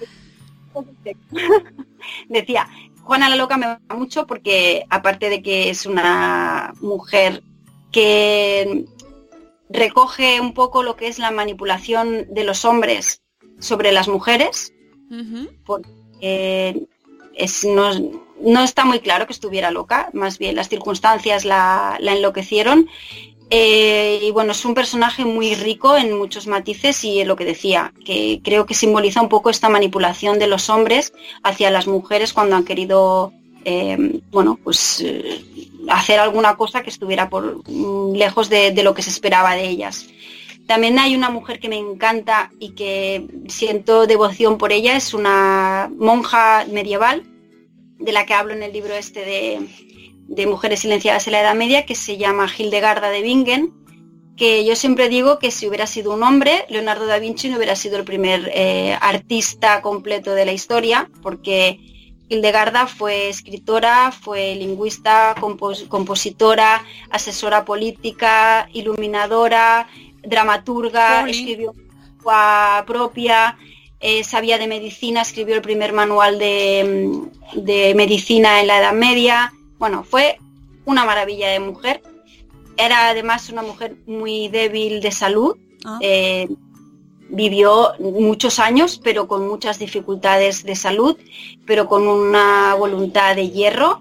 decía, 2.29 2.69
Juana 3.03 3.29
la 3.29 3.37
Loca 3.37 3.57
me 3.57 3.67
va 3.67 3.81
mucho 3.95 4.27
porque 4.27 4.85
aparte 4.91 5.29
de 5.29 5.43
que 5.43 5.71
es 5.71 5.87
una 5.87 6.73
mujer 6.81 7.43
que 7.91 8.87
recoge 9.69 10.41
un 10.41 10.55
poco 10.55 10.83
lo 10.83 10.97
que 10.97 11.09
es 11.09 11.19
la 11.19 11.31
manipulación 11.31 12.27
de 12.33 12.45
los 12.45 12.65
hombres 12.65 13.23
sobre 13.59 13.93
las 13.93 14.09
mujeres, 14.09 14.73
porque 15.65 16.87
no, 17.65 17.91
está 18.63 18.85
muy 18.85 19.01
claro 19.01 19.27
que 19.27 19.33
estuviera 19.33 19.71
loca, 19.71 20.11
más 20.13 20.39
bien 20.39 20.57
las 20.57 20.69
circunstancias 20.69 21.45
la, 21.45 21.99
enloquecieron. 22.01 22.89
Eh, 23.55 24.21
y 24.23 24.31
bueno, 24.31 24.53
es 24.53 24.65
un 24.65 24.75
personaje 24.75 25.27
muy 25.27 25.55
rico 25.55 25.97
en 25.97 26.17
muchos 26.17 26.47
matices 26.47 27.05
y 27.05 27.21
en 27.21 27.29
lo 27.29 27.37
que 27.37 27.45
decía, 27.45 27.93
que 28.05 28.41
creo 28.43 28.65
que 28.65 28.73
simboliza 28.73 29.21
un 29.21 29.29
poco 29.29 29.51
esta 29.51 29.69
manipulación 29.69 30.39
de 30.39 30.47
los 30.47 30.71
hombres 30.71 31.13
hacia 31.43 31.71
las 31.71 31.87
mujeres 31.87 32.33
cuando 32.33 32.57
han 32.57 32.65
querido 32.65 33.33
eh, 33.65 34.21
bueno, 34.31 34.59
pues 34.63 35.01
eh, 35.01 35.45
hacer 35.89 36.19
alguna 36.19 36.57
cosa 36.57 36.83
que 36.83 36.91
estuviera 36.91 37.29
por 37.29 37.63
mm, 37.69 38.15
lejos 38.15 38.49
de, 38.49 38.73
lo 38.83 38.95
que 38.95 39.03
se 39.03 39.11
esperaba 39.11 39.55
de 39.55 39.69
ellas. 39.69 40.09
También 40.67 40.99
hay 40.99 41.15
una 41.15 41.29
mujer 41.29 41.61
que 41.61 41.69
me 41.69 41.79
encanta 41.79 42.51
y 42.59 42.71
que 42.71 43.27
siento 43.49 44.07
devoción 44.07 44.59
por 44.59 44.73
ella, 44.73 44.97
es 44.97 45.13
una 45.13 45.91
monja 45.97 46.65
medieval, 46.71 47.25
de 48.03 48.13
la 48.13 48.27
que 48.27 48.35
hablo 48.35 48.53
en 48.53 48.63
el 48.63 48.73
libro 48.73 48.95
este 48.95 49.21
de, 49.25 49.69
de 50.29 50.47
Mujeres 50.47 50.81
silenciadas 50.81 51.27
en 51.27 51.33
la 51.33 51.41
Edad 51.41 51.55
Media, 51.55 51.87
que 51.87 51.95
se 51.95 52.17
llama 52.17 52.51
Hildegarda 52.57 53.11
de 53.11 53.23
Bingen, 53.23 53.73
que 54.37 54.65
yo 54.65 54.77
siempre 54.77 55.09
digo 55.09 55.39
que 55.39 55.51
si 55.51 55.69
hubiera 55.69 55.87
sido 55.87 56.13
un 56.13 56.23
hombre, 56.23 56.65
Leonardo 56.69 57.07
da 57.07 57.19
Vinci 57.19 57.49
no 57.49 57.57
hubiera 57.57 57.77
sido 57.77 57.97
el 57.99 58.05
primer 58.05 58.51
eh, 58.55 58.97
artista 59.01 59.83
completo 59.83 60.35
de 60.35 60.45
la 60.45 60.53
historia, 60.53 61.11
porque 61.23 61.79
Hildegarda 62.29 62.87
fue 62.87 63.29
escritora, 63.29 64.11
fue 64.11 64.55
lingüista, 64.55 65.35
compositora, 65.89 66.83
asesora 67.11 67.65
política, 67.65 68.69
iluminadora, 68.73 69.89
dramaturga, 70.23 71.29
escribió 71.29 71.75
propia, 72.87 73.59
eh, 74.03 74.25
sabía 74.25 74.59
de 74.59 74.67
medicina, 74.67 75.23
escribió 75.23 75.55
el 75.55 75.63
primer 75.63 75.93
manual 75.93 76.39
de, 76.41 77.95
medicina 77.95 78.61
en 78.61 78.67
la 78.67 78.81
Edad 78.81 78.93
Media. 78.93 79.53
Bueno, 79.79 80.03
fue 80.03 80.39
una 80.85 81.05
maravilla 81.05 81.49
de 81.51 81.61
mujer. 81.61 82.03
Era 82.77 83.11
además 83.11 83.49
una 83.49 83.63
mujer 83.63 83.95
muy 84.07 84.49
débil 84.49 85.01
de 85.01 85.13
salud. 85.13 85.57
Ah. 85.85 86.01
Eh, 86.03 86.49
vivió 87.29 87.93
muchos 88.01 88.59
años, 88.59 89.01
pero 89.03 89.29
con 89.29 89.47
muchas 89.47 89.79
dificultades 89.79 90.65
de 90.65 90.75
salud, 90.75 91.17
pero 91.65 91.87
con 91.87 92.09
una 92.09 92.75
voluntad 92.75 93.37
de 93.37 93.51
hierro. 93.51 94.01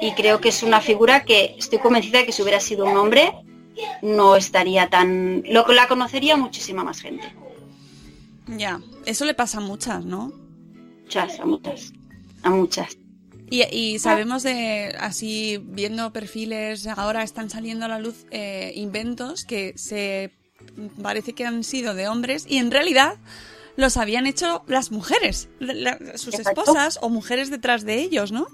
Y 0.00 0.12
creo 0.12 0.40
que 0.40 0.48
es 0.48 0.64
una 0.64 0.80
figura 0.80 1.24
que 1.24 1.54
estoy 1.56 1.78
convencida 1.78 2.18
de 2.18 2.26
que 2.26 2.32
si 2.32 2.42
hubiera 2.42 2.58
sido 2.58 2.86
un 2.86 2.96
hombre, 2.96 3.34
no 4.02 4.34
estaría 4.34 4.90
tan... 4.90 5.44
Lo 5.46 5.64
la 5.68 5.86
conocería 5.86 6.36
muchísima 6.36 6.82
más 6.82 7.00
gente. 7.00 7.32
Ya, 8.56 8.80
eso 9.04 9.24
le 9.24 9.34
pasa 9.34 9.58
a 9.58 9.60
muchas, 9.60 10.04
¿no? 10.04 10.32
Muchas, 11.02 11.38
a 11.40 11.44
muchas. 11.44 11.92
A 12.42 12.50
muchas. 12.50 12.96
Y, 13.50 13.98
sabemos 13.98 14.42
de, 14.42 14.94
así 15.00 15.58
viendo 15.62 16.12
perfiles, 16.12 16.86
ahora 16.86 17.22
están 17.22 17.48
saliendo 17.48 17.86
a 17.86 17.88
la 17.88 17.98
luz 17.98 18.26
eh, 18.30 18.72
inventos 18.74 19.44
que 19.44 19.72
se 19.76 20.32
parece 21.00 21.32
que 21.32 21.46
han 21.46 21.64
sido 21.64 21.94
de 21.94 22.08
hombres 22.08 22.44
y 22.46 22.58
en 22.58 22.70
realidad 22.70 23.16
los 23.76 23.96
habían 23.96 24.26
hecho 24.26 24.64
las 24.66 24.90
mujeres, 24.90 25.48
sus 26.16 26.34
esposas 26.34 26.98
o 27.00 27.08
mujeres 27.08 27.48
detrás 27.48 27.84
de 27.84 28.00
ellos, 28.00 28.32
¿no? 28.32 28.48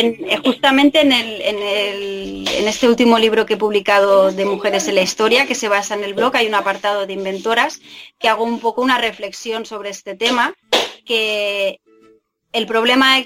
Eh, 0.00 0.38
justamente 0.44 1.00
en, 1.00 1.12
el, 1.12 1.40
en, 1.42 1.58
el, 1.58 2.48
en, 2.48 2.68
este 2.68 2.88
último 2.88 3.18
libro 3.18 3.46
que 3.46 3.54
he 3.54 3.56
publicado 3.56 4.30
de 4.30 4.44
Mujeres 4.44 4.86
en 4.86 4.94
la 4.94 5.02
Historia, 5.02 5.46
que 5.46 5.56
se 5.56 5.68
basa 5.68 5.94
en 5.94 6.04
el 6.04 6.14
blog, 6.14 6.36
hay 6.36 6.46
un 6.46 6.54
apartado 6.54 7.04
de 7.04 7.14
inventoras 7.14 7.80
que 8.20 8.28
hago 8.28 8.44
un 8.44 8.60
poco 8.60 8.80
una 8.80 8.98
reflexión 8.98 9.66
sobre 9.66 9.90
este 9.90 10.14
tema, 10.14 10.54
que 11.04 11.80
el 12.52 12.66
problema 12.66 13.16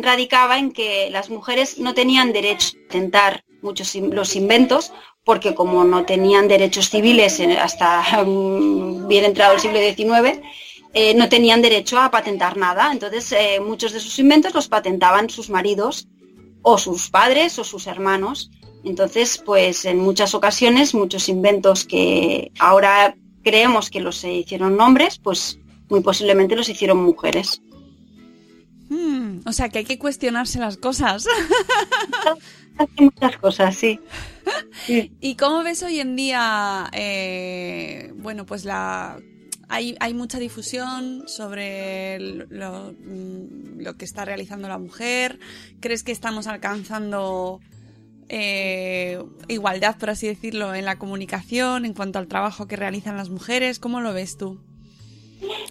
radicaba 0.00 0.58
en 0.58 0.72
que 0.72 1.10
las 1.10 1.28
mujeres 1.28 1.78
no 1.78 1.92
tenían 1.92 2.32
derecho 2.32 2.68
a 2.74 2.82
intentar 2.82 3.44
muchos 3.60 3.94
los 3.94 4.36
inventos 4.36 4.92
porque 5.22 5.54
como 5.54 5.84
no 5.84 6.06
tenían 6.06 6.48
derechos 6.48 6.88
civiles 6.88 7.40
hasta 7.60 8.02
bien 8.24 9.24
entrado 9.24 9.54
el 9.54 9.60
siglo 9.60 9.78
XIX, 9.78 10.40
eh, 10.98 11.12
no 11.12 11.28
tenían 11.28 11.60
derecho 11.60 12.00
a 12.00 12.10
patentar 12.10 12.56
nada. 12.56 12.90
Entonces, 12.90 13.30
eh, 13.32 13.60
muchos 13.60 13.92
de 13.92 14.00
sus 14.00 14.18
inventos 14.18 14.54
los 14.54 14.66
patentaban 14.66 15.28
sus 15.28 15.50
maridos 15.50 16.08
o 16.62 16.78
sus 16.78 17.10
padres 17.10 17.58
o 17.58 17.64
sus 17.64 17.86
hermanos. 17.86 18.50
Entonces, 18.82 19.36
pues 19.36 19.84
en 19.84 19.98
muchas 19.98 20.34
ocasiones, 20.34 20.94
muchos 20.94 21.28
inventos 21.28 21.84
que 21.84 22.50
ahora 22.58 23.14
creemos 23.44 23.90
que 23.90 24.00
los 24.00 24.24
hicieron 24.24 24.80
hombres, 24.80 25.18
pues 25.18 25.58
muy 25.90 26.00
posiblemente 26.00 26.56
los 26.56 26.70
hicieron 26.70 27.04
mujeres. 27.04 27.60
Hmm, 28.88 29.40
o 29.44 29.52
sea 29.52 29.68
que 29.68 29.80
hay 29.80 29.84
que 29.84 29.98
cuestionarse 29.98 30.58
las 30.58 30.78
cosas. 30.78 31.26
muchas 32.98 33.36
cosas, 33.36 33.76
sí. 33.76 34.00
¿Y 35.20 35.34
cómo 35.36 35.62
ves 35.62 35.82
hoy 35.82 36.00
en 36.00 36.16
día, 36.16 36.88
eh, 36.94 38.14
bueno, 38.16 38.46
pues 38.46 38.64
la... 38.64 39.20
Hay, 39.68 39.96
hay, 39.98 40.14
mucha 40.14 40.38
difusión 40.38 41.24
sobre 41.26 42.20
lo, 42.20 42.92
mm, 42.92 43.80
lo, 43.80 43.96
que 43.96 44.04
está 44.04 44.24
realizando 44.24 44.68
la 44.68 44.78
mujer. 44.78 45.40
¿Crees 45.80 46.04
que 46.04 46.12
estamos 46.12 46.46
alcanzando 46.46 47.60
eh, 48.28 49.22
igualdad, 49.48 49.96
por 49.98 50.10
así 50.10 50.26
decirlo, 50.26 50.74
en 50.74 50.84
la 50.84 50.98
comunicación 50.98 51.84
en 51.84 51.94
cuanto 51.94 52.18
al 52.18 52.28
trabajo 52.28 52.66
que 52.66 52.76
realizan 52.76 53.16
las 53.16 53.28
mujeres? 53.28 53.78
¿Cómo 53.78 54.00
lo 54.00 54.12
ves 54.12 54.36
tú? 54.36 54.60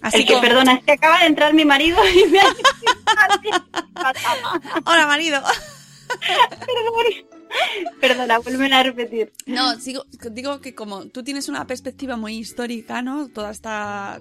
Así 0.02 0.24
que, 0.24 0.36
perdona, 0.38 0.74
es 0.74 0.84
que 0.84 0.92
acaba 0.92 1.20
de 1.20 1.26
entrar 1.26 1.54
mi 1.54 1.64
marido 1.64 1.98
y 2.08 2.30
me 2.30 2.40
ha... 2.40 2.46
Hola, 4.84 5.06
marido. 5.06 5.42
Perdona, 8.00 8.38
vuelven 8.38 8.72
a 8.72 8.82
repetir. 8.82 9.32
No, 9.46 9.74
digo 10.30 10.60
que 10.60 10.74
como 10.74 11.06
tú 11.06 11.22
tienes 11.22 11.48
una 11.48 11.66
perspectiva 11.66 12.16
muy 12.16 12.36
histórica, 12.36 13.02
¿no? 13.02 13.28
Toda 13.28 13.50
esta, 13.50 14.20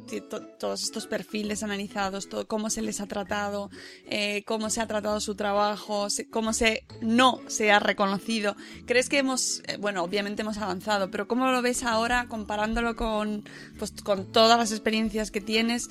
todos 0.59 0.83
estos 0.83 1.07
perfiles 1.07 1.63
analizados, 1.63 2.29
todo, 2.29 2.47
cómo 2.47 2.69
se 2.69 2.81
les 2.81 3.01
ha 3.01 3.07
tratado, 3.07 3.69
eh, 4.09 4.43
cómo 4.45 4.69
se 4.69 4.81
ha 4.81 4.87
tratado 4.87 5.19
su 5.19 5.35
trabajo, 5.35 6.07
cómo 6.31 6.53
se 6.53 6.85
no 7.01 7.41
se 7.47 7.71
ha 7.71 7.79
reconocido. 7.79 8.55
¿Crees 8.85 9.09
que 9.09 9.17
hemos, 9.17 9.61
eh, 9.67 9.77
bueno, 9.77 10.03
obviamente 10.03 10.41
hemos 10.41 10.57
avanzado, 10.57 11.11
pero 11.11 11.27
cómo 11.27 11.47
lo 11.51 11.61
ves 11.61 11.83
ahora 11.83 12.27
comparándolo 12.27 12.95
con, 12.95 13.43
pues, 13.77 13.91
con 14.03 14.31
todas 14.31 14.57
las 14.57 14.71
experiencias 14.71 15.31
que 15.31 15.41
tienes? 15.41 15.89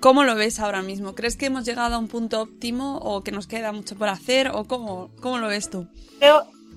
¿Cómo 0.00 0.22
lo 0.22 0.36
ves 0.36 0.60
ahora 0.60 0.80
mismo? 0.80 1.16
¿Crees 1.16 1.36
que 1.36 1.46
hemos 1.46 1.64
llegado 1.64 1.96
a 1.96 1.98
un 1.98 2.06
punto 2.06 2.40
óptimo 2.40 2.98
o 2.98 3.24
que 3.24 3.32
nos 3.32 3.48
queda 3.48 3.72
mucho 3.72 3.96
por 3.96 4.08
hacer 4.08 4.48
o 4.54 4.64
cómo, 4.64 5.10
cómo 5.20 5.38
lo 5.38 5.48
ves 5.48 5.70
tú? 5.70 5.88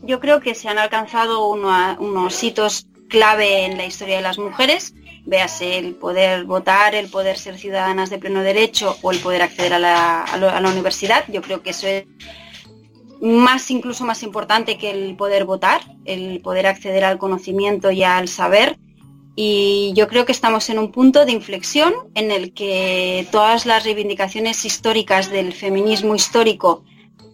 Yo 0.03 0.19
creo 0.19 0.39
que 0.39 0.55
se 0.55 0.67
han 0.69 0.77
alcanzado 0.77 1.47
unos 1.47 2.43
hitos 2.43 2.87
clave 3.09 3.65
en 3.65 3.77
la 3.77 3.85
historia 3.85 4.17
de 4.17 4.21
las 4.21 4.39
mujeres, 4.39 4.93
véase 5.25 5.77
el 5.77 5.95
poder 5.95 6.45
votar, 6.45 6.95
el 6.95 7.09
poder 7.09 7.37
ser 7.37 7.57
ciudadanas 7.57 8.09
de 8.09 8.17
pleno 8.17 8.41
derecho 8.41 8.97
o 9.01 9.11
el 9.11 9.19
poder 9.19 9.41
acceder 9.41 9.73
a 9.73 9.79
la, 9.79 10.23
a 10.23 10.61
la 10.61 10.69
universidad. 10.69 11.25
Yo 11.27 11.41
creo 11.41 11.61
que 11.61 11.71
eso 11.71 11.87
es 11.87 12.05
más 13.21 13.69
incluso 13.69 14.03
más 14.03 14.23
importante 14.23 14.77
que 14.77 14.91
el 14.91 15.15
poder 15.15 15.45
votar, 15.45 15.81
el 16.05 16.41
poder 16.41 16.65
acceder 16.65 17.03
al 17.03 17.19
conocimiento 17.19 17.91
y 17.91 18.03
al 18.03 18.27
saber 18.27 18.77
y 19.35 19.93
yo 19.95 20.07
creo 20.07 20.25
que 20.25 20.33
estamos 20.33 20.69
en 20.69 20.77
un 20.77 20.91
punto 20.91 21.25
de 21.25 21.31
inflexión 21.31 21.93
en 22.15 22.31
el 22.31 22.53
que 22.53 23.27
todas 23.31 23.65
las 23.65 23.83
reivindicaciones 23.83 24.65
históricas 24.65 25.31
del 25.31 25.53
feminismo 25.53 26.15
histórico 26.15 26.83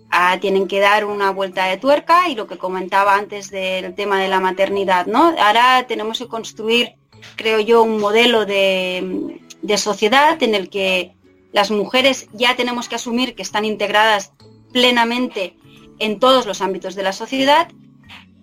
ah, 0.09 0.37
tienen 0.39 0.67
que 0.67 0.79
dar 0.79 1.05
una 1.05 1.31
vuelta 1.31 1.65
de 1.65 1.77
tuerca 1.77 2.29
y 2.29 2.35
lo 2.35 2.47
que 2.47 2.57
comentaba 2.57 3.15
antes 3.15 3.49
del 3.49 3.95
tema 3.95 4.19
de 4.21 4.27
la 4.27 4.39
maternidad, 4.39 5.05
¿no? 5.05 5.35
Ahora 5.39 5.85
tenemos 5.87 6.19
que 6.19 6.27
construir, 6.27 6.93
creo 7.35 7.59
yo, 7.59 7.83
un 7.83 7.99
modelo 7.99 8.45
de, 8.45 9.39
de 9.61 9.77
sociedad 9.77 10.41
en 10.41 10.55
el 10.55 10.69
que 10.69 11.13
las 11.51 11.71
mujeres 11.71 12.27
ya 12.33 12.55
tenemos 12.55 12.87
que 12.87 12.95
asumir 12.95 13.35
que 13.35 13.41
están 13.41 13.65
integradas 13.65 14.33
plenamente 14.71 15.55
en 15.99 16.19
todos 16.19 16.45
los 16.45 16.61
ámbitos 16.61 16.95
de 16.95 17.03
la 17.03 17.13
sociedad, 17.13 17.69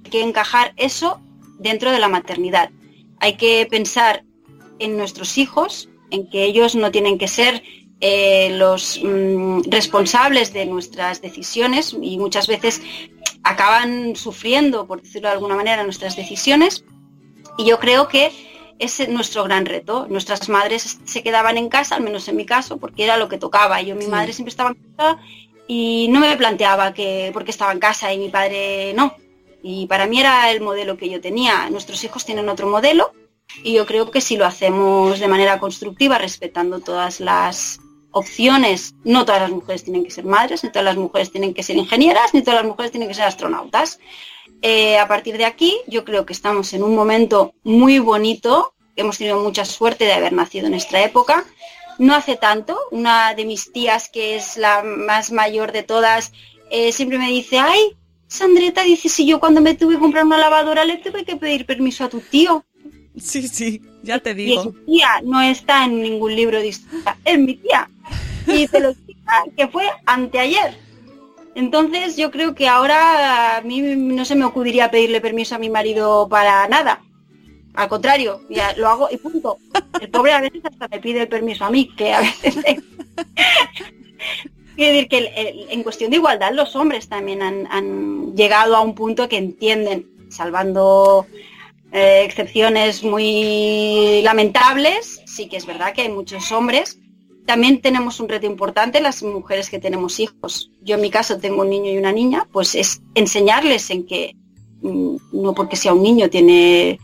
hay 0.04 0.10
que 0.10 0.22
encajar 0.22 0.74
eso 0.76 1.20
dentro 1.58 1.92
de 1.92 1.98
la 1.98 2.08
maternidad. 2.08 2.70
Hay 3.20 3.36
que 3.36 3.66
pensar 3.70 4.24
en 4.78 4.96
nuestros 4.96 5.38
hijos, 5.38 5.88
en 6.10 6.28
que 6.28 6.44
ellos 6.44 6.74
no 6.74 6.90
tienen 6.90 7.18
que 7.18 7.28
ser 7.28 7.62
eh, 8.07 8.50
los 8.50 9.00
mm, 9.02 9.62
responsables 9.70 10.52
de 10.52 10.66
nuestras 10.66 11.22
decisiones 11.22 11.96
y 11.98 12.18
muchas 12.18 12.46
veces 12.46 12.82
acaban 13.42 14.14
sufriendo, 14.14 14.86
por 14.86 15.00
decirlo 15.00 15.28
de 15.28 15.36
alguna 15.36 15.57
manera, 15.57 15.82
nuestras 15.84 16.14
decisiones. 16.14 16.84
Y 17.57 17.64
yo 17.64 17.78
creo 17.78 18.07
que 18.09 18.30
es 18.78 19.09
nuestro 19.09 19.44
gran 19.44 19.64
reto. 19.64 20.07
Nuestras 20.11 20.50
madres 20.50 20.98
se 21.07 21.22
quedaban 21.22 21.57
en 21.57 21.70
casa, 21.70 21.94
al 21.94 22.02
menos 22.02 22.28
en 22.28 22.36
mi 22.36 22.44
caso, 22.44 22.76
porque 22.76 23.05
era 23.05 23.16
lo 23.16 23.30
que 23.30 23.38
tocaba. 23.38 23.80
Yo, 23.80 23.96
mi 23.96 24.07
madre 24.07 24.34
siempre 24.34 24.50
estaba 24.50 24.72
en 24.72 24.96
casa 24.96 25.18
y 25.66 26.09
no 26.11 26.20
me 26.20 26.36
planteaba 26.36 26.92
que 26.92 27.30
porque 27.32 27.52
estaba 27.52 27.72
en 27.72 27.80
casa 27.80 28.12
y 28.12 28.18
mi 28.18 28.28
padre 28.28 28.92
no. 28.92 29.14
Y 29.62 29.86
para 29.86 30.07
mí 30.07 30.20
era 30.20 30.50
el 30.50 30.61
modelo 30.61 30.98
que 30.98 31.09
yo 31.09 31.22
tenía. 31.22 31.70
Nuestros 31.70 32.05
hijos 32.05 32.26
tienen 32.26 32.50
otro 32.50 32.68
modelo 32.68 33.12
y 33.62 33.72
yo 33.72 33.86
creo 33.86 34.11
que 34.11 34.20
si 34.20 34.36
lo 34.36 34.44
hacemos 34.44 35.20
de 35.20 35.28
manera 35.28 35.59
constructiva, 35.59 36.18
respetando 36.18 36.80
todas 36.80 37.18
las 37.20 37.80
opciones, 38.14 38.94
no 39.04 39.24
todas 39.24 39.42
las 39.42 39.50
mujeres 39.50 39.84
tienen 39.84 40.04
que 40.04 40.10
ser 40.10 40.24
madres, 40.24 40.64
ni 40.64 40.70
todas 40.70 40.84
las 40.84 40.96
mujeres 40.96 41.30
tienen 41.30 41.52
que 41.52 41.62
ser 41.62 41.76
ingenieras, 41.76 42.32
ni 42.32 42.42
todas 42.42 42.60
las 42.60 42.68
mujeres 42.68 42.90
tienen 42.90 43.08
que 43.08 43.14
ser 43.14 43.24
astronautas. 43.24 43.98
Eh, 44.62 44.98
a 44.98 45.06
partir 45.08 45.36
de 45.36 45.44
aquí, 45.44 45.76
yo 45.86 46.04
creo 46.04 46.24
que 46.24 46.32
estamos 46.32 46.72
en 46.72 46.82
un 46.82 46.94
momento 46.94 47.54
muy 47.64 47.98
bonito, 47.98 48.74
hemos 48.96 49.18
tenido 49.18 49.38
mucha 49.40 49.64
suerte 49.64 50.04
de 50.04 50.12
haber 50.12 50.32
nacido 50.32 50.66
en 50.66 50.72
nuestra 50.72 51.02
época. 51.02 51.44
No 51.98 52.14
hace 52.14 52.36
tanto, 52.36 52.78
una 52.90 53.34
de 53.34 53.44
mis 53.44 53.72
tías, 53.72 54.08
que 54.08 54.36
es 54.36 54.56
la 54.56 54.82
más 54.82 55.32
mayor 55.32 55.72
de 55.72 55.82
todas, 55.82 56.32
eh, 56.70 56.92
siempre 56.92 57.18
me 57.18 57.28
dice, 57.28 57.58
ay, 57.58 57.96
Sandreta, 58.26 58.82
dice, 58.82 59.08
si 59.08 59.26
yo 59.26 59.38
cuando 59.38 59.60
me 59.60 59.74
tuve 59.74 59.94
que 59.94 60.00
comprar 60.00 60.24
una 60.24 60.38
lavadora 60.38 60.84
le 60.84 60.96
tuve 60.96 61.24
que 61.24 61.36
pedir 61.36 61.66
permiso 61.66 62.04
a 62.04 62.08
tu 62.08 62.20
tío. 62.20 62.64
Sí, 63.16 63.48
sí, 63.48 63.82
ya 64.02 64.18
te 64.18 64.34
digo. 64.34 64.60
Y 64.60 64.64
su 64.64 64.72
tía 64.84 65.20
no 65.22 65.40
está 65.40 65.84
en 65.84 66.02
ningún 66.02 66.34
libro 66.34 66.58
de 66.58 66.68
historia, 66.68 67.16
es 67.24 67.38
mi 67.38 67.54
tía. 67.54 67.88
Y 68.46 68.66
te 68.68 68.80
lo 68.80 68.92
digo 68.92 69.14
que 69.56 69.68
fue 69.68 69.84
anteayer. 70.06 70.76
Entonces 71.54 72.16
yo 72.16 72.30
creo 72.30 72.54
que 72.54 72.68
ahora 72.68 73.58
a 73.58 73.60
mí 73.62 73.80
no 73.80 74.24
se 74.24 74.34
me 74.34 74.44
ocurriría 74.44 74.90
pedirle 74.90 75.20
permiso 75.20 75.54
a 75.54 75.58
mi 75.58 75.70
marido 75.70 76.28
para 76.28 76.66
nada. 76.68 77.02
Al 77.74 77.88
contrario, 77.88 78.40
ya 78.48 78.74
lo 78.76 78.88
hago 78.88 79.08
y 79.10 79.16
punto. 79.16 79.58
El 80.00 80.08
pobre 80.08 80.32
a 80.32 80.40
veces 80.40 80.62
hasta 80.64 80.88
me 80.88 81.00
pide 81.00 81.22
el 81.22 81.28
permiso 81.28 81.64
a 81.64 81.70
mí, 81.70 81.88
que 81.96 82.12
a 82.12 82.20
veces... 82.20 82.56
Quiero 84.76 84.92
decir 84.92 85.08
que 85.08 85.66
en 85.70 85.82
cuestión 85.84 86.10
de 86.10 86.16
igualdad 86.16 86.52
los 86.52 86.74
hombres 86.74 87.08
también 87.08 87.42
han, 87.42 88.34
llegado 88.34 88.74
a 88.74 88.80
un 88.80 88.94
punto 88.96 89.28
que 89.28 89.36
entienden, 89.36 90.08
salvando 90.30 91.26
eh, 91.95 92.24
excepciones 92.24 93.03
muy 93.03 94.20
lamentables, 94.22 95.22
sí 95.24 95.49
que 95.49 95.57
es 95.57 95.64
verdad 95.64 95.95
que 95.95 96.03
hay 96.03 96.11
muchos 96.11 96.53
hombres 96.53 96.99
también 97.47 97.80
tenemos 97.80 98.20
un 98.20 98.28
reto 98.28 98.47
importante 98.47 99.01
las 99.01 99.22
mujeres 99.22 99.68
que 99.68 99.78
tenemos 99.78 100.18
hijos. 100.18 100.70
Yo 100.82 100.95
en 100.95 101.03
mi 101.03 101.11
caso 101.11 101.38
tengo 101.38 101.62
un 101.62 101.70
niño 101.70 101.92
y 101.92 101.99
una 101.99 102.12
niña, 102.12 102.49
pues 102.53 102.74
es 102.74 103.03
enseñarles 103.14 103.90
en 103.90 104.07
que 104.07 104.34
mm, 104.82 105.16
no 105.32 105.55
porque 105.55 105.76
sea 105.76 105.92
un 105.92 106.03
niño 106.03 106.30
tiene 106.30 106.99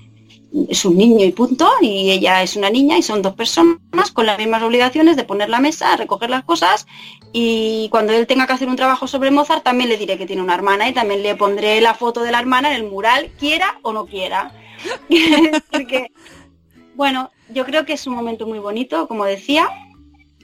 es 0.69 0.85
un 0.85 0.97
niño 0.97 1.25
y 1.25 1.31
punto, 1.31 1.71
y 1.81 2.11
ella 2.11 2.43
es 2.43 2.57
una 2.57 2.71
niña 2.71 2.99
y 2.99 3.03
son 3.03 3.23
dos 3.23 3.35
personas 3.35 3.79
con 4.13 4.27
las 4.27 4.37
mismas 4.37 4.65
obligaciones 4.65 5.15
de 5.15 5.23
poner 5.23 5.49
la 5.49 5.61
mesa, 5.61 5.95
recoger 5.97 6.29
las 6.29 6.43
cosas 6.43 6.89
y 7.33 7.89
cuando 7.93 8.13
él 8.13 8.27
tenga 8.27 8.49
que 8.49 8.55
hacer 8.55 8.69
un 8.69 8.75
trabajo 8.75 9.07
sobre 9.07 9.31
Mozart 9.31 9.63
también 9.63 9.89
le 9.89 9.97
diré 9.97 10.19
que 10.19 10.27
tiene 10.27 10.43
una 10.43 10.57
hermana 10.57 10.89
y 10.89 10.93
también 10.93 11.23
le 11.23 11.37
pondré 11.37 11.81
la 11.81 11.95
foto 11.95 12.23
de 12.23 12.33
la 12.33 12.41
hermana 12.41 12.75
en 12.75 12.83
el 12.83 12.91
mural, 12.91 13.31
quiera 13.39 13.79
o 13.83 13.93
no 13.93 14.07
quiera. 14.07 14.53
Porque, 15.71 16.11
bueno, 16.95 17.31
yo 17.49 17.65
creo 17.65 17.85
que 17.85 17.95
es 17.95 18.07
un 18.07 18.15
momento 18.15 18.47
muy 18.47 18.59
bonito, 18.59 19.07
como 19.09 19.25
decía, 19.25 19.69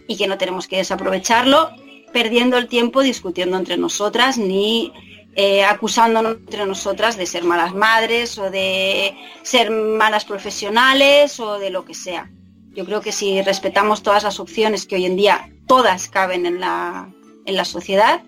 y 0.07 0.17
que 0.17 0.27
no 0.27 0.39
tenemos 0.39 0.67
que 0.67 0.77
desaprovecharlo 0.77 1.71
perdiendo 2.13 2.57
el 2.57 2.69
tiempo 2.69 3.03
discutiendo 3.03 3.57
entre 3.57 3.77
nosotras 3.77 4.39
ni 4.39 4.93
eh, 5.35 5.65
acusándonos 5.65 6.37
entre 6.37 6.65
nosotras 6.65 7.19
de 7.19 7.27
ser 7.27 7.45
malas 7.45 7.75
madres 7.75 8.39
o 8.39 8.51
de 8.51 9.15
ser 9.43 9.71
malas 9.71 10.25
profesionales 10.25 11.39
o 11.41 11.59
de 11.59 11.69
lo 11.69 11.85
que 11.85 11.93
sea. 11.93 12.31
Yo 12.75 12.87
creo 12.87 13.03
que 13.03 13.13
si 13.13 13.43
respetamos 13.43 14.03
todas 14.03 14.23
las 14.23 14.41
opciones 14.41 14.87
que 14.87 14.97
hoy 14.97 15.05
en 15.05 15.17
día 15.17 15.51
todas 15.67 16.09
caben 16.09 16.47
en 16.47 16.61
la, 16.61 17.13
en 17.45 17.55
la 17.55 17.67
sociedad, 17.67 18.23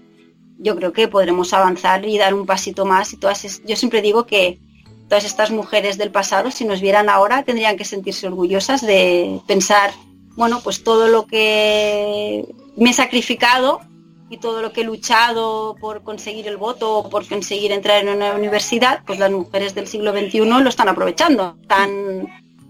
yo 0.59 0.77
creo 0.77 0.93
que 0.93 1.09
podremos 1.09 1.55
avanzar 1.55 2.05
y 2.05 2.19
dar 2.19 2.35
un 2.35 2.45
pasito 2.45 2.85
más. 2.85 3.13
Y 3.15 3.17
todas, 3.17 3.63
yo 3.65 3.77
siempre 3.77 4.03
digo 4.03 4.27
que 4.27 4.59
todas 5.09 5.25
estas 5.25 5.51
mujeres 5.51 5.99
del 5.99 6.11
pasado, 6.11 6.51
si 6.51 6.65
nos 6.65 6.81
vieran 6.81 7.09
ahora, 7.09 7.43
tendrían 7.43 7.77
que 7.77 7.85
sentirse 7.85 8.27
orgullosas 8.27 8.83
de 8.83 9.41
pensar 9.47 9.91
bueno, 10.39 10.61
pues 10.63 10.85
todo 10.85 11.09
lo 11.09 11.27
que 11.27 12.47
me 12.77 12.91
he 12.91 12.93
sacrificado 12.93 13.81
y 14.31 14.37
todo 14.37 14.63
lo 14.63 14.73
que 14.73 14.83
he 14.83 14.85
luchado 14.85 15.75
por 15.81 16.05
conseguir 16.05 16.47
el 16.47 16.57
voto 16.57 16.99
o 16.99 17.11
por 17.11 17.27
conseguir 17.27 17.73
entrar 17.73 18.05
en 18.05 18.15
una 18.15 18.35
universidad, 18.35 19.03
pues 19.05 19.19
las 19.19 19.33
mujeres 19.33 19.75
del 19.75 19.89
siglo 19.89 20.13
XXI 20.13 20.45
lo 20.45 20.69
están 20.69 20.89
aprovechando, 20.89 21.57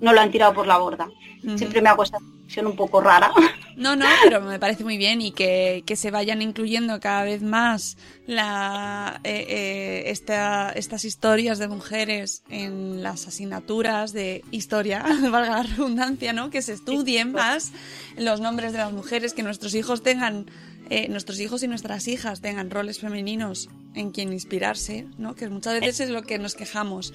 no 0.01 0.12
lo 0.12 0.20
han 0.20 0.30
tirado 0.30 0.55
por 0.55 0.66
la 0.66 0.78
borda. 0.78 1.09
Siempre 1.57 1.80
me 1.80 1.88
hago 1.88 2.03
esta 2.03 2.18
reflexión 2.18 2.66
un 2.66 2.76
poco 2.76 3.01
rara. 3.01 3.32
No, 3.78 3.94
no, 3.94 4.07
pero 4.24 4.40
me 4.40 4.59
parece 4.59 4.82
muy 4.82 4.99
bien 4.99 5.22
y 5.22 5.30
que, 5.30 5.84
se 5.94 6.11
vayan 6.11 6.42
incluyendo 6.42 6.99
cada 6.99 7.22
vez 7.22 7.42
más 7.42 7.96
la, 8.26 9.20
eh, 9.22 9.46
eh, 9.49 10.11
estas 10.11 11.05
historias 11.05 11.61
de 11.61 11.68
mujeres 11.68 12.42
en 12.49 13.05
las 13.05 13.28
asignaturas 13.28 14.12
de 14.12 14.42
historia, 14.51 15.05
valga 15.30 15.59
la 15.59 15.62
redundancia, 15.62 16.32
¿no? 16.32 16.51
Que 16.51 16.61
se 16.61 16.72
estudien 16.72 17.30
más 17.30 17.70
los 18.16 18.40
nombres 18.40 18.72
de 18.72 18.78
las 18.78 18.92
mujeres, 18.92 19.32
que 19.32 19.44
nuestros 19.44 19.76
hijos 19.76 20.03
tengan, 20.03 20.46
eh, 20.90 21.09
nuestros 21.09 21.38
hijos 21.38 21.62
y 21.62 21.68
nuestras 21.68 22.09
hijas 22.09 22.40
tengan 22.40 22.72
roles 22.72 22.99
femeninos 22.99 23.68
en 23.94 24.11
quien 24.11 24.32
inspirarse, 24.32 25.07
¿no? 25.18 25.36
Que 25.36 25.49
muchas 25.49 25.78
veces 25.78 26.01
es 26.01 26.11
lo 26.11 26.22
que 26.24 26.40
nos 26.40 26.57
quejamos 26.57 27.14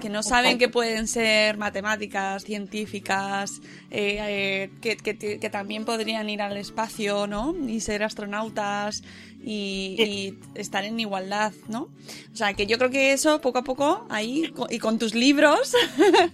que 0.00 0.08
no 0.08 0.22
saben 0.22 0.58
que 0.58 0.68
pueden 0.68 1.08
ser 1.08 1.56
matemáticas, 1.56 2.44
científicas, 2.44 3.60
eh, 3.90 4.70
eh, 4.82 4.98
que, 5.40 5.50
también 5.50 5.84
podrían 5.84 6.28
ir 6.28 6.42
al 6.42 6.56
espacio, 6.56 7.26
¿no? 7.26 7.54
Y 7.66 7.80
ser 7.80 8.02
astronautas 8.02 9.02
y, 9.44 10.34
estar 10.54 10.84
en 10.84 10.98
igualdad, 11.00 11.52
¿no? 11.68 11.88
O 12.32 12.36
sea, 12.36 12.54
que 12.54 12.66
yo 12.66 12.78
creo 12.78 12.90
que 12.90 13.12
eso 13.12 13.40
poco 13.40 13.58
a 13.58 13.64
poco, 13.64 14.06
ahí, 14.08 14.52
y 14.70 14.78
con 14.78 14.98
tus 14.98 15.14
libros. 15.14 15.74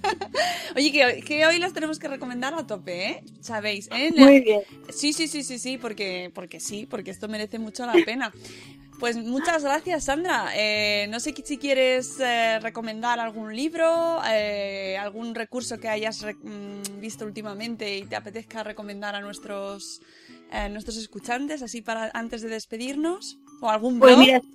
Oye, 0.76 0.92
que, 0.92 1.22
que, 1.22 1.46
hoy 1.46 1.58
las 1.58 1.72
tenemos 1.72 1.98
que 1.98 2.08
recomendar 2.08 2.54
a 2.54 2.66
tope, 2.66 3.08
¿eh? 3.08 3.22
¿Sabéis? 3.40 3.88
¿eh? 3.92 4.12
Muy 4.16 4.40
bien. 4.40 4.62
Sí, 4.90 5.12
sí, 5.12 5.28
sí, 5.28 5.42
sí, 5.42 5.58
sí, 5.58 5.78
porque, 5.78 6.30
porque 6.34 6.60
sí, 6.60 6.86
porque 6.88 7.10
esto 7.10 7.28
merece 7.28 7.58
mucho 7.58 7.86
la 7.86 7.94
pena. 8.04 8.32
Pues 8.98 9.16
muchas 9.16 9.64
gracias, 9.64 10.04
Sandra. 10.04 10.50
Eh, 10.54 11.06
no 11.10 11.20
sé 11.20 11.34
si 11.44 11.58
quieres 11.58 12.18
eh, 12.20 12.58
recomendar 12.60 13.18
algún 13.18 13.54
libro, 13.54 14.20
eh, 14.26 14.96
algún 14.98 15.34
recurso 15.34 15.78
que 15.78 15.88
hayas 15.88 16.24
mm, 16.24 17.00
visto 17.00 17.24
últimamente 17.24 17.98
y 17.98 18.04
te 18.04 18.16
apetezca 18.16 18.62
recomendar 18.62 19.14
a 19.14 19.20
nuestros, 19.20 20.00
nuestros 20.70 20.96
escuchantes, 20.96 21.62
así 21.62 21.82
para 21.82 22.10
antes 22.14 22.42
de 22.42 22.48
despedirnos, 22.48 23.38
o 23.60 23.68
algún 23.68 23.98
pues 23.98 24.14
blog. 24.14 24.26
Pues 24.26 24.42
mira, 24.42 24.54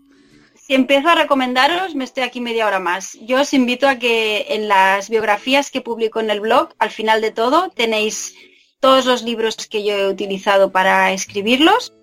si 0.55 0.73
empiezo 0.73 1.09
a 1.09 1.15
recomendaros, 1.15 1.93
me 1.93 2.05
estoy 2.05 2.23
aquí 2.23 2.39
media 2.39 2.65
hora 2.65 2.79
más. 2.79 3.17
Yo 3.21 3.41
os 3.41 3.53
invito 3.53 3.87
a 3.87 3.95
que 3.95 4.45
en 4.49 4.69
las 4.69 5.09
biografías 5.09 5.71
que 5.71 5.81
publico 5.81 6.21
en 6.21 6.29
el 6.29 6.39
blog, 6.39 6.69
al 6.79 6.91
final 6.91 7.19
de 7.19 7.31
todo, 7.31 7.69
tenéis 7.71 8.33
todos 8.79 9.05
los 9.05 9.23
libros 9.23 9.57
que 9.67 9.83
yo 9.83 9.93
he 9.97 10.07
utilizado 10.07 10.71
para 10.71 11.11
escribirlos 11.11 11.93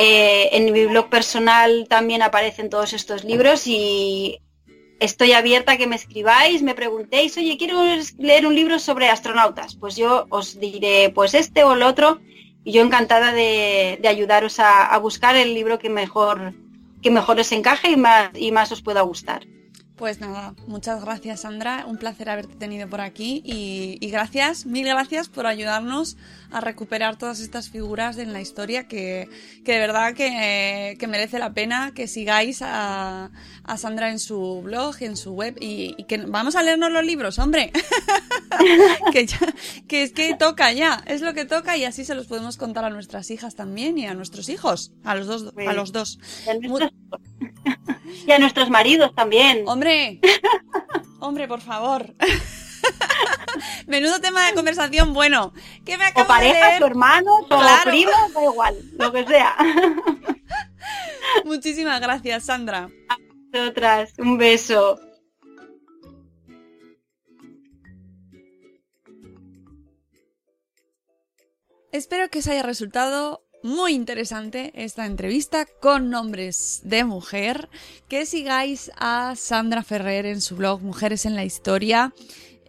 eh, 0.00 0.50
en 0.56 0.72
mi 0.72 0.86
blog 0.86 1.08
personal 1.08 1.86
también 1.88 2.22
aparecen 2.22 2.70
todos 2.70 2.92
estos 2.92 3.24
libros 3.24 3.66
y 3.66 4.38
estoy 5.00 5.32
abierta 5.32 5.72
a 5.72 5.76
que 5.76 5.88
me 5.88 5.96
escribáis, 5.96 6.62
me 6.62 6.76
preguntéis, 6.76 7.36
oye, 7.36 7.56
quiero 7.58 7.82
leer 8.16 8.46
un 8.46 8.54
libro 8.54 8.78
sobre 8.78 9.08
astronautas. 9.08 9.74
Pues 9.74 9.96
yo 9.96 10.26
os 10.30 10.60
diré, 10.60 11.10
pues 11.12 11.34
este 11.34 11.64
o 11.64 11.72
el 11.72 11.82
otro, 11.82 12.20
y 12.62 12.70
yo 12.70 12.82
encantada 12.82 13.32
de, 13.32 14.00
ayudaros 14.08 14.60
a, 14.60 14.96
buscar 14.98 15.34
el 15.34 15.52
libro 15.52 15.80
que 15.80 15.90
mejor, 15.90 16.54
que 17.02 17.10
mejor 17.10 17.40
os 17.40 17.50
encaje 17.50 17.90
y 17.90 17.96
más, 17.96 18.30
y 18.36 18.52
más 18.52 18.70
os 18.70 18.82
pueda 18.82 19.00
gustar. 19.00 19.48
Pues 19.98 20.20
nada, 20.20 20.54
muchas 20.68 21.04
gracias 21.04 21.40
Sandra, 21.40 21.84
un 21.84 21.98
placer 21.98 22.30
haberte 22.30 22.54
tenido 22.54 22.88
por 22.88 23.00
aquí 23.00 23.42
y, 23.44 23.98
gracias, 24.12 24.64
mil 24.64 24.86
gracias 24.86 25.28
por 25.28 25.48
ayudarnos 25.48 26.16
a 26.50 26.60
recuperar 26.60 27.16
todas 27.16 27.40
estas 27.40 27.68
figuras 27.68 28.18
en 28.18 28.32
la 28.32 28.40
historia 28.40 28.88
que, 28.88 29.28
que 29.64 29.72
de 29.72 29.78
verdad 29.78 30.14
que, 30.14 30.96
que, 30.98 31.06
merece 31.06 31.38
la 31.38 31.52
pena 31.52 31.92
que 31.94 32.08
sigáis 32.08 32.62
a, 32.62 33.30
a, 33.64 33.76
Sandra 33.76 34.10
en 34.10 34.18
su 34.18 34.62
blog, 34.62 34.96
en 35.00 35.16
su 35.16 35.32
web 35.32 35.56
y, 35.60 35.94
que 36.04 36.18
vamos 36.18 36.56
a 36.56 36.62
leernos 36.62 36.90
los 36.90 37.04
libros, 37.04 37.38
hombre, 37.38 37.70
que, 39.12 39.26
que 39.86 40.02
es 40.02 40.12
que 40.12 40.34
toca 40.34 40.72
ya, 40.72 41.02
es 41.06 41.20
lo 41.20 41.34
que 41.34 41.44
toca 41.44 41.76
y 41.76 41.84
así 41.84 42.04
se 42.04 42.14
los 42.14 42.26
podemos 42.26 42.56
contar 42.56 42.84
a 42.84 42.90
nuestras 42.90 43.30
hijas 43.30 43.54
también 43.54 43.98
y 43.98 44.06
a 44.06 44.14
nuestros 44.14 44.48
hijos, 44.48 44.92
a 45.04 45.14
los 45.14 45.26
dos, 45.26 45.52
a 45.56 45.72
los 45.72 45.92
dos. 45.92 46.18
Y 48.26 48.32
a 48.32 48.38
nuestros 48.38 48.70
maridos 48.70 49.14
también. 49.14 49.64
Hombre, 49.66 50.20
hombre, 51.20 51.46
por 51.46 51.60
favor. 51.60 52.14
Menudo 53.86 54.20
tema 54.20 54.46
de 54.46 54.54
conversación 54.54 55.14
bueno. 55.14 55.52
¿Qué 55.84 55.96
me 55.96 56.04
o 56.14 56.26
pareja, 56.26 56.76
hermanos, 56.76 57.44
o 57.48 57.60
primos, 57.84 58.34
da 58.34 58.44
igual, 58.44 58.76
lo 58.98 59.12
que 59.12 59.26
sea. 59.26 59.56
Muchísimas 61.44 62.00
gracias, 62.00 62.44
Sandra. 62.44 62.88
A 63.08 63.16
vosotras, 63.52 64.12
un 64.18 64.38
beso. 64.38 65.00
Espero 71.90 72.28
que 72.28 72.40
os 72.40 72.46
haya 72.48 72.62
resultado 72.62 73.42
muy 73.62 73.94
interesante 73.94 74.72
esta 74.74 75.06
entrevista 75.06 75.66
con 75.80 76.10
nombres 76.10 76.80
de 76.84 77.04
mujer. 77.04 77.68
Que 78.08 78.26
sigáis 78.26 78.90
a 78.96 79.34
Sandra 79.36 79.82
Ferrer 79.82 80.26
en 80.26 80.40
su 80.40 80.56
blog 80.56 80.82
Mujeres 80.82 81.26
en 81.26 81.34
la 81.34 81.44
Historia. 81.44 82.12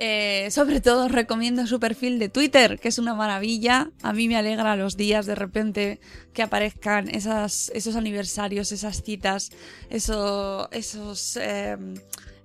Eh, 0.01 0.47
sobre 0.49 0.79
todo 0.79 1.09
recomiendo 1.09 1.67
su 1.67 1.77
perfil 1.77 2.19
de 2.19 2.29
Twitter, 2.29 2.79
que 2.79 2.87
es 2.87 2.99
una 2.99 3.13
maravilla. 3.15 3.91
A 4.01 4.13
mí 4.13 4.29
me 4.29 4.37
alegra 4.37 4.77
los 4.77 4.95
días 4.95 5.25
de 5.25 5.35
repente 5.35 5.99
que 6.33 6.41
aparezcan 6.41 7.09
esos 7.09 7.95
aniversarios, 7.95 8.71
esas 8.71 9.03
citas, 9.03 9.51
esos, 9.89 11.37
eh, 11.37 11.77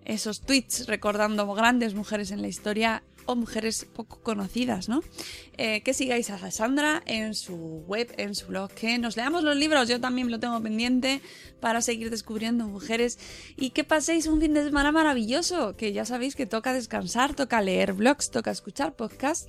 esos 0.04 0.40
tweets 0.40 0.88
recordando 0.88 1.46
grandes 1.54 1.94
mujeres 1.94 2.32
en 2.32 2.42
la 2.42 2.48
historia 2.48 3.04
o 3.26 3.36
mujeres 3.36 3.86
poco 3.94 4.20
conocidas, 4.20 4.88
¿no? 4.88 5.02
Eh, 5.56 5.82
que 5.82 5.94
sigáis 5.94 6.30
a 6.30 6.50
Sandra 6.50 7.02
en 7.06 7.34
su 7.34 7.84
web, 7.86 8.12
en 8.16 8.34
su 8.34 8.48
blog, 8.48 8.72
que 8.72 8.98
nos 8.98 9.16
leamos 9.16 9.44
los 9.44 9.56
libros, 9.56 9.88
yo 9.88 10.00
también 10.00 10.28
lo 10.30 10.40
tengo 10.40 10.60
pendiente 10.60 11.20
para 11.60 11.80
seguir 11.80 12.10
descubriendo 12.10 12.66
mujeres. 12.66 13.18
Y 13.56 13.70
que 13.70 13.84
paséis 13.84 14.26
un 14.26 14.40
fin 14.40 14.52
de 14.52 14.64
semana 14.64 14.90
maravilloso, 14.90 15.76
que 15.76 15.92
ya 15.92 16.04
sabéis 16.04 16.34
que 16.34 16.46
toca 16.46 16.72
descansar, 16.72 17.34
toca 17.34 17.60
leer 17.60 17.92
blogs, 17.92 18.30
toca 18.30 18.50
escuchar 18.50 18.96
podcasts. 18.96 19.48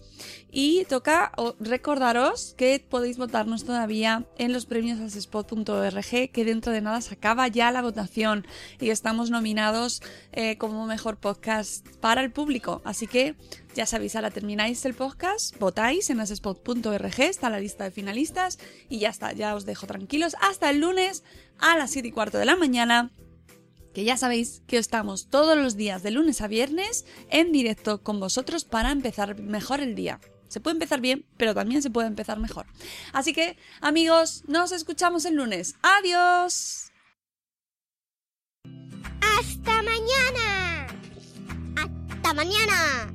Y 0.52 0.86
toca 0.86 1.32
recordaros 1.60 2.54
que 2.56 2.86
podéis 2.88 3.18
votarnos 3.18 3.66
todavía 3.66 4.26
en 4.38 4.54
los 4.54 4.66
premios 4.66 5.00
asespot.org, 5.00 6.32
que 6.32 6.46
dentro 6.46 6.72
de 6.72 6.82
nada 6.82 7.02
se 7.02 7.16
acaba 7.16 7.48
ya 7.48 7.72
la 7.72 7.82
votación. 7.82 8.46
Y 8.80 8.92
estamos 8.92 9.32
nominados 9.32 10.04
eh, 10.32 10.58
como 10.58 10.86
mejor 10.86 11.18
podcast 11.18 11.88
para 12.00 12.22
el 12.22 12.32
público, 12.32 12.82
así 12.86 13.08
que 13.08 13.36
ya 13.76 13.86
sabéis, 13.86 14.16
ahora 14.16 14.32
termináis 14.32 14.86
el 14.86 14.94
podcast, 14.94 15.58
votáis 15.60 15.95
en 16.10 16.20
asespot.org, 16.20 17.20
está 17.22 17.50
la 17.50 17.60
lista 17.60 17.86
de 17.86 17.92
finalistas 17.92 18.60
y 18.90 19.00
ya 19.00 19.10
está, 19.10 19.32
ya 19.32 19.56
os 19.56 19.66
dejo 19.66 19.88
tranquilos 19.88 20.36
hasta 20.42 20.70
el 20.70 20.80
lunes 20.80 21.24
a 21.58 21.78
las 21.78 21.92
7 21.92 22.10
y 22.10 22.12
cuarto 22.12 22.38
de 22.38 22.46
la 22.46 22.58
mañana 22.58 23.12
que 23.94 24.04
ya 24.04 24.18
sabéis 24.18 24.62
que 24.68 24.78
estamos 24.78 25.30
todos 25.30 25.58
los 25.58 25.78
días 25.78 26.04
de 26.04 26.12
lunes 26.12 26.42
a 26.42 26.48
viernes 26.48 27.06
en 27.30 27.54
directo 27.54 28.04
con 28.04 28.20
vosotros 28.20 28.66
para 28.66 28.92
empezar 28.92 29.40
mejor 29.40 29.80
el 29.80 29.96
día. 29.96 30.20
Se 30.50 30.60
puede 30.60 30.76
empezar 30.76 31.00
bien, 31.00 31.26
pero 31.38 31.56
también 31.56 31.82
se 31.82 31.90
puede 31.90 32.08
empezar 32.08 32.38
mejor. 32.38 32.66
Así 33.14 33.32
que, 33.32 33.58
amigos, 33.80 34.44
nos 34.48 34.74
escuchamos 34.74 35.24
el 35.24 35.36
lunes. 35.36 35.76
¡Adiós! 35.82 36.92
¡Hasta 39.22 39.82
mañana! 39.82 40.88
¡Hasta 41.78 42.34
mañana! 42.34 43.15